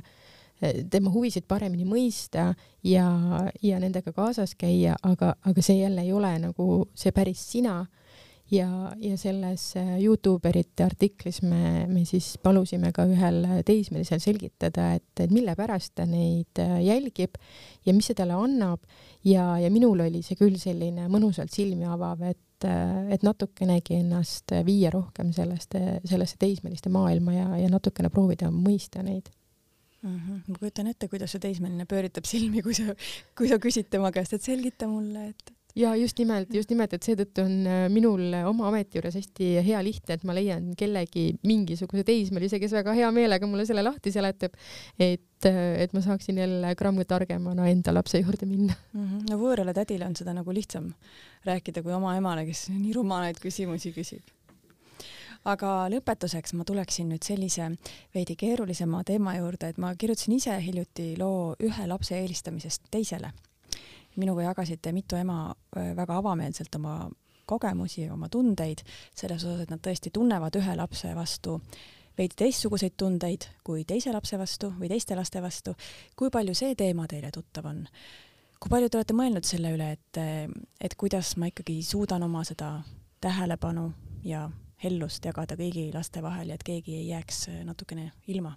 tema 0.91 1.11
huvisid 1.13 1.47
paremini 1.49 1.85
mõista 1.87 2.51
ja, 2.85 3.07
ja 3.63 3.79
nendega 3.81 4.13
kaasas 4.13 4.53
käia, 4.59 4.95
aga, 5.03 5.33
aga 5.47 5.63
see 5.65 5.81
jälle 5.81 6.05
ei 6.05 6.13
ole 6.13 6.35
nagu 6.43 6.67
see 6.93 7.13
päris 7.15 7.41
sina. 7.53 7.85
ja, 8.51 8.91
ja 8.99 9.17
selles 9.17 9.77
äh, 9.79 9.95
Youtuberite 10.03 10.83
artiklis 10.83 11.41
me, 11.41 11.87
me 11.87 12.03
siis 12.05 12.37
palusime 12.43 12.91
ka 12.91 13.05
ühel 13.07 13.45
teismelisel 13.65 14.19
selgitada, 14.19 14.89
et, 14.99 15.23
et 15.23 15.31
mille 15.31 15.55
pärast 15.55 15.95
ta 15.95 16.05
neid 16.05 16.59
äh, 16.59 16.81
jälgib 16.83 17.39
ja 17.85 17.93
mis 17.93 18.11
see 18.11 18.17
talle 18.17 18.35
annab 18.35 18.83
ja, 19.23 19.57
ja 19.57 19.71
minul 19.71 20.03
oli 20.03 20.21
see 20.21 20.35
küll 20.35 20.59
selline 20.59 21.07
mõnusalt 21.07 21.55
silmi 21.55 21.87
avav, 21.87 22.21
et 22.27 22.67
äh, 22.67 23.13
et 23.15 23.23
natukenegi 23.23 24.01
ennast 24.03 24.51
viia 24.67 24.91
rohkem 24.91 25.31
sellest, 25.33 25.79
sellesse 26.03 26.37
teismeliste 26.37 26.91
maailma 26.91 27.33
ja, 27.33 27.47
ja 27.63 27.71
natukene 27.71 28.11
proovida 28.11 28.51
mõista 28.51 29.01
neid 29.01 29.31
mm. 30.01 30.19
-hmm. 30.19 30.43
ma 30.47 30.59
kujutan 30.59 30.91
ette, 30.91 31.07
kuidas 31.07 31.33
see 31.33 31.41
teismeline 31.43 31.87
pööritab 31.89 32.27
silmi, 32.29 32.61
kui 32.65 32.75
sa, 32.77 32.93
kui 33.37 33.49
sa 33.51 33.59
küsid 33.61 33.89
tema 33.89 34.11
käest, 34.11 34.33
et 34.37 34.45
selgita 34.45 34.87
mulle, 34.89 35.29
et. 35.31 35.53
ja 35.75 35.93
just 35.95 36.19
nimelt, 36.19 36.53
just 36.53 36.69
nimelt, 36.73 36.93
et 36.93 37.07
seetõttu 37.07 37.45
on 37.45 37.67
äh, 37.69 37.83
minul 37.93 38.33
oma 38.43 38.67
ameti 38.69 38.99
juures 38.99 39.15
hästi 39.19 39.51
hea 39.67 39.81
lihtne, 39.85 40.17
et 40.17 40.25
ma 40.27 40.35
leian 40.35 40.71
kellegi 40.77 41.27
mingisuguse 41.47 42.03
teismelise, 42.07 42.59
kes 42.59 42.75
väga 42.79 42.95
hea 42.97 43.11
meelega 43.15 43.47
mulle 43.47 43.65
selle 43.69 43.85
lahti 43.85 44.11
seletab, 44.11 44.57
et, 44.99 45.47
äh, 45.47 45.61
et 45.85 45.93
ma 45.93 46.03
saaksin 46.03 46.41
jälle 46.43 46.75
grammi 46.75 47.05
targemana 47.05 47.69
enda 47.71 47.93
lapse 47.95 48.19
juurde 48.19 48.45
minna 48.45 48.75
mm. 48.93 49.07
-hmm. 49.07 49.29
no 49.29 49.39
võõrale 49.39 49.73
tädile 49.77 50.09
on 50.09 50.15
seda 50.15 50.33
nagu 50.33 50.53
lihtsam 50.53 50.93
rääkida 51.45 51.81
kui 51.81 51.93
oma 51.93 52.17
emale, 52.17 52.45
kes 52.45 52.69
nii 52.69 52.93
rumalaid 52.93 53.39
küsimusi 53.41 53.93
küsib 53.95 54.37
aga 55.45 55.71
lõpetuseks 55.89 56.53
ma 56.57 56.65
tuleksin 56.67 57.09
nüüd 57.09 57.25
sellise 57.25 57.71
veidi 58.15 58.35
keerulisema 58.37 59.03
teema 59.07 59.35
juurde, 59.37 59.71
et 59.71 59.79
ma 59.81 59.93
kirjutasin 59.95 60.35
ise 60.37 60.57
hiljuti 60.61 61.15
loo 61.19 61.55
ühe 61.63 61.87
lapse 61.87 62.17
eelistamisest 62.19 62.91
teisele. 62.91 63.31
minuga 64.15 64.43
jagasid 64.43 64.91
mitu 64.91 65.15
ema 65.15 65.55
väga 65.95 66.17
avameelselt 66.17 66.75
oma 66.75 67.09
kogemusi, 67.45 68.09
oma 68.09 68.29
tundeid 68.29 68.83
selles 69.15 69.43
osas, 69.43 69.61
et 69.61 69.69
nad 69.71 69.79
tõesti 69.79 70.11
tunnevad 70.13 70.55
ühe 70.55 70.75
lapse 70.75 71.15
vastu 71.15 71.59
veidi 72.17 72.35
teistsuguseid 72.37 72.97
tundeid 72.97 73.47
kui 73.63 73.85
teise 73.87 74.11
lapse 74.13 74.37
vastu 74.39 74.71
või 74.79 74.89
teiste 74.91 75.15
laste 75.15 75.41
vastu. 75.41 75.75
kui 76.15 76.29
palju 76.29 76.55
see 76.55 76.75
teema 76.75 77.07
teile 77.07 77.31
tuttav 77.31 77.65
on? 77.65 77.85
kui 78.59 78.69
palju 78.69 78.89
te 78.89 78.99
olete 78.99 79.15
mõelnud 79.17 79.47
selle 79.47 79.71
üle, 79.73 79.91
et, 79.95 80.19
et 80.81 80.95
kuidas 80.95 81.35
ma 81.37 81.49
ikkagi 81.49 81.81
suudan 81.83 82.23
oma 82.23 82.43
seda 82.45 82.75
tähelepanu 83.21 83.91
ja 84.23 84.49
hellust 84.83 85.25
jagada 85.25 85.57
kõigi 85.59 85.89
laste 85.93 86.21
vahel 86.23 86.51
ja 86.51 86.57
et 86.57 86.65
keegi 86.65 86.97
ei 86.99 87.09
jääks 87.11 87.47
äh, 87.51 87.63
natukene 87.67 88.11
ilma. 88.31 88.55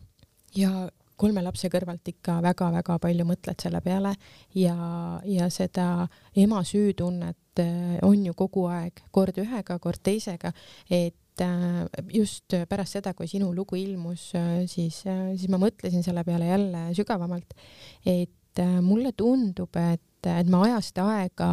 ja 0.56 0.88
kolme 1.20 1.42
lapse 1.44 1.68
kõrvalt 1.70 2.08
ikka 2.10 2.40
väga-väga 2.42 2.98
palju 3.02 3.26
mõtled 3.28 3.60
selle 3.62 3.80
peale 3.84 4.14
ja, 4.58 4.76
ja 5.24 5.50
seda 5.52 6.06
ema 6.36 6.62
süütunnet 6.66 7.62
äh, 7.62 7.98
on 8.02 8.24
ju 8.26 8.34
kogu 8.38 8.66
aeg, 8.70 9.04
kord 9.14 9.38
ühega, 9.42 9.78
kord 9.78 10.02
teisega, 10.02 10.52
et 10.90 11.44
äh, 11.44 11.84
just 12.14 12.56
pärast 12.68 12.98
seda, 12.98 13.14
kui 13.14 13.28
sinu 13.30 13.52
lugu 13.54 13.78
ilmus, 13.78 14.32
siis, 14.70 15.02
siis 15.04 15.46
ma 15.52 15.60
mõtlesin 15.62 16.02
selle 16.06 16.24
peale 16.26 16.50
jälle 16.50 16.88
sügavamalt, 16.96 17.54
et 18.06 18.62
mulle 18.82 19.10
tundub, 19.18 19.74
et, 19.76 20.26
et 20.30 20.50
ma 20.50 20.62
ajast 20.68 20.98
aega 21.02 21.48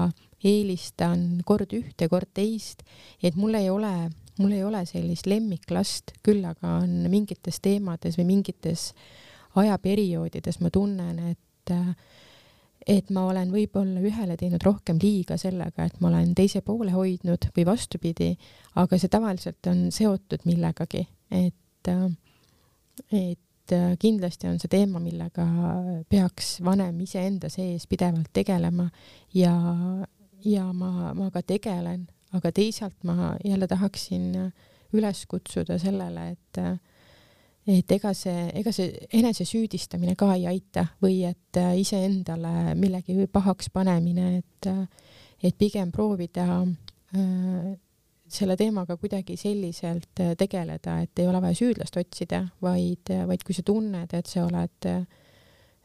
eelistan 0.45 1.41
kord 1.45 1.73
ühte, 1.77 2.07
kord 2.09 2.29
teist, 2.33 2.83
et 3.21 3.37
mul 3.37 3.57
ei 3.57 3.69
ole 3.73 3.93
mul 4.39 4.55
ei 4.55 4.63
ole 4.63 4.85
sellist 4.89 5.27
lemmiklast, 5.29 6.15
küll 6.23 6.45
aga 6.47 6.77
on 6.81 7.07
mingites 7.11 7.59
teemades 7.63 8.17
või 8.19 8.29
mingites 8.35 8.91
ajaperioodides 9.59 10.61
ma 10.61 10.71
tunnen, 10.73 11.19
et 11.33 11.73
et 12.87 13.11
ma 13.13 13.27
olen 13.29 13.51
võib-olla 13.53 14.01
ühele 14.01 14.35
teinud 14.39 14.63
rohkem 14.65 14.97
liiga 15.01 15.37
sellega, 15.37 15.85
et 15.85 15.99
ma 16.01 16.09
olen 16.09 16.33
teise 16.37 16.63
poole 16.65 16.93
hoidnud 16.95 17.51
või 17.55 17.65
vastupidi, 17.67 18.31
aga 18.81 18.97
see 18.97 19.11
tavaliselt 19.11 19.69
on 19.69 19.83
seotud 19.93 20.45
millegagi, 20.49 21.03
et, 21.29 21.91
et 23.13 23.75
kindlasti 24.01 24.49
on 24.49 24.57
see 24.61 24.71
teema, 24.71 24.99
millega 25.03 25.45
peaks 26.09 26.55
vanem 26.65 26.97
iseenda 27.05 27.51
sees 27.53 27.85
pidevalt 27.87 28.31
tegelema 28.33 28.89
ja, 29.37 29.53
ja 30.45 30.65
ma, 30.73 31.13
ma 31.17 31.29
ka 31.33 31.45
tegelen, 31.45 32.07
aga 32.37 32.51
teisalt 32.55 33.03
ma 33.07 33.35
jälle 33.45 33.67
tahaksin 33.67 34.31
üles 34.95 35.25
kutsuda 35.27 35.77
sellele, 35.79 36.31
et 36.35 36.61
et 37.71 37.91
ega 37.93 38.11
see, 38.17 38.47
ega 38.57 38.71
see 38.73 38.89
enesesüüdistamine 39.19 40.15
ka 40.17 40.31
ei 40.33 40.47
aita 40.49 40.87
või 41.03 41.21
et 41.29 41.59
iseendale 41.77 42.73
millegi 42.75 43.27
pahaks 43.31 43.69
panemine, 43.73 44.41
et 44.41 44.71
et 45.41 45.57
pigem 45.57 45.91
proovida 45.93 46.45
äh, 46.61 47.71
selle 48.31 48.55
teemaga 48.57 48.95
kuidagi 48.97 49.35
selliselt 49.37 50.21
tegeleda, 50.37 50.99
et 51.03 51.19
ei 51.19 51.27
ole 51.27 51.41
vaja 51.43 51.57
süüdlast 51.57 51.97
otsida, 51.97 52.45
vaid, 52.61 53.09
vaid 53.27 53.43
kui 53.43 53.55
sa 53.57 53.63
tunned, 53.65 54.13
et 54.15 54.29
sa 54.29 54.45
oled 54.45 54.87
äh, 54.87 55.01
Äh, 55.01 55.20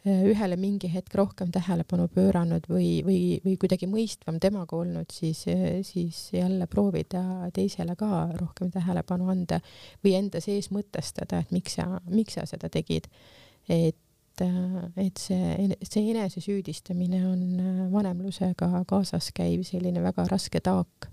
ühele 0.06 0.56
mingi 0.58 0.88
hetk 0.90 1.14
rohkem 1.18 1.50
tähelepanu 1.54 2.06
pööranud 2.14 2.66
või, 2.70 3.02
või, 3.06 3.20
või 3.44 3.56
kuidagi 3.58 3.88
mõistvam 3.90 4.38
temaga 4.42 4.78
olnud, 4.78 5.10
siis, 5.12 5.42
äh, 5.50 5.80
siis 5.86 6.28
jälle 6.34 6.68
proovida 6.70 7.50
teisele 7.54 7.96
ka 7.98 8.28
rohkem 8.36 8.70
tähelepanu 8.74 9.30
anda 9.32 9.60
või 10.04 10.16
enda 10.20 10.42
sees 10.44 10.70
mõtestada, 10.74 11.42
et 11.42 11.54
miks 11.54 11.78
sa, 11.80 11.88
miks 12.06 12.38
sa 12.38 12.46
seda 12.46 12.70
tegid. 12.70 13.08
et, 13.68 14.40
äh, 14.40 14.80
et 14.96 15.18
see, 15.18 15.76
see 15.82 16.10
enesesüüdistamine 16.12 17.26
on 17.26 17.90
vanemlusega 17.92 18.84
kaasas 18.86 19.32
käiv 19.34 19.64
selline 19.66 20.02
väga 20.02 20.28
raske 20.30 20.60
taak, 20.60 21.10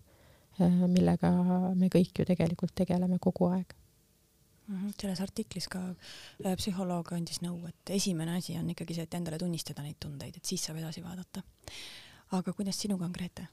millega 0.60 1.32
me 1.74 1.90
kõik 1.90 2.20
ju 2.20 2.26
tegelikult 2.30 2.76
tegeleme 2.78 3.18
kogu 3.18 3.48
aeg 3.50 3.74
selles 5.00 5.22
artiklis 5.24 5.68
ka 5.72 5.82
äh, 5.90 6.56
psühholoog 6.60 7.14
andis 7.16 7.42
nõu, 7.44 7.60
et 7.70 7.94
esimene 7.98 8.38
asi 8.40 8.58
on 8.60 8.70
ikkagi 8.74 8.98
see, 8.98 9.08
et 9.08 9.18
endale 9.18 9.40
tunnistada 9.42 9.84
neid 9.86 10.00
tundeid, 10.02 10.38
et 10.38 10.46
siis 10.46 10.64
saab 10.64 10.80
edasi 10.82 11.04
vaadata. 11.04 11.44
aga 12.34 12.54
kuidas 12.54 12.80
sinuga 12.80 13.06
on, 13.06 13.12
Grete 13.14 13.48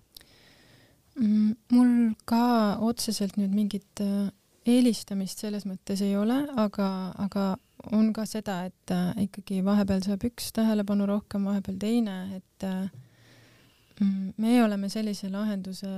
mm,? 1.16 1.56
mul 1.72 2.14
ka 2.24 2.78
otseselt 2.86 3.36
nüüd 3.40 3.54
mingit 3.54 4.04
äh, 4.04 4.30
eelistamist 4.66 5.42
selles 5.42 5.66
mõttes 5.66 6.02
ei 6.04 6.16
ole, 6.16 6.44
aga, 6.56 6.88
aga 7.18 7.46
on 7.96 8.12
ka 8.12 8.26
seda, 8.28 8.62
et 8.70 8.94
äh, 8.94 9.12
ikkagi 9.26 9.64
vahepeal 9.66 10.04
saab 10.06 10.24
üks 10.30 10.52
tähelepanu 10.56 11.08
rohkem, 11.10 11.48
vahepeal 11.48 11.78
teine, 11.80 12.18
et 12.38 12.68
mm, 14.00 14.34
me 14.38 14.60
oleme 14.62 14.88
sellise 14.92 15.30
lahenduse 15.32 15.90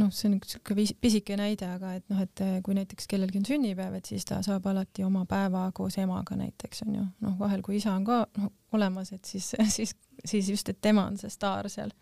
noh, 0.00 0.10
see 0.14 0.28
on 0.30 0.38
üks 0.38 0.54
sihuke 0.54 0.76
pisike 1.00 1.36
näide, 1.38 1.68
aga 1.76 1.94
et 1.98 2.06
noh, 2.12 2.20
et 2.24 2.42
eh, 2.44 2.56
kui 2.64 2.76
näiteks 2.76 3.08
kellelgi 3.10 3.40
on 3.40 3.48
sünnipäev, 3.48 3.98
et 3.98 4.10
siis 4.10 4.26
ta 4.28 4.40
saab 4.46 4.66
alati 4.70 5.04
oma 5.06 5.24
päeva 5.30 5.66
koos 5.76 5.98
emaga 6.02 6.38
näiteks 6.38 6.84
onju, 6.86 7.04
noh 7.24 7.36
vahel 7.40 7.62
kui 7.64 7.78
isa 7.80 7.94
on 7.94 8.06
ka 8.08 8.24
noh 8.38 8.52
olemas, 8.74 9.12
et 9.14 9.24
siis, 9.24 9.52
siis, 9.76 9.94
siis 10.24 10.50
just, 10.50 10.68
et 10.68 10.80
tema 10.80 11.06
on 11.10 11.18
see 11.20 11.32
staar 11.32 11.70
seal 11.72 11.94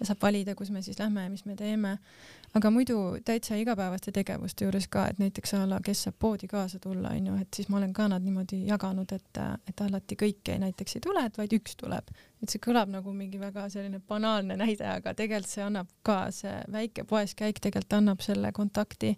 ja 0.00 0.08
saab 0.08 0.22
valida, 0.22 0.54
kus 0.56 0.70
me 0.72 0.82
siis 0.82 0.98
lähme 0.98 1.22
ja 1.24 1.30
mis 1.30 1.44
me 1.44 1.56
teeme. 1.56 1.98
aga 2.54 2.70
muidu 2.70 2.96
täitsa 3.24 3.54
igapäevaste 3.54 4.12
tegevuste 4.12 4.64
juures 4.64 4.88
ka, 4.90 5.04
et 5.06 5.18
näiteks 5.22 5.52
a 5.54 5.60
la, 5.70 5.78
kes 5.84 6.02
saab 6.06 6.16
poodi 6.18 6.48
kaasa 6.50 6.80
tulla, 6.82 7.12
onju, 7.14 7.36
et 7.42 7.54
siis 7.54 7.68
ma 7.70 7.78
olen 7.78 7.92
ka 7.94 8.08
nad 8.10 8.24
niimoodi 8.24 8.64
jaganud, 8.66 9.12
et, 9.12 9.40
et 9.70 9.82
alati 9.84 10.18
kõik 10.18 10.50
ei, 10.50 10.58
näiteks 10.58 10.96
ei 10.98 11.04
tule, 11.04 11.24
et 11.26 11.38
vaid 11.38 11.54
üks 11.60 11.76
tuleb. 11.78 12.10
et 12.42 12.48
see 12.48 12.62
kõlab 12.64 12.90
nagu 12.90 13.12
mingi 13.12 13.38
väga 13.40 13.68
selline 13.68 14.00
banaalne 14.08 14.56
näide, 14.56 14.86
aga 14.88 15.14
tegelikult 15.14 15.52
see 15.52 15.62
annab 15.62 15.92
ka, 16.02 16.18
see 16.34 16.56
väike 16.72 17.04
poeskäik 17.04 17.60
tegelikult 17.60 17.98
annab 18.00 18.24
selle 18.24 18.52
kontakti 18.56 19.14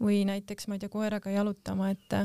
või 0.00 0.22
näiteks 0.28 0.68
ma 0.68 0.76
ei 0.76 0.84
tea, 0.84 0.92
koeraga 0.92 1.32
jalutama, 1.32 1.90
et 1.90 2.20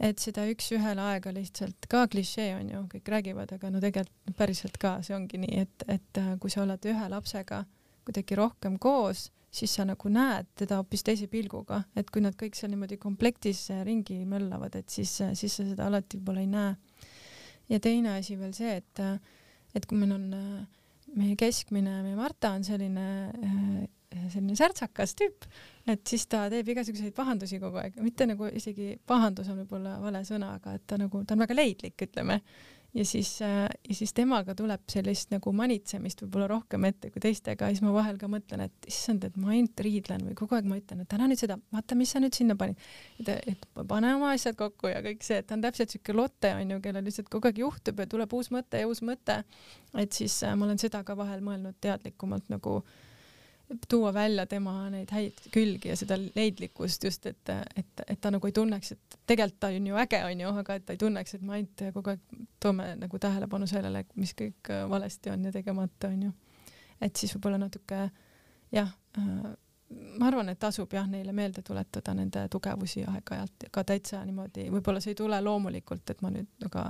et 0.00 0.18
seda 0.18 0.46
üks-ühele 0.50 1.02
aega 1.12 1.32
lihtsalt 1.34 1.86
ka 1.90 2.04
klišee 2.10 2.50
on 2.56 2.72
ju, 2.72 2.82
kõik 2.96 3.12
räägivad, 3.14 3.54
aga 3.56 3.70
no 3.70 3.82
tegelikult 3.82 4.36
päriselt 4.38 4.78
ka 4.82 4.96
see 5.06 5.14
ongi 5.16 5.40
nii, 5.44 5.62
et, 5.64 5.86
et 5.88 6.20
äh, 6.20 6.34
kui 6.42 6.52
sa 6.52 6.64
oled 6.64 6.90
ühe 6.90 7.08
lapsega 7.12 7.64
kuidagi 8.04 8.36
rohkem 8.36 8.78
koos, 8.82 9.28
siis 9.54 9.72
sa 9.78 9.86
nagu 9.86 10.10
näed 10.10 10.50
teda 10.58 10.80
hoopis 10.80 11.04
teise 11.06 11.28
pilguga, 11.30 11.84
et 11.96 12.10
kui 12.10 12.22
nad 12.24 12.34
kõik 12.36 12.58
seal 12.58 12.72
niimoodi 12.74 12.98
komplektis 13.00 13.68
ringi 13.86 14.18
möllavad, 14.28 14.74
et 14.80 14.90
siis, 14.90 15.12
siis 15.38 15.54
sa 15.60 15.66
seda 15.68 15.86
alati 15.88 16.18
võib-olla 16.18 16.42
ei 16.42 16.50
näe. 16.50 16.74
ja 17.70 17.80
teine 17.80 18.18
asi 18.18 18.36
veel 18.36 18.52
see, 18.52 18.76
et, 18.82 19.02
et 19.74 19.86
kui 19.86 19.98
meil 20.00 20.16
on 20.18 20.26
meie 21.14 21.36
keskmine, 21.38 22.00
meie 22.02 22.16
Marta 22.18 22.50
on 22.56 22.64
selline 22.66 23.06
äh, 23.30 23.68
selline 24.12 24.56
särtsakas 24.58 25.16
tüüp, 25.18 25.48
et 25.90 26.04
siis 26.08 26.26
ta 26.30 26.46
teeb 26.52 26.68
igasuguseid 26.74 27.14
pahandusi 27.16 27.60
kogu 27.62 27.80
aeg, 27.82 27.98
mitte 28.04 28.28
nagu 28.28 28.48
isegi 28.52 28.94
pahandus 29.08 29.50
on 29.52 29.62
võib-olla 29.62 29.98
vale 30.02 30.24
sõna, 30.26 30.54
aga 30.58 30.78
et 30.78 30.86
ta 30.88 30.98
nagu, 31.00 31.24
ta 31.24 31.36
on 31.36 31.44
väga 31.44 31.56
leidlik, 31.56 31.96
ütleme. 32.06 32.40
ja 32.94 33.02
siis 33.02 33.40
äh,, 33.42 33.66
ja 33.88 33.94
siis 33.98 34.12
temaga 34.14 34.54
tuleb 34.54 34.84
sellist 34.90 35.32
nagu 35.34 35.52
manitsemist 35.52 36.22
võib-olla 36.22 36.46
rohkem 36.52 36.84
ette 36.86 37.10
kui 37.10 37.22
teistega, 37.24 37.68
siis 37.72 37.82
ma 37.82 37.90
vahel 37.94 38.18
ka 38.20 38.28
mõtlen, 38.30 38.62
et 38.68 38.88
issand, 38.90 39.24
et 39.26 39.36
ma 39.36 39.50
ainult 39.56 39.80
riidlen 39.82 40.22
või 40.28 40.36
kogu 40.38 40.54
aeg 40.54 40.68
ma 40.70 40.78
ütlen, 40.78 41.02
et 41.02 41.16
ära 41.16 41.26
nüüd 41.26 41.40
seda, 41.40 41.58
vaata, 41.74 41.98
mis 41.98 42.14
sa 42.14 42.22
nüüd 42.22 42.36
sinna 42.38 42.54
panid. 42.60 42.78
et, 43.26 43.66
pane 43.74 44.14
oma 44.14 44.30
asjad 44.36 44.54
kokku 44.58 44.92
ja 44.92 45.02
kõik 45.02 45.26
see, 45.26 45.40
et 45.42 45.48
ta 45.50 45.58
on 45.58 45.64
täpselt 45.64 45.90
siuke 45.90 46.14
Lotte 46.14 46.54
onju, 46.54 46.78
kellel 46.84 47.04
lihtsalt 47.08 47.32
kogu 47.32 47.50
aeg 47.50 47.58
juhtub 47.64 47.98
ja 47.98 48.06
tuleb 48.06 48.38
uus 48.38 48.52
mõte 48.54 48.84
ja 48.84 48.86
uus 48.86 49.02
mõte. 49.02 49.42
et 49.98 50.12
siis 50.12 50.42
äh, 50.44 50.54
ma 50.54 50.68
olen 50.68 50.78
seda 50.78 51.02
ka 51.02 51.18
vahel 51.18 51.42
mõelnud 51.42 51.80
teadlikumalt 51.82 52.46
nagu 52.54 52.78
äh, 52.78 53.02
tuua 53.88 54.12
välja 54.14 54.46
tema 54.46 54.74
neid 54.92 55.10
häid 55.14 55.40
külgi 55.54 55.88
ja 55.88 55.96
seda 55.96 56.18
leidlikkust 56.20 57.04
just, 57.04 57.26
et, 57.26 57.52
et, 57.76 58.02
et 58.06 58.20
ta 58.20 58.30
nagu 58.34 58.46
ei 58.46 58.54
tunneks, 58.54 58.92
et 58.92 59.18
tegelikult 59.26 59.60
ta 59.60 59.70
on 59.72 59.88
ju 59.88 59.98
äge, 60.04 60.20
onju, 60.24 60.52
aga 60.62 60.78
et 60.78 60.86
ta 60.86 60.96
ei 60.96 61.00
tunneks, 61.00 61.34
et 61.34 61.42
me 61.42 61.56
ainult 61.58 61.84
kogu 61.96 62.12
aeg 62.12 62.38
toome 62.62 62.90
nagu 63.00 63.20
tähelepanu 63.20 63.68
sellele, 63.70 64.04
mis 64.20 64.34
kõik 64.36 64.72
valesti 64.90 65.32
on 65.32 65.48
ja 65.48 65.52
tegemata, 65.54 66.12
onju. 66.12 66.32
et 67.00 67.16
siis 67.16 67.34
võib-olla 67.36 67.60
natuke 67.64 68.06
jah 68.74 68.92
ma 69.90 70.28
arvan, 70.30 70.48
et 70.52 70.58
tasub 70.60 70.92
jah 70.94 71.06
neile 71.10 71.32
meelde 71.36 71.62
tuletada 71.66 72.14
nende 72.16 72.46
tugevusi 72.52 73.04
aeg-ajalt, 73.08 73.66
aga 73.68 73.84
täitsa 73.90 74.22
niimoodi, 74.24 74.68
võib-olla 74.72 75.02
see 75.02 75.12
ei 75.14 75.18
tule 75.18 75.40
loomulikult, 75.44 76.08
et 76.10 76.22
ma 76.24 76.30
nüüd, 76.34 76.48
aga, 76.66 76.86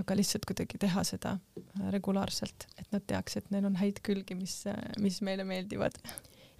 aga 0.00 0.16
lihtsalt 0.18 0.48
kuidagi 0.48 0.80
teha 0.80 1.04
seda 1.06 1.36
äh, 1.36 1.84
regulaarselt, 1.94 2.68
et 2.78 2.88
nad 2.94 3.04
teaks, 3.06 3.38
et 3.40 3.52
neil 3.54 3.68
on 3.68 3.78
häid 3.78 4.00
külgi, 4.06 4.36
mis, 4.38 4.60
mis 5.02 5.20
meile 5.26 5.46
meeldivad. 5.48 6.00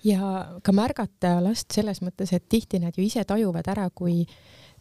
ja 0.05 0.33
ka 0.63 0.75
märgata 0.77 1.39
last 1.45 1.73
selles 1.75 2.03
mõttes, 2.05 2.33
et 2.37 2.49
tihti 2.49 2.83
nad 2.83 2.97
ju 2.97 3.07
ise 3.07 3.25
tajuvad 3.25 3.73
ära, 3.73 3.89
kui, 3.91 4.23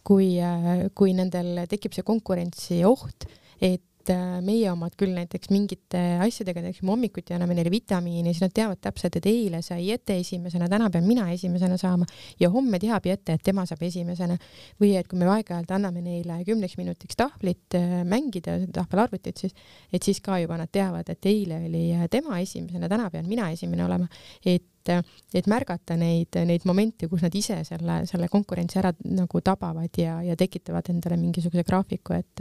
kui, 0.06 0.34
äh, 0.42 0.88
kui 0.94 1.16
nendel 1.16 1.64
tekib 1.70 1.96
see 1.96 2.06
konkurentsi 2.06 2.82
oht, 2.88 3.28
et 3.60 3.82
et 4.08 4.14
äh, 4.14 4.40
meie 4.44 4.68
omad 4.72 4.94
küll 4.98 5.12
näiteks 5.16 5.50
mingite 5.52 6.00
asjadega, 6.24 6.62
näiteks 6.64 6.84
hommikuti 6.86 7.34
anname 7.36 7.56
neile 7.56 7.70
vitamiini, 7.72 8.32
siis 8.32 8.44
nad 8.46 8.54
teavad 8.56 8.80
täpselt, 8.80 9.18
et 9.18 9.26
eile 9.28 9.60
sai 9.64 9.88
Jette 9.88 10.16
esimesena, 10.20 10.68
täna 10.70 10.88
pean 10.92 11.04
mina 11.06 11.26
esimesena 11.32 11.76
saama 11.80 12.06
ja 12.40 12.50
homme 12.52 12.80
teab 12.80 13.06
Jette, 13.08 13.36
et 13.36 13.44
tema 13.44 13.66
saab 13.68 13.82
esimesena. 13.84 14.38
või 14.80 14.94
et 14.96 15.08
kui 15.08 15.18
me 15.18 15.28
aeg-ajalt 15.28 15.70
anname 15.74 16.00
neile 16.02 16.40
kümneks 16.46 16.78
minutiks 16.78 17.16
tahvlit 17.18 17.76
äh, 17.76 18.00
mängida, 18.08 18.58
tahvelarvutit 18.72 19.44
siis, 19.44 19.54
et 19.92 20.02
siis 20.02 20.20
ka 20.24 20.38
juba 20.38 20.56
nad 20.56 20.72
teavad, 20.72 21.08
et 21.08 21.26
eile 21.26 21.62
oli 21.68 21.84
äh, 21.92 22.08
tema 22.10 22.40
esimesena, 22.40 22.88
täna 22.88 23.10
pean 23.10 23.28
mina 23.28 23.50
esimene 23.52 23.84
olema, 23.84 24.08
et 24.44 24.64
et 24.88 25.44
märgata 25.50 25.98
neid, 26.00 26.32
neid 26.48 26.62
momente, 26.64 27.10
kus 27.10 27.20
nad 27.20 27.34
ise 27.36 27.58
selle, 27.66 27.98
selle 28.08 28.24
konkurentsi 28.32 28.78
ära 28.80 28.88
nagu 29.04 29.40
tabavad 29.44 29.98
ja, 30.00 30.14
ja 30.24 30.36
tekitavad 30.38 30.88
endale 30.88 31.18
mingisuguse 31.20 31.60
graafiku, 31.66 32.16
et 32.16 32.40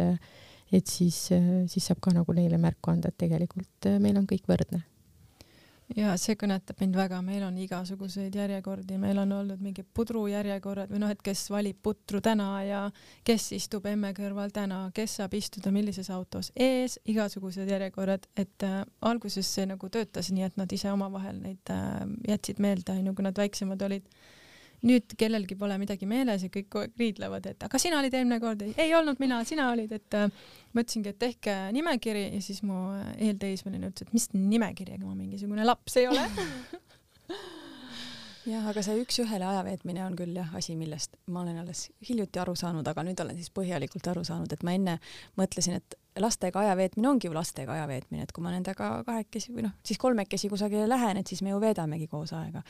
et 0.71 0.87
siis, 0.87 1.17
siis 1.71 1.89
saab 1.89 2.01
ka 2.03 2.13
nagu 2.15 2.35
neile 2.35 2.59
märku 2.61 2.91
anda, 2.91 3.11
et 3.11 3.19
tegelikult 3.23 3.89
äh, 3.89 3.99
meil 4.03 4.17
on 4.19 4.27
kõik 4.29 4.47
võrdne. 4.49 4.83
ja 5.95 6.11
see 6.19 6.35
kõnetab 6.35 6.81
mind 6.81 6.97
väga, 6.99 7.21
meil 7.23 7.45
on 7.47 7.57
igasuguseid 7.63 8.35
järjekordi, 8.35 8.97
meil 8.99 9.21
on 9.21 9.31
olnud 9.31 9.61
mingid 9.63 9.87
pudrujärjekorrad 9.95 10.91
või 10.91 10.99
noh, 10.99 11.13
et 11.13 11.21
kes 11.23 11.45
valib 11.53 11.79
putru 11.83 12.19
täna 12.21 12.49
ja 12.67 12.81
kes 13.23 13.51
istub 13.55 13.87
emme 13.87 14.11
kõrval 14.17 14.51
täna, 14.51 14.81
kes 14.93 15.15
saab 15.21 15.37
istuda 15.39 15.71
millises 15.71 16.09
autos 16.11 16.51
ees, 16.55 16.99
igasugused 17.07 17.71
järjekorrad, 17.71 18.27
et 18.35 18.67
äh, 18.67 18.81
alguses 19.01 19.47
see 19.47 19.69
nagu 19.69 19.89
töötas 19.89 20.33
nii, 20.33 20.49
et 20.49 20.59
nad 20.59 20.73
ise 20.75 20.91
omavahel 20.91 21.39
neid 21.45 21.71
äh, 21.71 22.03
jätsid 22.33 22.59
meelde, 22.59 22.97
onju, 22.99 23.15
kui 23.15 23.29
nad 23.29 23.39
väiksemad 23.45 23.87
olid 23.87 24.11
nüüd 24.85 25.15
kellelgi 25.17 25.57
pole 25.57 25.77
midagi 25.81 26.05
meeles 26.09 26.43
ja 26.45 26.51
kõik 26.53 26.77
riidlevad, 26.99 27.49
et 27.49 27.63
aga 27.65 27.81
sina 27.81 27.97
olid 28.01 28.13
eelmine 28.13 28.39
kord, 28.43 28.61
ei 28.77 28.93
olnud 28.97 29.21
mina, 29.23 29.39
sina 29.47 29.71
olid, 29.73 29.93
et 29.97 30.17
äh, 30.17 30.27
ma 30.73 30.83
ütlesingi, 30.83 31.13
et 31.15 31.21
tehke 31.21 31.55
nimekiri 31.73 32.27
ja 32.27 32.41
siis 32.45 32.61
mu 32.67 32.91
eelteismeline 33.15 33.89
ütles, 33.89 34.07
et 34.07 34.17
mis 34.17 34.29
nimekiri, 34.37 34.99
ega 34.99 35.07
ma 35.07 35.15
mingisugune 35.17 35.65
laps 35.65 35.97
ei 36.01 36.09
ole. 36.11 36.27
Jah, 38.47 38.63
aga 38.69 38.79
see 38.79 39.01
üks-ühele 39.01 39.43
aja 39.43 39.63
veetmine 39.67 40.05
on 40.05 40.13
küll 40.15 40.31
jah 40.37 40.53
asi, 40.55 40.71
millest 40.79 41.17
ma 41.33 41.41
olen 41.41 41.57
alles 41.59 41.89
hiljuti 42.07 42.39
aru 42.39 42.53
saanud, 42.55 42.87
aga 42.87 43.03
nüüd 43.03 43.19
olen 43.19 43.35
siis 43.35 43.51
põhjalikult 43.51 44.07
aru 44.07 44.23
saanud, 44.23 44.53
et 44.55 44.63
ma 44.63 44.71
enne 44.77 44.93
mõtlesin, 45.39 45.81
et 45.81 45.97
lastega 46.19 46.59
aja 46.63 46.75
veetmine 46.77 47.09
ongi 47.09 47.27
ju 47.27 47.33
lastega 47.35 47.73
aja 47.73 47.87
veetmine, 47.89 48.25
et 48.25 48.33
kui 48.35 48.43
ma 48.45 48.51
nendega 48.53 48.89
kahekesi 49.07 49.53
või 49.55 49.67
noh, 49.67 49.73
siis 49.85 49.99
kolmekesi 50.01 50.49
kusagile 50.51 50.87
lähen, 50.89 51.21
et 51.21 51.27
siis 51.27 51.41
me 51.45 51.53
ju 51.53 51.61
veedamegi 51.61 52.07
koos 52.11 52.33
aega. 52.37 52.63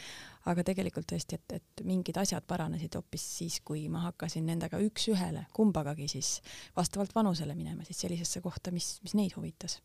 aga 0.48 0.64
tegelikult 0.64 1.10
tõesti, 1.12 1.36
et, 1.36 1.58
et 1.60 1.86
mingid 1.88 2.18
asjad 2.18 2.46
paranesid 2.48 2.96
hoopis 2.96 3.26
siis, 3.40 3.60
kui 3.66 3.88
ma 3.92 4.06
hakkasin 4.08 4.46
nendega 4.48 4.80
üks-ühele 4.84 5.48
kumbagagi 5.54 6.08
siis 6.08 6.38
vastavalt 6.76 7.16
vanusele 7.16 7.56
minema 7.56 7.84
siis 7.84 8.00
sellisesse 8.06 8.42
kohta, 8.42 8.72
mis, 8.72 8.98
mis 9.04 9.16
neid 9.18 9.36
huvitas 9.36 9.82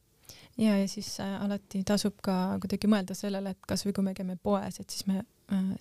ja, 0.58 0.76
ja 0.78 0.88
siis 0.88 1.20
äh, 1.20 1.36
alati 1.44 1.82
tasub 1.86 2.18
ka 2.24 2.58
kuidagi 2.62 2.90
mõelda 2.90 3.16
sellele, 3.16 3.54
et 3.54 3.68
kasvõi 3.68 3.94
kui 3.96 4.06
me 4.06 4.14
käime 4.16 4.36
poes, 4.42 4.80
et 4.80 4.90
siis 4.90 5.06
me 5.10 5.24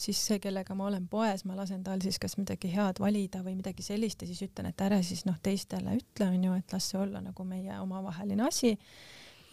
siis 0.02 0.20
see, 0.28 0.40
kellega 0.44 0.76
ma 0.76 0.88
olen 0.90 1.08
poes, 1.12 1.46
ma 1.46 1.56
lasen 1.56 1.84
tal 1.84 2.02
siis 2.04 2.20
kas 2.22 2.38
midagi 2.40 2.72
head 2.74 3.00
valida 3.00 3.44
või 3.46 3.56
midagi 3.60 3.86
sellist 3.86 4.22
ja 4.22 4.30
siis 4.30 4.42
ütlen, 4.48 4.72
et 4.72 4.82
ära 4.82 5.02
siis 5.06 5.26
noh, 5.28 5.38
teistele 5.44 5.98
ütle, 6.00 6.28
onju, 6.28 6.58
et 6.60 6.76
las 6.76 6.90
see 6.92 7.00
olla 7.02 7.22
nagu 7.24 7.46
meie 7.48 7.80
omavaheline 7.80 8.48
asi. 8.48 8.78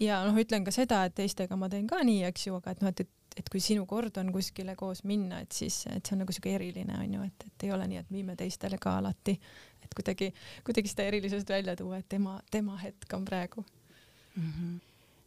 ja 0.01 0.23
noh, 0.27 0.39
ütlen 0.39 0.67
ka 0.67 0.75
seda, 0.75 1.05
et 1.09 1.15
teistega 1.19 1.57
ma 1.57 1.69
teen 1.69 1.87
ka 1.87 2.03
nii, 2.05 2.25
eks 2.31 2.49
ju, 2.49 2.59
aga 2.59 2.75
et 2.75 2.85
noh, 2.85 2.95
et, 2.95 3.07
et 3.07 3.15
et 3.39 3.49
kui 3.53 3.61
sinu 3.63 3.85
kord 3.87 4.17
on 4.19 4.33
kuskile 4.35 4.73
koos 4.75 5.05
minna, 5.07 5.39
et 5.45 5.55
siis, 5.55 5.85
et 5.93 6.03
see 6.03 6.17
on 6.17 6.25
nagu 6.25 6.35
siuke 6.35 6.51
eriline 6.57 6.97
onju, 6.99 7.23
et, 7.23 7.45
et 7.47 7.67
ei 7.69 7.71
ole 7.71 7.87
nii, 7.87 8.01
et 8.03 8.11
viime 8.11 8.35
teistele 8.35 8.81
ka 8.83 8.97
alati, 8.99 9.37
et 9.85 9.95
kuidagi, 9.95 10.33
kuidagi 10.67 10.91
seda 10.91 11.07
erilisust 11.07 11.53
välja 11.55 11.77
tuua, 11.79 12.01
et 12.03 12.09
tema, 12.11 12.41
tema 12.51 12.75
hetk 12.83 13.15
on 13.15 13.29
praegu 13.29 13.63
mm. 13.63 14.51
-hmm 14.51 14.77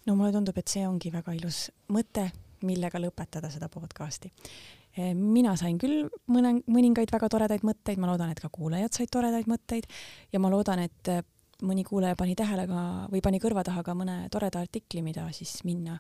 no 0.06 0.16
mulle 0.16 0.32
tundub, 0.32 0.58
et 0.58 0.72
see 0.72 0.84
ongi 0.88 1.12
väga 1.14 1.34
ilus 1.38 1.68
mõte, 1.94 2.28
millega 2.66 3.02
lõpetada 3.02 3.52
seda 3.54 3.70
podcasti. 3.70 4.32
Eh, 4.98 5.14
mina 5.16 5.54
sain 5.60 5.78
küll 5.80 6.10
mõne, 6.32 6.58
mõningaid 6.68 7.12
väga 7.14 7.30
toredaid 7.32 7.64
mõtteid, 7.64 8.00
ma 8.02 8.10
loodan, 8.10 8.34
et 8.34 8.42
ka 8.44 8.50
kuulajad 8.52 8.98
said 8.98 9.12
toredaid 9.14 9.48
mõtteid 9.48 9.88
ja 10.34 10.42
ma 10.44 10.52
loodan, 10.52 10.82
et 10.84 11.12
eh, 11.12 11.22
mõni 11.64 11.86
kuulaja 11.88 12.18
pani 12.20 12.36
tähele 12.36 12.66
ka 12.68 12.82
või 13.14 13.22
pani 13.24 13.40
kõrva 13.40 13.64
taha 13.64 13.86
ka 13.88 13.96
mõne 13.96 14.26
toreda 14.34 14.60
artikli, 14.66 15.04
mida 15.06 15.28
siis 15.36 15.62
minna, 15.68 15.96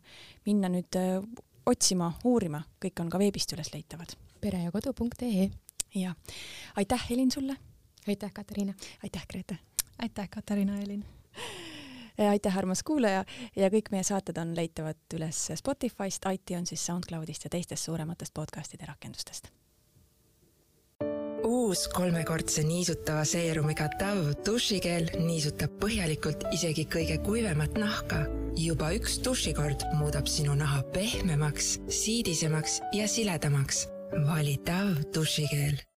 minna 0.45 0.71
nüüd 0.73 0.99
eh, 0.99 1.23
otsima, 1.71 2.11
uurima, 2.27 2.59
kõik 2.83 2.99
on 3.03 3.11
ka 3.13 3.21
veebist 3.21 3.55
üles 3.55 3.71
leitavad. 3.73 4.17
perejakodu.ee 4.41 5.49
ja 5.95 6.15
aitäh, 6.75 7.09
Helin 7.09 7.31
sulle. 7.31 7.55
aitäh, 8.07 8.33
Katariina. 8.33 8.73
aitäh, 9.03 9.27
Grete. 9.27 9.57
aitäh, 10.01 10.29
Katariina 10.29 10.73
ja 10.73 10.79
Helin 10.79 11.05
aitäh, 12.17 12.57
armas 12.57 12.83
kuulaja 12.83 13.25
ja 13.55 13.69
kõik 13.73 13.91
meie 13.91 14.03
saated 14.03 14.37
on 14.41 14.55
leitavad 14.57 14.99
üles 15.15 15.47
Spotify'st, 15.55 16.27
iTunes'ist, 16.33 16.85
SoundCloud'ist 16.85 17.47
ja 17.47 17.53
teistest 17.53 17.89
suurematest 17.89 18.33
podcast'ide 18.33 18.87
rakendustest. 18.89 19.51
uus 21.43 21.87
kolmekordse 21.87 22.63
niisutava 22.63 23.23
seerumiga 23.25 23.87
Dove 23.99 24.35
dušikeel 24.45 25.09
niisutab 25.25 25.73
põhjalikult 25.81 26.45
isegi 26.53 26.85
kõige 26.85 27.17
kuivemat 27.25 27.77
nahka. 27.77 28.25
juba 28.55 28.91
üks 28.93 29.19
dušikord 29.25 29.87
muudab 29.99 30.27
sinu 30.27 30.55
naha 30.55 30.83
pehmemaks, 30.93 31.79
siidisemaks 31.89 32.81
ja 32.93 33.07
siledamaks. 33.07 33.87
vali 34.27 34.59
Dove 34.67 35.07
dušikeel 35.15 35.81